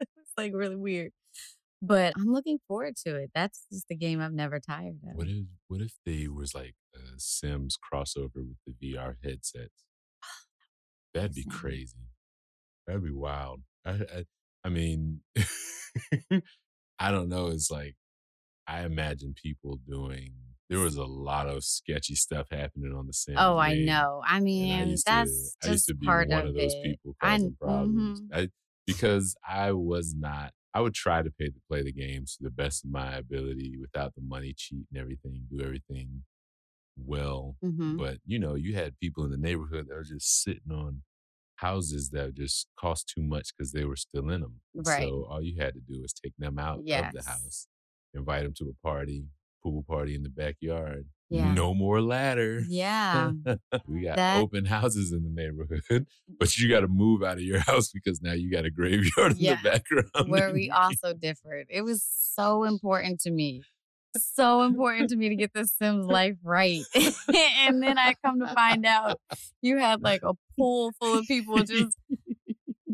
it's 0.00 0.32
like 0.38 0.52
really 0.54 0.76
weird. 0.76 1.12
But 1.82 2.14
I'm 2.16 2.32
looking 2.32 2.58
forward 2.66 2.96
to 3.04 3.16
it. 3.16 3.32
That's 3.34 3.66
just 3.70 3.90
a 3.90 3.94
game 3.94 4.18
I've 4.18 4.32
never 4.32 4.60
tired 4.60 4.96
of. 5.10 5.14
What 5.14 5.28
if 5.28 5.44
what 5.68 5.82
if 5.82 5.92
they 6.06 6.26
was 6.26 6.54
like 6.54 6.74
a 6.94 7.18
Sims 7.18 7.76
crossover 7.76 8.36
with 8.36 8.56
the 8.66 8.72
VR 8.94 9.16
headsets? 9.22 9.84
That'd 11.12 11.34
be 11.34 11.44
crazy. 11.44 12.08
That'd 12.86 13.04
be 13.04 13.12
wild. 13.12 13.60
I 13.84 13.90
I, 13.90 14.24
I 14.64 14.68
mean, 14.70 15.20
I 16.98 17.10
don't 17.10 17.28
know. 17.28 17.48
It's 17.48 17.70
like 17.70 17.96
I 18.66 18.84
imagine 18.84 19.34
people 19.34 19.78
doing. 19.86 20.32
There 20.70 20.78
was 20.78 20.96
a 20.96 21.04
lot 21.04 21.48
of 21.48 21.64
sketchy 21.64 22.14
stuff 22.14 22.46
happening 22.50 22.94
on 22.96 23.06
the 23.06 23.12
Sims. 23.12 23.38
Oh, 23.40 23.58
I 23.58 23.74
know. 23.74 24.22
I 24.24 24.40
mean, 24.40 24.88
used 24.90 25.04
that's 25.04 25.54
to, 25.60 25.68
I 25.68 25.72
just 25.72 25.92
part 26.04 26.28
one 26.28 26.42
of, 26.42 26.48
of 26.48 26.54
those 26.54 26.72
it. 26.74 26.84
people 26.84 27.14
I 27.20 27.32
causing 27.32 27.40
kn- 27.48 27.56
problems. 27.60 28.20
mhm. 28.20 28.36
I, 28.36 28.48
because 28.86 29.36
I 29.46 29.72
was 29.72 30.14
not 30.16 30.52
I 30.72 30.80
would 30.80 30.94
try 30.94 31.20
to 31.22 31.30
pay 31.32 31.48
to 31.48 31.60
play 31.68 31.82
the 31.82 31.92
games 31.92 32.36
to 32.36 32.44
the 32.44 32.50
best 32.50 32.84
of 32.84 32.90
my 32.92 33.16
ability 33.16 33.76
without 33.80 34.14
the 34.14 34.22
money, 34.22 34.54
cheat 34.56 34.86
and 34.92 35.00
everything, 35.00 35.46
do 35.50 35.60
everything 35.64 36.22
well. 36.96 37.56
Mhm. 37.62 37.98
But 37.98 38.18
you 38.24 38.38
know, 38.38 38.54
you 38.54 38.74
had 38.74 38.98
people 38.98 39.24
in 39.24 39.30
the 39.30 39.36
neighborhood 39.36 39.86
that 39.88 39.94
were 39.94 40.04
just 40.04 40.42
sitting 40.42 40.70
on 40.72 41.02
houses 41.56 42.10
that 42.10 42.34
just 42.34 42.68
cost 42.78 43.12
too 43.14 43.22
much 43.22 43.50
because 43.56 43.72
they 43.72 43.84
were 43.84 43.96
still 43.96 44.30
in 44.30 44.40
them. 44.42 44.60
Right. 44.74 45.02
So 45.02 45.26
all 45.30 45.42
you 45.42 45.60
had 45.60 45.74
to 45.74 45.80
do 45.80 46.00
was 46.02 46.12
take 46.12 46.34
them 46.38 46.58
out 46.58 46.78
of 46.78 46.84
the 46.86 47.22
house, 47.26 47.68
invite 48.14 48.44
them 48.44 48.54
to 48.58 48.70
a 48.70 48.86
party, 48.86 49.24
pool 49.62 49.84
party 49.88 50.14
in 50.14 50.22
the 50.22 50.28
backyard. 50.28 51.06
Yeah. 51.30 51.52
No 51.54 51.74
more 51.74 52.02
ladder. 52.02 52.64
Yeah. 52.68 53.30
we 53.86 54.02
got 54.02 54.16
That- 54.16 54.40
open 54.40 54.64
houses 54.64 55.12
in 55.12 55.22
the 55.22 55.30
neighborhood, 55.30 55.82
mm. 55.90 56.06
but 56.38 56.56
you 56.58 56.68
got 56.68 56.80
to 56.80 56.88
move 56.88 57.22
out 57.22 57.36
of 57.36 57.42
your 57.42 57.60
house 57.70 57.90
because 57.92 58.20
now 58.20 58.32
you 58.32 58.50
got 58.50 58.64
a 58.64 58.70
graveyard 58.70 59.32
in 59.32 59.38
the 59.38 59.58
background. 59.62 60.28
Where 60.28 60.52
we 60.52 60.70
also 60.74 61.14
differed. 61.14 61.66
It 61.70 61.82
was 61.82 62.04
so 62.04 62.64
important 62.64 63.20
to 63.20 63.30
me. 63.30 63.62
So 64.16 64.62
important 64.62 65.10
to 65.10 65.16
me 65.16 65.28
to 65.28 65.36
get 65.36 65.52
the 65.54 65.66
Sims 65.66 66.04
life 66.04 66.34
right. 66.42 66.82
and 66.96 67.80
then 67.80 67.96
I 67.96 68.14
come 68.24 68.40
to 68.40 68.52
find 68.52 68.84
out 68.84 69.20
you 69.62 69.78
had 69.78 70.02
like 70.02 70.22
a 70.24 70.32
pool 70.58 70.90
full 71.00 71.18
of 71.20 71.26
people 71.26 71.58
just 71.58 71.96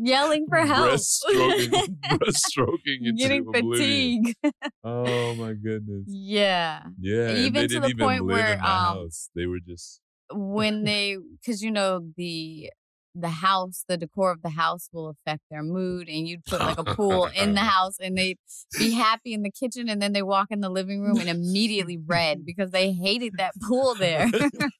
yelling 0.03 0.47
for 0.47 0.59
help. 0.59 0.91
Breaststroking, 0.91 1.97
breaststroking 2.11 3.05
into 3.05 3.13
Getting 3.17 3.51
fatigue. 3.51 4.35
Oh 4.83 5.35
my 5.35 5.53
goodness. 5.63 6.03
yeah. 6.07 6.83
Yeah, 6.99 7.35
Even 7.35 7.67
to 7.67 7.79
the 7.79 7.87
even 7.87 8.05
point 8.05 8.25
where, 8.25 8.59
um. 8.65 9.09
They 9.35 9.45
were 9.45 9.59
just 9.59 10.01
when 10.31 10.83
they 10.83 11.17
because 11.41 11.61
you 11.61 11.71
know 11.71 12.11
the 12.17 12.71
the 13.15 13.29
house 13.29 13.83
the 13.87 13.97
decor 13.97 14.31
of 14.31 14.41
the 14.41 14.49
house 14.49 14.89
will 14.93 15.09
affect 15.09 15.41
their 15.49 15.63
mood 15.63 16.07
and 16.07 16.27
you'd 16.27 16.45
put 16.45 16.59
like 16.59 16.77
a 16.77 16.83
pool 16.83 17.29
in 17.35 17.55
the 17.55 17.61
house 17.61 17.95
and 17.99 18.17
they'd 18.17 18.37
be 18.77 18.91
happy 18.91 19.33
in 19.33 19.41
the 19.41 19.49
kitchen 19.49 19.89
and 19.89 20.01
then 20.01 20.13
they 20.13 20.21
walk 20.21 20.47
in 20.51 20.59
the 20.59 20.69
living 20.69 21.01
room 21.01 21.17
and 21.17 21.29
immediately 21.29 21.97
red 22.05 22.45
because 22.45 22.71
they 22.71 22.91
hated 22.91 23.33
that 23.37 23.53
pool 23.61 23.95
there 23.95 24.29
that 24.29 24.71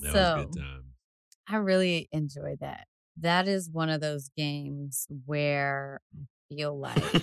so 0.00 0.12
was 0.12 0.46
good 0.46 0.60
time. 0.60 0.82
I 1.48 1.56
really 1.56 2.08
enjoy 2.12 2.54
that 2.60 2.86
that 3.16 3.46
is 3.48 3.70
one 3.70 3.90
of 3.90 4.00
those 4.00 4.30
games 4.36 5.06
where 5.26 6.00
i 6.14 6.54
feel 6.54 6.78
like 6.78 7.22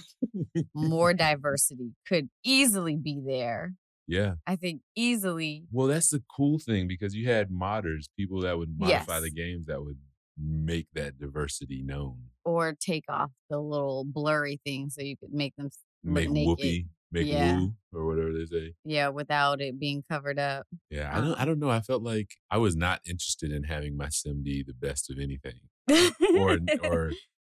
more 0.73 1.13
diversity 1.27 1.91
could 2.07 2.29
easily 2.43 2.95
be 2.97 3.21
there 3.25 3.73
Yeah. 4.07 4.33
i 4.47 4.55
think 4.55 4.81
easily 4.95 5.65
Well, 5.71 5.87
that's 5.87 6.09
the 6.09 6.23
cool 6.35 6.59
thing 6.59 6.87
because 6.87 7.13
you 7.15 7.29
had 7.29 7.49
modders, 7.49 8.05
people 8.17 8.41
that 8.41 8.57
would 8.57 8.77
modify 8.77 9.19
the 9.19 9.31
games 9.31 9.65
that 9.67 9.81
would 9.83 9.97
make 10.37 10.87
that 10.93 11.19
diversity 11.19 11.83
known. 11.83 12.17
or 12.45 12.73
take 12.73 13.03
off 13.09 13.31
the 13.49 13.59
little 13.59 14.03
blurry 14.05 14.59
things 14.65 14.95
so 14.95 15.01
you 15.03 15.15
could 15.17 15.33
make 15.33 15.55
them 15.57 15.69
Make 16.03 16.29
naked. 16.31 16.47
whoopee, 16.47 16.87
make 17.11 17.27
Yeah. 17.27 17.59
woo, 17.59 17.73
or 17.93 18.05
whatever 18.07 18.31
they 18.33 18.45
say. 18.45 18.73
Yeah, 18.85 19.09
without 19.09 19.61
it 19.61 19.79
being 19.79 20.03
covered 20.09 20.39
up. 20.39 20.65
Yeah, 20.89 21.15
I 21.15 21.21
don't. 21.21 21.35
I 21.35 21.41
Um, 21.41 21.47
don't 21.47 21.59
know. 21.59 21.69
I 21.69 21.81
felt 21.81 22.03
like 22.03 22.35
I 22.49 22.57
was 22.57 22.75
not 22.75 23.01
interested 23.05 23.51
in 23.51 23.63
having 23.63 23.97
my 23.97 24.09
sim 24.09 24.43
be 24.43 24.63
the 24.63 24.73
best 24.73 25.09
of 25.11 25.17
anything, 25.19 25.59
or 26.37 26.59
or 26.83 27.11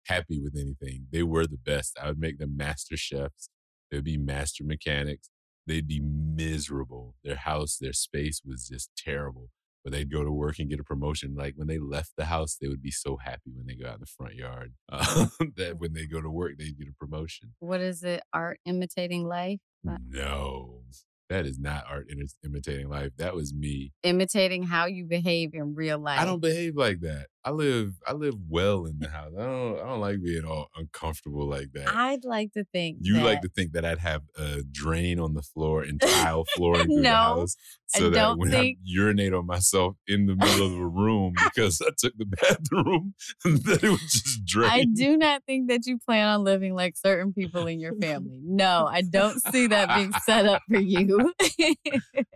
happy 0.08 0.40
with 0.42 0.56
anything. 0.58 1.08
They 1.12 1.24
were 1.24 1.48
the 1.48 1.58
best. 1.58 1.98
I 2.02 2.08
would 2.10 2.20
make 2.20 2.38
them 2.40 2.58
master 2.58 2.98
chefs. 2.98 3.50
They'd 3.92 4.04
be 4.04 4.18
master 4.18 4.64
mechanics. 4.64 5.30
They'd 5.68 5.88
be 5.88 6.02
miserable. 6.02 7.16
Their 7.24 7.38
house, 7.38 7.78
their 7.78 7.94
space 7.94 8.42
was 8.46 8.68
just 8.68 8.90
terrible. 8.98 9.50
But 9.84 9.92
they'd 9.92 10.12
go 10.12 10.24
to 10.24 10.32
work 10.32 10.60
and 10.60 10.70
get 10.70 10.80
a 10.80 10.84
promotion. 10.84 11.36
Like 11.36 11.56
when 11.58 11.68
they 11.68 11.78
left 11.78 12.14
the 12.16 12.26
house, 12.26 12.56
they 12.60 12.70
would 12.70 12.82
be 12.82 12.92
so 12.92 13.18
happy 13.18 13.52
when 13.54 13.66
they 13.66 13.76
go 13.76 13.88
out 13.90 13.96
in 13.96 14.00
the 14.00 14.06
front 14.06 14.36
yard. 14.36 14.74
Uh, 14.90 15.26
that 15.58 15.78
when 15.78 15.94
they 15.94 16.06
go 16.06 16.22
to 16.22 16.30
work, 16.30 16.54
they'd 16.58 16.78
get 16.78 16.88
a 16.88 16.94
promotion. 16.98 17.54
what 17.60 17.82
is 17.82 18.04
it? 18.04 18.22
Art 18.32 18.60
imitating 18.66 19.28
life? 19.28 19.60
No, 19.84 20.84
that 21.30 21.46
is 21.46 21.60
not 21.60 21.84
art 21.90 22.08
imitating 22.44 22.88
life. 22.90 23.12
That 23.18 23.36
was 23.36 23.54
me 23.54 23.92
Imitating 24.04 24.64
how 24.64 24.86
you 24.86 25.06
behave 25.06 25.54
in 25.54 25.76
real 25.76 26.00
life. 26.00 26.20
I 26.20 26.26
don't 26.26 26.42
behave 26.42 26.76
like 26.76 27.02
that. 27.02 27.28
I 27.46 27.52
live 27.52 27.94
I 28.08 28.14
live 28.14 28.36
well 28.50 28.86
in 28.86 29.00
the 29.00 29.10
house. 29.10 29.34
I 29.38 29.44
don't 29.44 29.76
I 29.80 29.84
don't 29.84 30.00
like 30.00 30.24
being 30.24 30.46
all 30.46 30.70
uncomfortable 30.78 31.46
like 31.48 31.72
that. 31.74 31.94
I'd 31.94 32.24
like 32.24 32.54
to 32.54 32.64
think 32.72 33.00
you 33.02 33.16
like 33.22 33.42
that- 33.42 33.50
to 33.50 33.54
think 33.54 33.74
that 33.74 33.84
I'd 33.84 34.00
have 34.00 34.22
a 34.38 34.62
drain 34.72 35.20
on 35.20 35.34
the 35.34 35.42
floor 35.42 35.84
and 35.84 36.00
tile 36.02 36.46
flooring 36.56 36.86
through 36.86 36.96
the 36.96 37.02
No, 37.02 37.12
house 37.12 37.56
I 37.96 38.00
so 38.00 38.10
that 38.10 38.18
don't 38.20 38.40
when 38.40 38.52
think- 38.52 38.78
I 38.78 38.82
urinate 38.86 39.34
on 39.34 39.46
myself 39.46 39.98
in 40.08 40.26
the 40.26 40.36
middle 40.36 40.66
of 40.68 40.74
a 40.80 40.88
room 41.04 41.34
because 41.44 41.82
I 41.82 41.90
took 41.98 42.14
the 42.18 42.26
bathroom, 42.42 43.14
that 43.44 43.84
it 43.84 43.90
would 43.90 44.00
just 44.00 44.46
drain. 44.46 44.70
I 44.72 44.86
do 44.86 45.18
not 45.18 45.44
think 45.46 45.70
that 45.70 45.86
you 45.86 46.00
plan 46.00 46.28
on 46.28 46.44
living 46.44 46.74
like 46.74 46.96
certain 46.98 47.34
people 47.34 47.68
in 47.68 47.80
your 47.80 47.94
family. 47.96 48.40
No, 48.44 48.88
I 48.90 49.02
don't 49.02 49.40
see 49.52 49.68
that 49.68 49.94
being 49.96 50.14
set 50.26 50.46
up 50.46 50.62
for 50.70 50.80
you. 50.80 51.32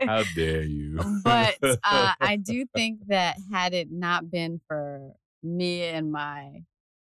How 0.05 0.24
dare 0.36 0.64
you? 0.64 0.99
but 1.24 1.58
uh, 1.64 2.14
I 2.20 2.36
do 2.36 2.66
think 2.76 2.99
that 3.08 3.38
had 3.51 3.74
it 3.74 3.88
not 3.91 4.30
been 4.30 4.60
for 4.68 4.97
me 5.44 5.84
and 5.84 6.12
my 6.12 6.64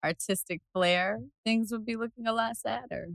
artistic 0.04 0.60
flair, 0.72 1.20
things 1.44 1.72
would 1.72 1.84
be 1.84 1.96
looking 1.96 2.26
a 2.26 2.32
lot 2.32 2.56
sadder. 2.56 3.08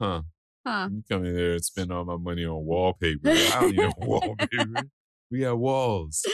huh. 0.00 0.22
Huh. 0.66 0.88
You 0.90 1.02
come 1.10 1.24
in 1.26 1.34
there 1.34 1.52
and 1.52 1.64
spend 1.64 1.92
all 1.92 2.04
my 2.06 2.16
money 2.16 2.44
on 2.46 2.64
wallpaper. 2.64 3.28
I 3.50 3.60
don't 3.62 3.72
need 3.72 3.92
wallpaper. 3.98 4.88
We 5.30 5.40
got 5.40 5.58
walls. 5.58 6.24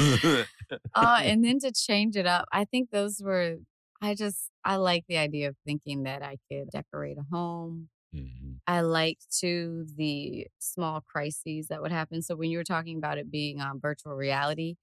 uh, 0.94 1.20
and 1.22 1.44
then 1.44 1.58
to 1.60 1.72
change 1.72 2.16
it 2.16 2.26
up, 2.26 2.46
I 2.52 2.64
think 2.64 2.90
those 2.90 3.20
were, 3.22 3.56
I 4.00 4.14
just, 4.14 4.50
I 4.64 4.76
like 4.76 5.04
the 5.08 5.16
idea 5.18 5.48
of 5.48 5.56
thinking 5.66 6.04
that 6.04 6.22
I 6.22 6.36
could 6.50 6.70
decorate 6.70 7.18
a 7.18 7.24
home. 7.34 7.88
Mhm. 8.14 8.60
I 8.66 8.82
like 8.82 9.18
to 9.40 9.86
the 9.96 10.46
small 10.60 11.00
crises 11.00 11.68
that 11.68 11.82
would 11.82 11.92
happen. 11.92 12.22
So 12.22 12.36
when 12.36 12.50
you 12.50 12.58
were 12.58 12.64
talking 12.64 12.96
about 12.98 13.18
it 13.18 13.30
being 13.30 13.60
on 13.60 13.80
virtual 13.80 14.14
reality, 14.14 14.76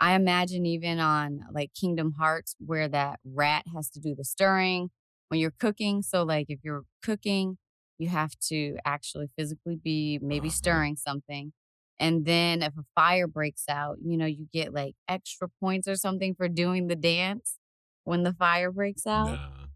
I 0.00 0.14
imagine 0.14 0.66
even 0.66 0.98
on 0.98 1.40
like 1.52 1.72
Kingdom 1.74 2.12
Hearts 2.18 2.56
where 2.58 2.88
that 2.88 3.20
rat 3.24 3.64
has 3.74 3.90
to 3.90 4.00
do 4.00 4.14
the 4.14 4.24
stirring 4.24 4.90
when 5.28 5.40
you're 5.40 5.54
cooking. 5.58 6.02
So 6.02 6.22
like 6.24 6.46
if 6.48 6.60
you're 6.62 6.84
cooking, 7.02 7.58
you 7.98 8.08
have 8.08 8.32
to 8.48 8.76
actually 8.84 9.28
physically 9.38 9.76
be 9.76 10.18
maybe 10.20 10.48
Uh-huh. 10.48 10.54
stirring 10.54 10.96
something. 10.96 11.52
And 12.00 12.24
then 12.26 12.62
if 12.62 12.76
a 12.76 12.84
fire 12.94 13.28
breaks 13.28 13.64
out, 13.68 13.98
you 14.04 14.16
know, 14.16 14.26
you 14.26 14.48
get 14.52 14.74
like 14.74 14.96
extra 15.08 15.48
points 15.60 15.86
or 15.86 15.94
something 15.94 16.34
for 16.34 16.48
doing 16.48 16.88
the 16.88 16.96
dance 16.96 17.58
when 18.02 18.24
the 18.24 18.32
fire 18.34 18.72
breaks 18.72 19.06
out. 19.06 19.38
Nah. 19.38 19.66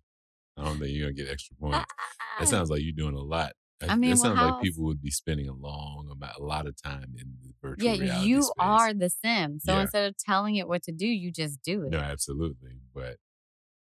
I 0.57 0.65
don't 0.65 0.79
think 0.81 0.91
you're 0.91 1.07
gonna 1.07 1.15
get 1.15 1.29
extra 1.31 1.55
points. 1.57 1.87
Ah, 1.97 2.41
That 2.41 2.49
sounds 2.49 2.71
like 2.71 2.83
you're 2.83 2.93
doing 2.93 3.15
a 3.15 3.21
lot. 3.23 3.53
I 3.87 3.95
mean, 3.97 4.13
it 4.13 4.17
sounds 4.19 4.39
how 4.39 4.53
like 4.55 4.63
people 4.63 4.85
would 4.85 5.01
be 5.01 5.11
spending 5.11 5.49
a 5.49 5.53
long 5.53 6.09
amount, 6.11 6.37
a 6.37 6.43
lot 6.43 6.67
of 6.67 6.81
time 6.83 7.15
in 7.17 7.35
the 7.43 7.53
virtual 7.63 7.89
Yeah, 7.95 8.01
reality 8.01 8.29
you 8.29 8.43
space. 8.43 8.53
are 8.59 8.95
the 8.95 9.11
sim. 9.11 9.61
So 9.61 9.73
Yeah. 9.75 9.83
instead 9.83 10.09
of 10.09 10.17
telling 10.17 10.57
it 10.57 10.67
what 10.67 10.83
to 10.85 10.93
do, 10.93 11.07
you 11.07 11.31
just 11.31 11.63
do 11.63 11.85
it. 11.85 11.91
No, 11.91 11.99
absolutely. 11.99 12.81
But 12.93 13.19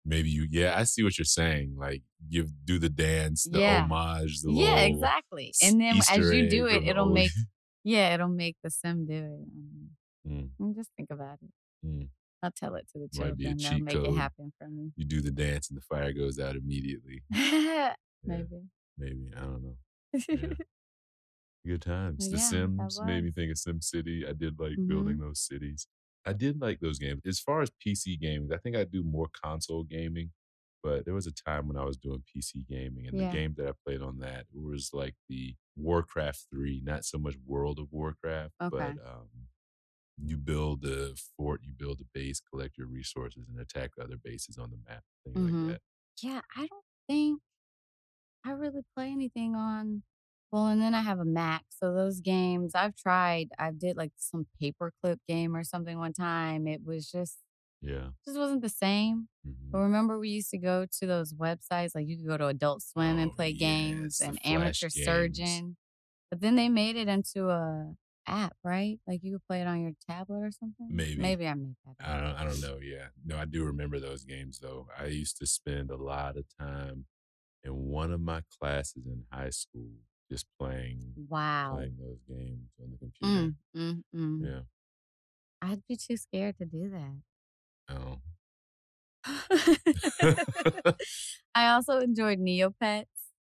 maybe 0.03 0.29
you, 0.29 0.45
yeah, 0.49 0.77
I 0.77 0.83
see 0.83 1.03
what 1.03 1.17
you're 1.17 1.25
saying. 1.25 1.75
Like, 1.77 2.03
give 2.29 2.49
do 2.65 2.79
the 2.79 2.89
dance, 2.89 3.45
the 3.49 3.59
Yeah. 3.59 3.83
homage, 3.83 4.41
the 4.41 4.51
yeah, 4.51 4.79
exactly. 4.81 5.53
And 5.63 5.79
then 5.79 5.97
as 6.11 6.31
you 6.33 6.49
do 6.49 6.65
it, 6.67 6.83
it'll 6.83 7.05
old- 7.05 7.13
make 7.13 7.31
yeah, 7.83 8.13
it'll 8.13 8.27
make 8.27 8.57
the 8.63 8.69
sim 8.69 9.05
do 9.05 9.13
it. 9.13 9.47
Mhm. 9.57 9.88
Mm. 10.27 10.49
And 10.59 10.75
Just 10.75 10.89
think 10.97 11.09
about 11.11 11.39
it. 11.41 11.51
Mm. 11.88 12.09
I'll 12.43 12.51
tell 12.51 12.75
it 12.75 12.88
to 12.93 12.99
the 12.99 13.07
children. 13.07 13.57
They'll 13.57 13.79
make 13.79 13.95
code. 13.95 14.07
it 14.07 14.15
happen 14.17 14.51
for 14.59 14.67
me. 14.67 14.91
you 14.97 15.05
do 15.05 15.21
the 15.21 15.31
dance 15.31 15.69
and 15.69 15.77
the 15.77 15.81
fire 15.81 16.11
goes 16.11 16.38
out 16.39 16.55
immediately. 16.57 17.23
Maybe. 18.23 18.67
Maybe 18.97 19.31
I 19.35 19.41
don't 19.41 19.63
know. 19.63 19.77
Yeah. 20.33 20.53
Good 21.65 21.81
times. 21.81 22.29
The 22.29 22.37
Yeah, 22.37 22.39
Sims 22.39 23.01
made 23.01 23.23
me 23.23 23.31
think 23.31 23.51
of 23.51 23.57
Sim 23.57 23.81
City. 23.81 24.25
I 24.27 24.33
did 24.33 24.59
like 24.59 24.77
Mhm. 24.77 24.87
building 24.87 25.19
those 25.19 25.41
cities. 25.41 25.87
I 26.25 26.33
did 26.33 26.61
like 26.61 26.79
those 26.79 26.99
games. 26.99 27.21
As 27.25 27.39
far 27.39 27.61
as 27.61 27.71
PC 27.85 28.15
gaming, 28.19 28.53
I 28.53 28.57
think 28.57 28.75
I 28.75 28.83
do 28.85 29.03
more 29.03 29.27
console 29.43 29.83
gaming. 29.83 30.31
But 30.83 31.05
there 31.05 31.13
was 31.13 31.27
a 31.27 31.33
time 31.33 31.67
when 31.67 31.75
I 31.77 31.83
was 31.83 31.97
doing 31.97 32.23
PC 32.33 32.63
gaming, 32.69 33.07
and 33.07 33.17
Yeah. 33.17 33.19
the 33.19 33.25
game 33.25 33.55
that 33.57 33.67
I 33.67 33.71
played 33.85 34.01
on 34.01 34.19
that 34.19 34.45
was 34.53 34.91
like 34.93 35.15
the 35.27 35.55
Warcraft 35.75 36.45
three, 36.51 36.81
not 36.83 37.03
so 37.03 37.17
much 37.17 37.35
World 37.45 37.79
of 37.79 37.91
Warcraft, 37.91 38.53
Okay. 38.61 38.71
but 38.71 38.95
um, 39.05 39.27
you 40.23 40.37
build 40.37 40.85
a 40.85 41.15
fort, 41.37 41.61
you 41.63 41.73
build 41.73 42.01
a 42.01 42.05
base, 42.13 42.39
collect 42.41 42.77
your 42.77 42.87
resources, 42.87 43.47
and 43.49 43.59
attack 43.59 43.91
other 44.01 44.17
bases 44.17 44.57
on 44.57 44.71
the 44.71 44.79
map, 44.87 45.03
things 45.25 45.41
Mhm. 45.41 45.43
like 45.43 45.73
that. 45.73 45.81
Yeah, 46.21 46.41
I 46.55 46.67
don't 46.67 46.85
really 48.68 48.84
play 48.95 49.11
anything 49.11 49.55
on. 49.55 50.03
Well, 50.51 50.68
and 50.68 50.82
then 50.82 50.93
I 50.95 51.01
have 51.01 51.20
a 51.20 51.26
Mac, 51.26 51.65
so 51.70 51.93
those 51.93 52.22
games 52.22 52.74
I've 52.76 52.95
tried. 52.95 53.49
I 53.59 53.72
did 53.72 53.97
like 53.97 54.13
some 54.18 54.47
paperclip 54.61 55.18
game 55.28 55.55
or 55.55 55.63
something 55.63 55.97
one 55.99 56.13
time. 56.13 56.68
It 56.68 56.86
was 56.86 57.11
just 57.11 57.39
Yeah. 57.82 58.11
just 58.26 58.38
wasn't 58.38 58.61
the 58.61 58.70
same. 58.70 59.30
Mhm. 59.45 59.72
But 59.72 59.80
remember, 59.80 60.20
we 60.20 60.30
used 60.30 60.51
to 60.51 60.57
go 60.57 60.86
to 60.99 61.05
those 61.07 61.34
websites, 61.34 61.95
like 61.95 62.07
you 62.07 62.18
could 62.18 62.28
go 62.28 62.38
to 62.38 62.47
Adult 62.47 62.82
Swim 62.84 63.18
and 63.20 63.32
Oh, 63.32 63.36
play 63.36 63.53
games 63.53 64.03
yes, 64.03 64.20
the 64.20 64.26
and 64.28 64.45
Amateur 64.45 64.89
games. 64.89 65.05
Surgeon. 65.05 65.78
But 66.32 66.41
then 66.41 66.55
they 66.55 66.70
made 66.70 66.95
it 66.97 67.07
into 67.09 67.49
a 67.49 67.95
app, 68.28 68.57
right? 68.63 68.99
Like, 69.07 69.24
you 69.24 69.34
could 69.34 69.47
play 69.47 69.61
it 69.61 69.68
on 69.68 69.82
your 69.82 69.93
tablet 70.09 70.43
or 70.43 70.51
something? 70.51 70.89
Maybe. 70.89 71.22
Maybe 71.22 71.47
I 71.47 71.53
made 71.55 71.76
that 71.86 71.95
I 71.99 72.20
don't 72.22 72.36
I 72.36 72.43
don't 72.43 72.61
know, 72.61 72.80
yeah. 72.82 73.09
No, 73.26 73.38
I 73.38 73.45
do 73.45 73.65
remember 73.65 73.99
those 73.99 74.24
games, 74.26 74.59
though. 74.59 74.88
I 74.97 75.05
used 75.07 75.38
to 75.38 75.47
spend 75.47 75.89
a 75.91 75.95
lot 75.97 76.38
of 76.38 76.45
time 76.59 77.05
in 77.63 77.73
one 77.73 78.11
of 78.11 78.21
my 78.21 78.41
classes 78.59 79.05
in 79.05 79.25
high 79.31 79.49
school 79.49 79.91
just 80.31 80.45
playing 80.59 81.13
Wow. 81.15 81.75
playing 81.75 81.97
those 81.99 82.19
games 82.27 82.69
on 82.81 82.91
the 82.91 82.97
computer. 82.97 83.49
Mm, 83.49 83.55
mm, 83.75 84.03
mm. 84.15 84.45
Yeah. 84.45 84.61
I'd 85.61 85.85
be 85.87 85.95
too 85.97 86.17
scared 86.17 86.57
to 86.57 86.65
do 86.65 86.89
that. 86.89 87.21
Oh. 87.89 88.21
I 91.55 91.69
also 91.69 91.99
enjoyed 91.99 92.39
Neopets. 92.39 93.05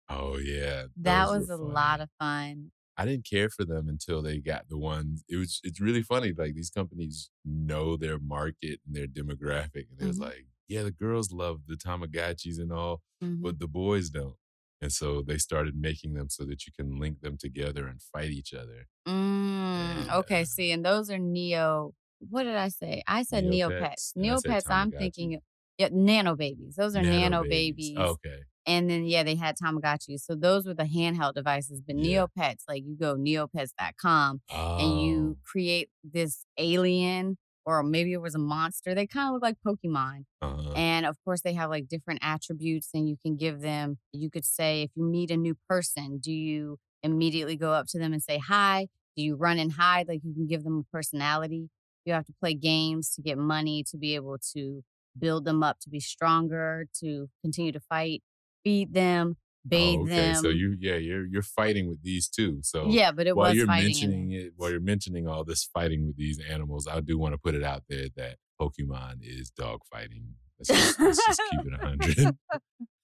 Oh, 0.10 0.38
yeah. 0.38 0.88
That 0.98 1.28
was 1.28 1.50
a 1.50 1.58
lot 1.58 2.02
of 2.02 2.10
fun. 2.20 2.72
I 2.98 3.06
didn't 3.06 3.26
care 3.30 3.50
for 3.50 3.64
them 3.64 3.88
until 3.88 4.22
they 4.22 4.40
got 4.40 4.68
the 4.68 4.78
ones 4.78 5.24
it 5.30 5.38
was 5.38 5.62
it's 5.64 5.80
really 5.80 6.02
funny, 6.04 6.34
like, 6.34 6.54
these 6.56 6.70
companies 6.70 7.30
know 7.46 7.96
their 7.96 8.20
market 8.20 8.82
and 8.86 8.96
their 8.96 9.08
demographic, 9.08 9.86
and 9.92 10.00
it 10.02 10.08
was 10.08 10.18
Mhm. 10.18 10.24
like, 10.24 10.48
"Yeah, 10.70 10.84
the 10.84 10.92
girls 10.92 11.32
love 11.34 11.68
the 11.68 11.76
Tamagotchis 11.76 12.60
and 12.60 12.72
all, 12.74 13.04
Mhm. 13.22 13.42
but 13.42 13.60
the 13.60 13.68
boys 13.68 14.10
don't." 14.12 14.38
And 14.82 14.94
so 14.94 15.22
they 15.24 15.38
started 15.40 15.76
making 15.76 16.14
them 16.16 16.30
so 16.30 16.46
that 16.46 16.66
you 16.68 16.74
can 16.74 17.00
link 17.00 17.22
them 17.22 17.38
together 17.38 17.88
and 17.88 18.02
fight 18.02 18.32
each 18.32 18.54
other. 18.54 18.88
Mm, 19.08 20.08
And, 20.08 20.10
okay, 20.10 20.44
uh 20.44 20.46
see, 20.46 20.72
and 20.72 20.86
those 20.86 21.10
are 21.10 21.18
Neo 21.18 21.94
what 22.30 22.44
did 22.44 22.56
I 22.56 22.68
say? 22.68 23.02
I 23.08 23.24
said 23.24 23.46
Neopets. 23.46 24.14
Neopets, 24.14 24.14
Neopets, 24.18 24.66
I'm 24.70 24.92
thinking 24.92 25.40
yeah, 25.78 25.88
Nano 25.92 26.36
Babies. 26.36 26.76
Those 26.76 26.96
are 26.98 27.04
Nano 27.04 27.06
Nano 27.06 27.46
Babies. 27.46 27.94
Babies. 27.96 27.98
Okay. 27.98 28.44
And 28.66 28.90
then, 28.90 29.06
yeah, 29.06 29.24
they 29.24 29.36
had 29.36 29.56
Tamagotchis. 29.58 30.20
So 30.22 30.36
those 30.36 30.66
were 30.68 30.74
the 30.74 30.84
handheld 30.84 31.34
devices, 31.36 31.82
but 31.82 31.96
Yeah. 31.96 32.26
Neopets, 32.28 32.64
like, 32.68 32.84
you 32.86 32.98
go 32.98 33.16
neopets.com 33.16 34.42
and 34.78 35.00
you 35.02 35.38
Oh. 35.38 35.40
create 35.44 35.90
this 36.04 36.46
alien 36.58 37.38
or 37.66 37.84
maybe 37.84 38.14
it 38.14 38.22
was 38.22 38.36
a 38.36 38.40
monster. 38.40 38.96
They 38.96 39.08
kinda 39.08 39.32
look 39.34 39.42
like 39.44 39.58
Pokemon. 39.66 40.26
Uh-huh. 40.42 40.76
And, 40.76 41.06
of 41.06 41.18
course, 41.26 41.42
they 41.42 41.54
have, 41.54 41.70
like, 41.72 41.88
different 41.88 42.20
attributes, 42.24 42.90
and 42.94 43.10
you 43.10 43.18
can 43.18 43.36
give 43.38 43.62
them 43.62 43.98
you 44.14 44.30
could 44.30 44.46
say 44.46 44.84
if 44.84 44.92
you 44.96 45.04
meet 45.04 45.32
a 45.32 45.38
new 45.38 45.56
person, 45.68 46.20
do 46.20 46.32
you 46.32 46.78
immediately 47.04 47.56
go 47.58 47.74
up 47.74 47.88
to 47.90 48.00
them 48.00 48.14
and 48.14 48.22
say, 48.24 48.38
"Hi"? 48.40 48.88
Do 49.18 49.24
you 49.24 49.36
run 49.36 49.58
and 49.60 49.72
hide? 49.74 50.08
Like, 50.08 50.22
you 50.24 50.34
can 50.34 50.48
give 50.48 50.64
them 50.64 50.80
a 50.80 50.84
personality. 50.96 51.70
You 52.06 52.14
have 52.14 52.26
to 52.26 52.34
play 52.40 52.54
games 52.54 53.14
to 53.16 53.22
get 53.22 53.38
money 53.38 53.84
to 53.90 53.98
be 53.98 54.16
able 54.16 54.38
to 54.56 54.84
build 55.18 55.46
them 55.46 55.64
up 55.64 55.80
to 55.82 55.90
be 55.90 56.00
stronger, 56.00 56.86
to 57.02 57.30
continue 57.44 57.72
to 57.72 57.80
fight, 57.80 58.24
feed 58.64 58.94
them, 58.94 59.38
Oh, 59.72 59.78
bathe 59.78 60.00
Oh, 60.00 60.04
okay, 60.04 60.34
them. 60.34 60.36
so 60.36 60.50
you 60.50 60.76
yeah, 60.80 60.96
you're 60.96 61.26
you're 61.26 61.42
fighting 61.44 61.88
with 61.90 62.02
these 62.04 62.28
too, 62.30 62.60
so 62.64 62.88
Yeah, 62.90 63.12
but 63.12 63.28
it 63.28 63.36
while 63.36 63.50
was 63.50 63.58
you're 63.58 63.68
fighting 63.68 63.94
mentioning 63.94 64.32
it 64.34 64.54
while 64.58 64.72
you're 64.72 64.80
mentioning 64.80 65.28
all 65.28 65.44
this 65.44 65.64
fighting 65.74 66.08
with 66.08 66.18
these 66.18 66.40
animals, 66.40 66.88
I 66.88 67.00
do 67.02 67.18
wanna 67.18 67.38
put 67.38 67.56
it 67.56 67.64
out 67.64 67.84
there 67.90 68.08
that 68.16 68.38
Pokemon 68.60 69.20
is 69.22 69.50
dog 69.52 69.82
fighting. 69.92 70.36
Let's 70.60 70.70
just 70.70 71.00
let's 71.00 71.26
just 71.26 71.42
keep 71.50 71.66
it 71.66 71.72
100. 71.72 72.38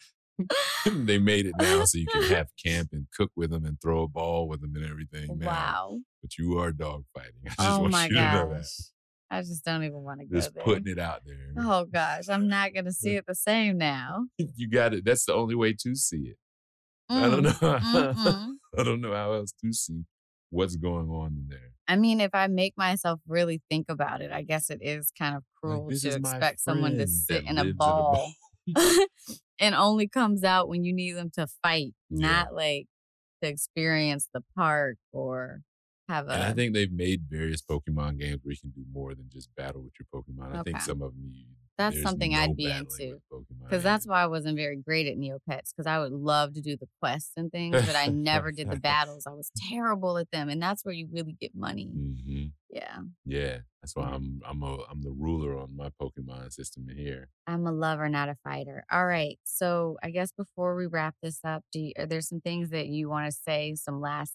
They 0.87 1.19
made 1.19 1.47
it 1.47 1.57
now 1.57 1.85
so 1.85 1.99
you 1.99 2.09
can 2.09 2.23
have 2.37 2.49
camp 2.63 2.89
and 2.93 3.07
cook 3.17 3.31
with 3.37 3.51
them 3.51 3.65
and 3.65 3.81
throw 3.81 4.03
a 4.03 4.09
ball 4.09 4.49
with 4.49 4.61
them 4.61 4.75
and 4.77 4.85
everything 4.85 5.39
now, 5.39 5.49
Wow. 5.49 6.01
but 6.23 6.37
you 6.39 6.59
are 6.59 6.73
dog 6.73 7.05
fighting. 7.15 7.43
I 7.47 7.51
just 7.51 7.79
Oh 7.79 7.81
want 7.81 7.93
my 7.93 8.09
you 8.09 8.17
to 8.17 8.27
know 8.29 8.49
that. 8.49 8.65
I 9.33 9.41
just 9.41 9.64
don't 9.64 9.83
even 9.83 10.03
wanna 10.03 10.26
go 10.26 10.37
Just 10.37 10.55
there. 10.55 10.64
putting 10.64 10.89
it 10.89 10.99
out 10.99 11.22
there. 11.24 11.55
Oh 11.59 11.87
gosh, 11.87 12.28
I'm 12.28 12.49
not 12.49 12.74
gonna 12.74 12.93
see 12.93 13.16
it 13.16 13.24
the 13.26 13.35
same 13.35 13.78
now. 13.78 14.26
You 14.57 14.68
got 14.68 14.95
it. 14.95 15.05
That's 15.05 15.24
the 15.24 15.35
only 15.35 15.55
way 15.55 15.72
to 15.72 15.95
see 15.97 16.28
it. 16.28 16.37
I 17.11 17.28
don't 17.30 17.43
Mm, 17.43 17.45
know. 17.45 17.53
mm-mm. 18.14 18.59
I 18.78 18.83
don't 18.85 19.01
know 19.01 19.12
how 19.14 19.33
else 19.33 19.53
to 19.64 19.72
see 19.72 20.05
what's 20.51 20.76
going 20.76 21.09
on 21.11 21.28
in 21.37 21.49
there. 21.49 21.72
I 21.89 21.97
mean, 21.97 22.20
if 22.20 22.30
I 22.35 22.47
make 22.47 22.74
myself 22.76 23.20
really 23.26 23.61
think 23.70 23.87
about 23.91 24.20
it, 24.22 24.30
I 24.33 24.43
guess 24.43 24.70
it 24.70 24.78
is 24.83 25.11
kind 25.18 25.37
of 25.37 25.45
cruel 25.57 25.89
"This 25.91 26.03
to 26.03 26.14
expect 26.14 26.61
someone 26.61 26.93
to 26.99 27.07
sit 27.07 27.45
in 27.45 27.59
a 27.59 27.64
lives 27.64 27.87
in 27.87 27.99
a 27.99 28.03
ball 28.03 28.33
and 29.61 29.74
only 29.74 30.09
comes 30.09 30.45
out 30.45 30.68
when 30.68 30.85
you 30.85 30.93
need 30.93 31.12
them 31.12 31.30
to 31.33 31.47
fight, 31.62 31.95
Yeah. 32.11 32.45
not, 32.45 32.55
like, 32.55 32.87
to 33.43 33.49
experience 33.49 34.28
the 34.33 34.43
park 34.57 34.97
or 35.12 35.62
have 36.15 36.29
And 36.29 36.43
I 36.43 36.49
a 36.51 36.55
think 36.55 36.75
they've 36.75 36.93
made 36.93 37.23
various 37.29 37.63
Pokemon 37.63 38.19
games 38.19 38.41
where 38.43 38.53
you 38.53 38.61
can 38.61 38.71
do 38.71 38.85
more 38.93 39.15
than 39.15 39.29
just 39.31 39.55
battle 39.57 39.83
with 39.83 39.95
your 39.99 40.07
Pokemon. 40.15 40.57
I 40.57 40.63
think 40.63 40.81
some 40.81 41.03
of 41.03 41.13
them 41.15 41.31
you 41.33 41.45
That's 41.79 42.01
something 42.03 42.33
no 42.33 42.39
I'd 42.41 42.57
be 42.57 42.71
into. 42.71 43.21
because 43.65 43.83
that's 43.83 44.07
why 44.07 44.23
I 44.23 44.27
wasn't 44.27 44.57
very 44.57 44.77
great 44.77 45.07
at 45.07 45.17
Neopets 45.17 45.71
because 45.75 45.87
I 45.87 45.99
would 45.99 46.13
love 46.13 46.53
to 46.55 46.61
do 46.61 46.77
the 46.77 46.89
quests 47.01 47.33
and 47.37 47.51
things, 47.51 47.75
but 47.87 47.97
I 47.97 48.07
never 48.09 48.53
did 48.53 48.71
the 48.71 48.77
battles. 48.91 49.27
I 49.27 49.33
was 49.33 49.51
terrible 49.71 50.19
at 50.19 50.31
them, 50.31 50.49
and 50.49 50.63
that's 50.63 50.85
where 50.85 50.95
you 50.95 51.09
really 51.11 51.33
get 51.33 51.55
money. 51.55 51.91
Mhm. 51.95 52.53
Yeah. 52.71 52.99
Yeah. 53.25 53.59
That's 53.83 53.97
why 53.97 54.05
I'm 54.11 54.41
I'm 54.47 54.63
a 54.63 54.85
I'm 54.91 55.03
the 55.03 55.11
ruler 55.11 55.59
on 55.59 55.77
my 55.77 55.91
Pokemon 56.01 56.53
system 56.53 56.89
in 56.89 56.97
here. 56.97 57.31
I'm 57.47 57.67
a 57.67 57.73
lover, 57.73 58.09
not 58.09 58.29
a 58.29 58.37
fighter. 58.45 58.85
Alright, 58.93 59.39
so 59.45 59.97
I 60.03 60.11
guess 60.11 60.31
before 60.33 60.77
we 60.77 60.87
wrap 60.87 61.17
this 61.23 61.41
up, 61.45 61.65
do 61.73 61.81
y 61.81 61.93
are 61.99 62.07
there 62.07 62.21
some 62.21 62.41
things 62.41 62.71
that 62.71 62.87
you 62.89 63.09
wanna 63.09 63.33
say, 63.33 63.75
some 63.75 64.01
last 64.01 64.35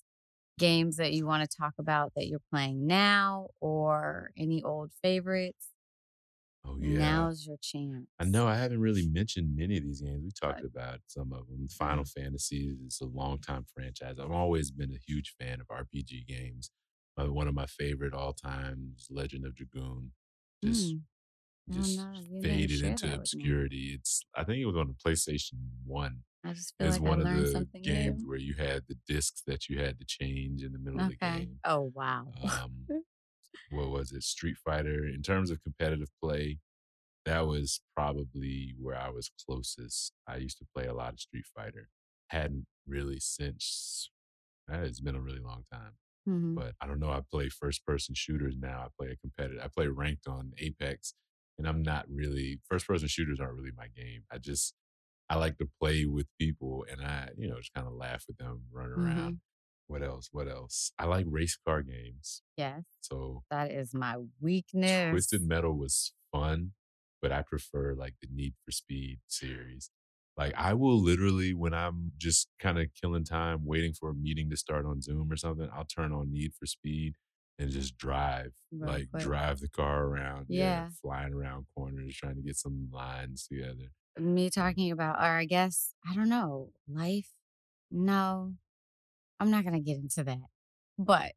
games 0.60 0.98
that 0.98 1.14
you 1.14 1.26
wanna 1.26 1.48
talk 1.48 1.74
about 1.80 2.14
that 2.16 2.28
you're 2.28 2.42
playing 2.52 2.88
now 2.88 3.50
or 3.62 4.32
any 4.38 4.64
old 4.64 4.92
favorites? 5.04 5.70
Oh, 6.66 6.78
yeah. 6.82 6.98
Now's 7.00 7.46
your 7.48 7.58
chance. 7.62 8.08
I 8.20 8.26
know 8.26 8.46
I 8.48 8.56
haven't 8.56 8.82
really 8.82 9.08
mentioned 9.08 9.56
many 9.56 9.78
of 9.78 9.84
these 9.84 10.02
games. 10.02 10.22
We 10.24 10.32
talked 10.32 10.62
Good. 10.62 10.72
about 10.76 11.00
some 11.08 11.32
of 11.32 11.48
them. 11.48 11.68
Final 11.70 12.04
Fantasy 12.04 12.76
is 12.86 13.00
a 13.02 13.06
longtime 13.06 13.66
franchise. 13.74 14.16
I've 14.20 14.32
always 14.32 14.70
been 14.72 14.92
a 14.92 14.98
huge 14.98 15.34
fan 15.40 15.62
of 15.62 15.68
RPG 15.68 16.26
games. 16.28 16.72
Uh, 17.20 17.32
one 17.32 17.48
of 17.48 17.54
my 17.54 17.66
favorite 17.68 18.14
all 18.14 18.34
time 18.34 18.94
is 18.98 19.08
Legend 19.10 19.46
of 19.46 19.56
Dragoon. 19.56 20.12
Just 20.64 20.96
Mm. 20.96 21.02
Just 21.70 21.98
no, 21.98 22.14
faded 22.42 22.82
into 22.82 23.08
that 23.08 23.12
with 23.22 23.34
me. 23.34 23.44
obscurity. 23.44 23.94
It's 23.94 24.22
I 24.36 24.44
think 24.44 24.60
it 24.60 24.66
was 24.66 24.78
on 24.78 24.88
the 24.88 24.94
PlayStation 24.94 25.54
1. 25.86 26.24
I 26.48 26.54
just 26.54 26.74
feel 26.78 26.90
like 26.90 27.00
I 27.02 27.04
one 27.04 27.20
of 27.20 27.26
learned 27.26 27.46
the 27.46 27.52
something 27.52 27.82
games 27.82 28.24
new. 28.24 28.30
where 28.30 28.38
you 28.38 28.54
had 28.54 28.84
the 28.88 28.96
discs 29.08 29.42
that 29.48 29.68
you 29.70 29.80
had 29.80 30.00
to 30.00 30.06
change 30.06 30.64
in 30.64 30.72
the 30.72 30.80
middle 30.80 31.00
of 31.00 31.10
the 31.10 31.16
game. 31.18 31.60
Oh, 31.66 31.92
wow. 31.94 32.28
Um, 32.44 32.88
what 33.72 33.90
was 33.90 34.12
it? 34.12 34.24
Street 34.24 34.58
Fighter. 34.64 35.06
In 35.06 35.22
terms 35.22 35.52
of 35.52 35.62
competitive 35.62 36.10
play, 36.24 36.60
that 37.26 37.48
was 37.48 37.82
probably 37.96 38.74
where 38.82 38.98
I 38.98 39.10
was 39.10 39.30
closest. 39.46 40.14
I 40.28 40.38
used 40.38 40.58
to 40.60 40.66
play 40.76 40.86
a 40.86 40.94
lot 40.94 41.14
of 41.14 41.20
Street 41.20 41.46
Fighter. 41.56 41.90
Hadn't 42.30 42.66
really 42.88 43.20
since 43.20 44.10
uh, 44.72 44.80
it's 44.80 45.00
been 45.02 45.16
a 45.16 45.22
really 45.22 45.40
long 45.40 45.64
time. 45.72 45.94
Mhm. 46.28 46.56
But 46.56 46.74
I 46.82 46.88
don't 46.88 47.00
know, 47.00 47.10
I 47.12 47.22
play 47.30 47.50
first 47.50 47.86
person 47.86 48.16
shooters 48.16 48.56
now. 48.60 48.80
I 48.82 48.88
play 48.98 49.12
a 49.12 49.16
competitive 49.18 49.62
I 49.64 49.68
play 49.70 49.88
ranked 49.88 50.28
on 50.28 50.52
Apex, 50.58 51.14
and 51.58 51.68
I'm 51.68 51.82
not 51.82 52.06
really 52.10 52.60
first 52.70 52.86
person 52.88 53.08
shooters 53.08 53.40
aren't 53.40 53.56
really 53.56 53.72
my 53.78 53.88
game. 53.96 54.24
I 54.32 54.38
just 54.38 54.74
I 55.30 55.38
like 55.38 55.58
to 55.60 55.70
play 55.82 56.06
with 56.06 56.28
people 56.40 56.86
and 56.90 57.02
I, 57.02 57.32
you 57.38 57.48
know, 57.50 57.58
just 57.60 57.74
kinda 57.74 57.90
laugh 57.92 58.26
with 58.28 58.38
them, 58.38 58.66
run 58.72 58.92
around. 58.92 59.30
Mhm. 59.30 59.40
What 59.88 60.04
else? 60.04 60.30
What 60.32 60.48
else? 60.50 60.92
I 61.00 61.06
like 61.06 61.26
race 61.30 61.58
car 61.58 61.84
games. 61.84 62.44
Yes. 62.58 62.86
So 63.02 63.44
That 63.50 63.72
is 63.72 63.94
my 63.94 64.18
weakness. 64.40 65.08
Twisted 65.10 65.42
Metal 65.44 65.74
was 65.78 66.14
fun, 66.32 66.74
but 67.22 67.32
I 67.32 67.42
prefer, 67.42 67.94
like, 67.94 68.16
the 68.22 68.28
Need 68.32 68.56
for 68.64 68.72
Speed 68.72 69.22
series. 69.28 69.92
Like, 70.36 70.54
I 70.56 70.74
will 70.74 70.98
literally, 71.02 71.54
when 71.54 71.74
I'm 71.74 72.12
just 72.18 72.50
kinda 72.60 72.88
killing 72.88 73.24
time 73.24 73.66
waiting 73.66 73.94
for 73.94 74.10
a 74.10 74.14
meeting 74.16 74.50
to 74.52 74.58
start 74.58 74.86
on 74.86 75.02
Zoom 75.02 75.32
or 75.32 75.36
something, 75.38 75.70
I'll 75.72 75.86
turn 75.86 76.12
on 76.12 76.32
Need 76.32 76.54
for 76.54 76.66
Speed 76.68 77.18
and 77.58 77.72
just 77.72 77.98
drive, 77.98 78.54
Real 78.72 79.02
like, 79.02 79.10
quick. 79.12 79.36
drive 79.36 79.60
the 79.60 79.70
car 79.70 80.06
around, 80.06 80.48
Yeah. 80.48 80.92
flying 81.02 81.34
around 81.34 81.68
corners, 81.76 82.16
trying 82.16 82.36
to 82.36 82.42
get 82.44 82.56
some 82.58 82.90
lines 82.92 83.48
together. 83.48 83.92
Me 84.20 84.50
talking 84.50 84.92
about 84.92 85.18
or 85.18 85.38
I 85.38 85.46
guess, 85.46 85.94
I 86.10 86.16
don't 86.16 86.30
know, 86.30 86.72
life? 86.88 87.30
No. 87.92 88.54
I'm 89.40 89.52
not 89.52 89.64
gonna 89.66 89.82
get 89.82 89.98
into 89.98 90.24
that. 90.26 90.48
But 91.00 91.34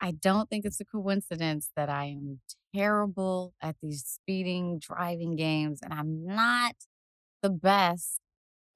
I 0.00 0.12
don't 0.12 0.50
think 0.50 0.64
it's 0.66 0.80
a 0.80 0.84
coincidence 0.84 1.70
that 1.76 1.88
I 1.90 2.06
am 2.06 2.40
terrible 2.74 3.54
at 3.62 3.76
these 3.82 4.04
speeding, 4.06 4.78
driving 4.80 5.36
games, 5.36 5.80
and 5.82 5.92
I'm 5.94 6.24
not 6.26 6.74
the 7.42 7.50
best 7.50 8.20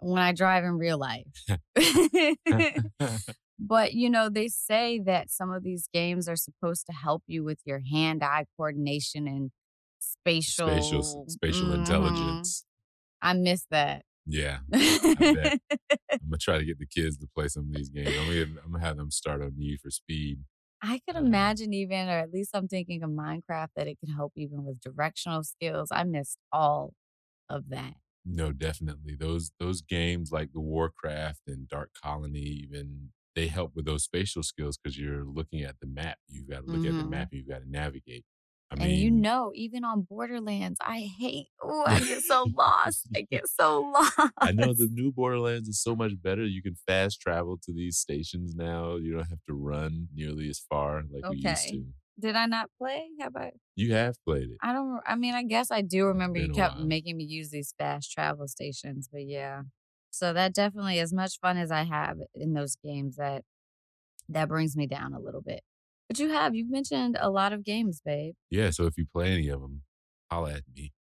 when 0.01 0.23
I 0.23 0.33
drive 0.33 0.65
in 0.65 0.79
real 0.79 0.99
life. 0.99 1.27
But, 3.59 3.95
you 3.95 4.11
know, 4.11 4.29
they 4.29 4.49
say 4.49 5.01
that 5.07 5.31
some 5.31 5.53
of 5.53 5.63
these 5.63 5.89
games 5.93 6.29
are 6.29 6.37
supposed 6.37 6.87
to 6.87 6.93
help 6.93 7.23
you 7.27 7.45
with 7.45 7.61
your 7.65 7.81
hand-eye 7.91 8.47
coordination 8.57 9.29
and 9.29 9.53
spatial 10.01 10.67
Spatial 10.67 11.27
spatial 11.29 11.69
Mhm. 11.69 11.75
intelligence. 11.81 12.65
I 13.25 13.35
miss 13.35 13.67
that. 13.73 14.05
Yeah. 14.27 14.61
I 14.73 15.23
bet. 15.33 15.55
Imma 16.23 16.39
try 16.39 16.59
to 16.59 16.65
get 16.65 16.79
the 16.79 16.87
kids 16.87 17.19
to 17.19 17.29
play 17.29 17.49
some 17.49 17.65
of 17.65 17.73
these 17.73 17.91
games. 17.91 18.17
I'm 18.19 18.27
gonna 18.73 18.81
have 18.81 18.97
them 18.99 19.11
start 19.11 19.43
on 19.43 19.55
Need 19.57 19.81
for 19.81 19.91
Speed. 19.91 20.45
I 20.83 21.01
could 21.07 21.17
Uh 21.17 21.17
imagine 21.17 21.73
even 21.73 22.09
or 22.09 22.19
at 22.19 22.31
least 22.33 22.51
I'm 22.55 22.69
thinking 22.69 23.03
of 23.03 23.11
Minecraft 23.11 23.69
that 23.77 23.87
it 23.89 23.99
could 24.01 24.11
help 24.15 24.33
even 24.37 24.65
with 24.65 24.81
directional 24.81 25.43
skills. 25.45 25.89
I 25.91 26.05
missed 26.05 26.39
all 26.53 26.95
of 27.51 27.71
that. 27.71 27.97
No, 28.25 28.53
definitely. 28.53 29.17
Those 29.17 29.53
those 29.59 29.83
games 29.83 30.33
like 30.33 30.53
the 30.53 30.61
Warcraft 30.61 31.43
and 31.47 31.69
Dark 31.69 31.91
Colony, 32.03 32.41
even 32.41 33.13
they 33.35 33.49
help 33.49 33.75
with 33.75 33.85
those 33.85 34.05
spatial 34.05 34.43
skills 34.43 34.79
because 34.79 34.99
you're 34.99 35.25
looking 35.25 35.63
at 35.63 35.81
the 35.81 35.87
map. 35.87 36.19
You've 36.29 36.49
got 36.49 36.61
to 36.61 36.67
look 36.67 36.85
at 36.85 36.97
the 36.97 37.05
Mhm. 37.05 37.05
map. 37.05 37.29
You've 37.33 37.49
got 37.49 37.61
to 37.61 37.71
navigate. 37.71 38.25
I 38.81 38.85
And 38.85 38.93
you 38.97 39.11
know, 39.11 39.53
even 39.55 39.85
on 39.85 40.03
Borderlands, 40.03 40.79
I 40.83 41.01
hate 41.19 41.49
oh, 41.63 41.85
I 41.87 42.01
get 42.01 42.23
so 42.23 42.51
lost. 42.57 43.07
I 43.15 43.23
get 43.31 43.49
so 43.49 43.83
lost. 43.83 44.21
I 44.43 44.53
know 44.53 44.75
the 44.75 44.89
new 44.91 45.11
Borderlands 45.11 45.69
is 45.69 45.81
so 45.83 45.97
much 45.97 46.21
better. 46.21 46.45
You 46.45 46.63
can 46.63 46.75
fast 46.75 47.21
travel 47.21 47.57
to 47.63 47.73
these 47.73 47.97
stations 47.99 48.55
now. 48.55 48.97
You 48.97 49.13
don't 49.15 49.29
have 49.31 49.45
to 49.49 49.55
run 49.55 50.09
nearly 50.15 50.49
as 50.51 50.59
far 50.59 51.03
like 51.11 51.25
we 51.29 51.37
used 51.37 51.69
Okay. 51.69 51.71
to. 51.71 51.87
Did 52.21 52.37
I 52.37 52.47
not 52.47 52.71
play? 52.79 53.09
Have 53.21 53.37
I? 53.37 53.53
You 53.77 53.93
have 53.95 54.23
played 54.25 54.51
it. 54.51 54.59
I 54.63 54.73
don't. 54.73 55.01
I 55.07 55.17
mean, 55.17 55.35
I 55.35 55.43
guess 55.43 55.71
I 55.71 55.83
do 55.83 56.07
remember 56.07 56.39
you 56.39 56.53
kept 56.53 56.77
while. 56.77 56.87
making 56.87 57.17
me 57.17 57.25
use 57.25 57.51
these 57.51 57.75
fast 57.79 58.11
travel 58.13 58.47
stations, 58.49 59.09
but 59.11 59.27
yeah. 59.27 59.63
So 60.11 60.33
that 60.33 60.55
definitely, 60.55 61.01
as 61.01 61.13
much 61.13 61.41
fun 61.41 61.57
as 61.57 61.71
I 61.73 61.83
have 61.85 62.19
in 62.35 62.53
those 62.55 62.77
games, 62.77 63.17
that 63.17 63.45
that 64.29 64.49
brings 64.49 64.77
me 64.77 64.87
down 64.87 65.15
a 65.15 65.21
little 65.21 65.43
bit. 65.43 65.63
But 66.15 66.21
you 66.21 66.31
have 66.31 66.55
you've 66.55 66.71
mentioned 66.71 67.17
a 67.21 67.29
lot 67.29 67.53
of 67.53 67.65
games, 67.65 68.01
babe. 68.05 68.35
Yeah, 68.49 68.71
so 68.71 68.85
if 68.87 68.97
you 68.97 69.05
play 69.13 69.33
any 69.33 69.49
of 69.49 69.61
them, 69.61 69.83
holla 70.31 70.53
at 70.53 70.63
me. 70.73 70.93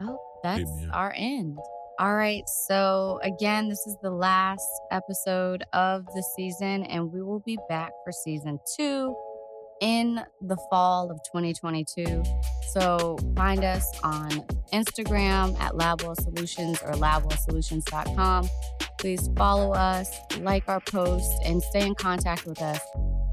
Oh, 0.00 0.18
that's 0.42 0.68
our 0.92 1.14
end. 1.16 1.56
All 2.00 2.16
right. 2.16 2.42
So, 2.66 3.20
again, 3.22 3.68
this 3.68 3.78
is 3.86 3.96
the 4.02 4.10
last 4.10 4.66
episode 4.90 5.62
of 5.72 6.04
the 6.06 6.24
season, 6.34 6.82
and 6.82 7.12
we 7.12 7.22
will 7.22 7.44
be 7.46 7.56
back 7.68 7.92
for 8.04 8.10
season 8.10 8.58
two 8.76 9.14
in 9.80 10.20
the 10.40 10.56
fall 10.68 11.12
of 11.12 11.20
2022. 11.32 12.24
So, 12.72 13.18
find 13.36 13.62
us 13.62 13.86
on 14.02 14.30
Instagram 14.72 15.56
at 15.60 15.74
Labwell 15.74 16.20
Solutions 16.20 16.82
or 16.82 16.94
labwellsolutions.com. 16.94 18.48
Please 18.98 19.30
follow 19.36 19.74
us, 19.74 20.10
like 20.40 20.68
our 20.68 20.80
posts, 20.80 21.38
and 21.44 21.62
stay 21.62 21.86
in 21.86 21.94
contact 21.94 22.46
with 22.46 22.60
us. 22.60 22.80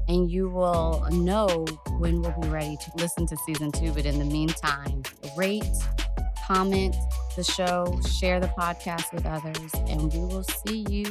And 0.08 0.30
you 0.30 0.48
will 0.48 1.06
know 1.10 1.64
when 1.98 2.20
we'll 2.20 2.38
be 2.40 2.48
ready 2.48 2.76
to 2.76 2.92
listen 2.96 3.26
to 3.26 3.36
season 3.46 3.72
two. 3.72 3.92
But 3.92 4.04
in 4.06 4.18
the 4.18 4.24
meantime, 4.24 5.02
rate, 5.36 5.64
comment 6.46 6.94
the 7.36 7.44
show, 7.44 7.98
share 8.18 8.38
the 8.38 8.48
podcast 8.48 9.12
with 9.12 9.26
others, 9.26 9.72
and 9.88 10.12
we 10.12 10.18
will 10.20 10.44
see 10.44 10.84
you 10.88 11.04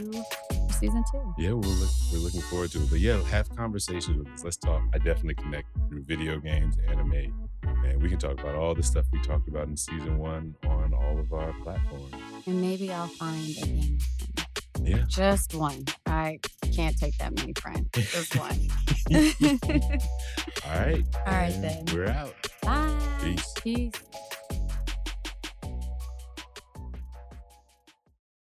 season 0.71 1.03
two. 1.11 1.33
Yeah, 1.37 1.53
we're, 1.53 1.61
look, 1.61 1.89
we're 2.11 2.19
looking 2.19 2.41
forward 2.41 2.71
to 2.71 2.83
it. 2.83 2.89
But 2.89 2.99
yeah, 2.99 3.21
have 3.25 3.53
conversations 3.55 4.17
with 4.17 4.27
us. 4.27 4.43
Let's 4.43 4.57
talk. 4.57 4.81
I 4.93 4.99
definitely 4.99 5.35
connect 5.35 5.67
through 5.89 6.03
video 6.03 6.39
games, 6.39 6.77
anime, 6.87 7.33
and 7.63 8.01
we 8.01 8.09
can 8.09 8.19
talk 8.19 8.39
about 8.39 8.55
all 8.55 8.73
the 8.73 8.83
stuff 8.83 9.05
we 9.11 9.21
talked 9.21 9.47
about 9.47 9.67
in 9.67 9.75
season 9.75 10.17
one 10.17 10.55
on 10.65 10.93
all 10.93 11.19
of 11.19 11.33
our 11.33 11.53
platforms. 11.63 12.13
And 12.45 12.61
maybe 12.61 12.91
I'll 12.91 13.07
find 13.07 13.49
a 13.49 13.65
game. 13.65 13.97
Yeah. 14.81 15.03
Just 15.07 15.53
one. 15.53 15.85
I 16.05 16.39
can't 16.73 16.97
take 16.97 17.17
that 17.17 17.33
many 17.35 17.53
friends. 17.59 17.87
Just 17.93 18.35
one. 18.39 18.59
All 19.13 20.79
right. 20.79 21.03
All 21.27 21.33
right, 21.33 21.55
then. 21.61 21.85
We're 21.93 22.07
out. 22.07 22.33
Bye. 22.61 23.17
Peace. 23.21 23.53
Peace. 23.61 23.93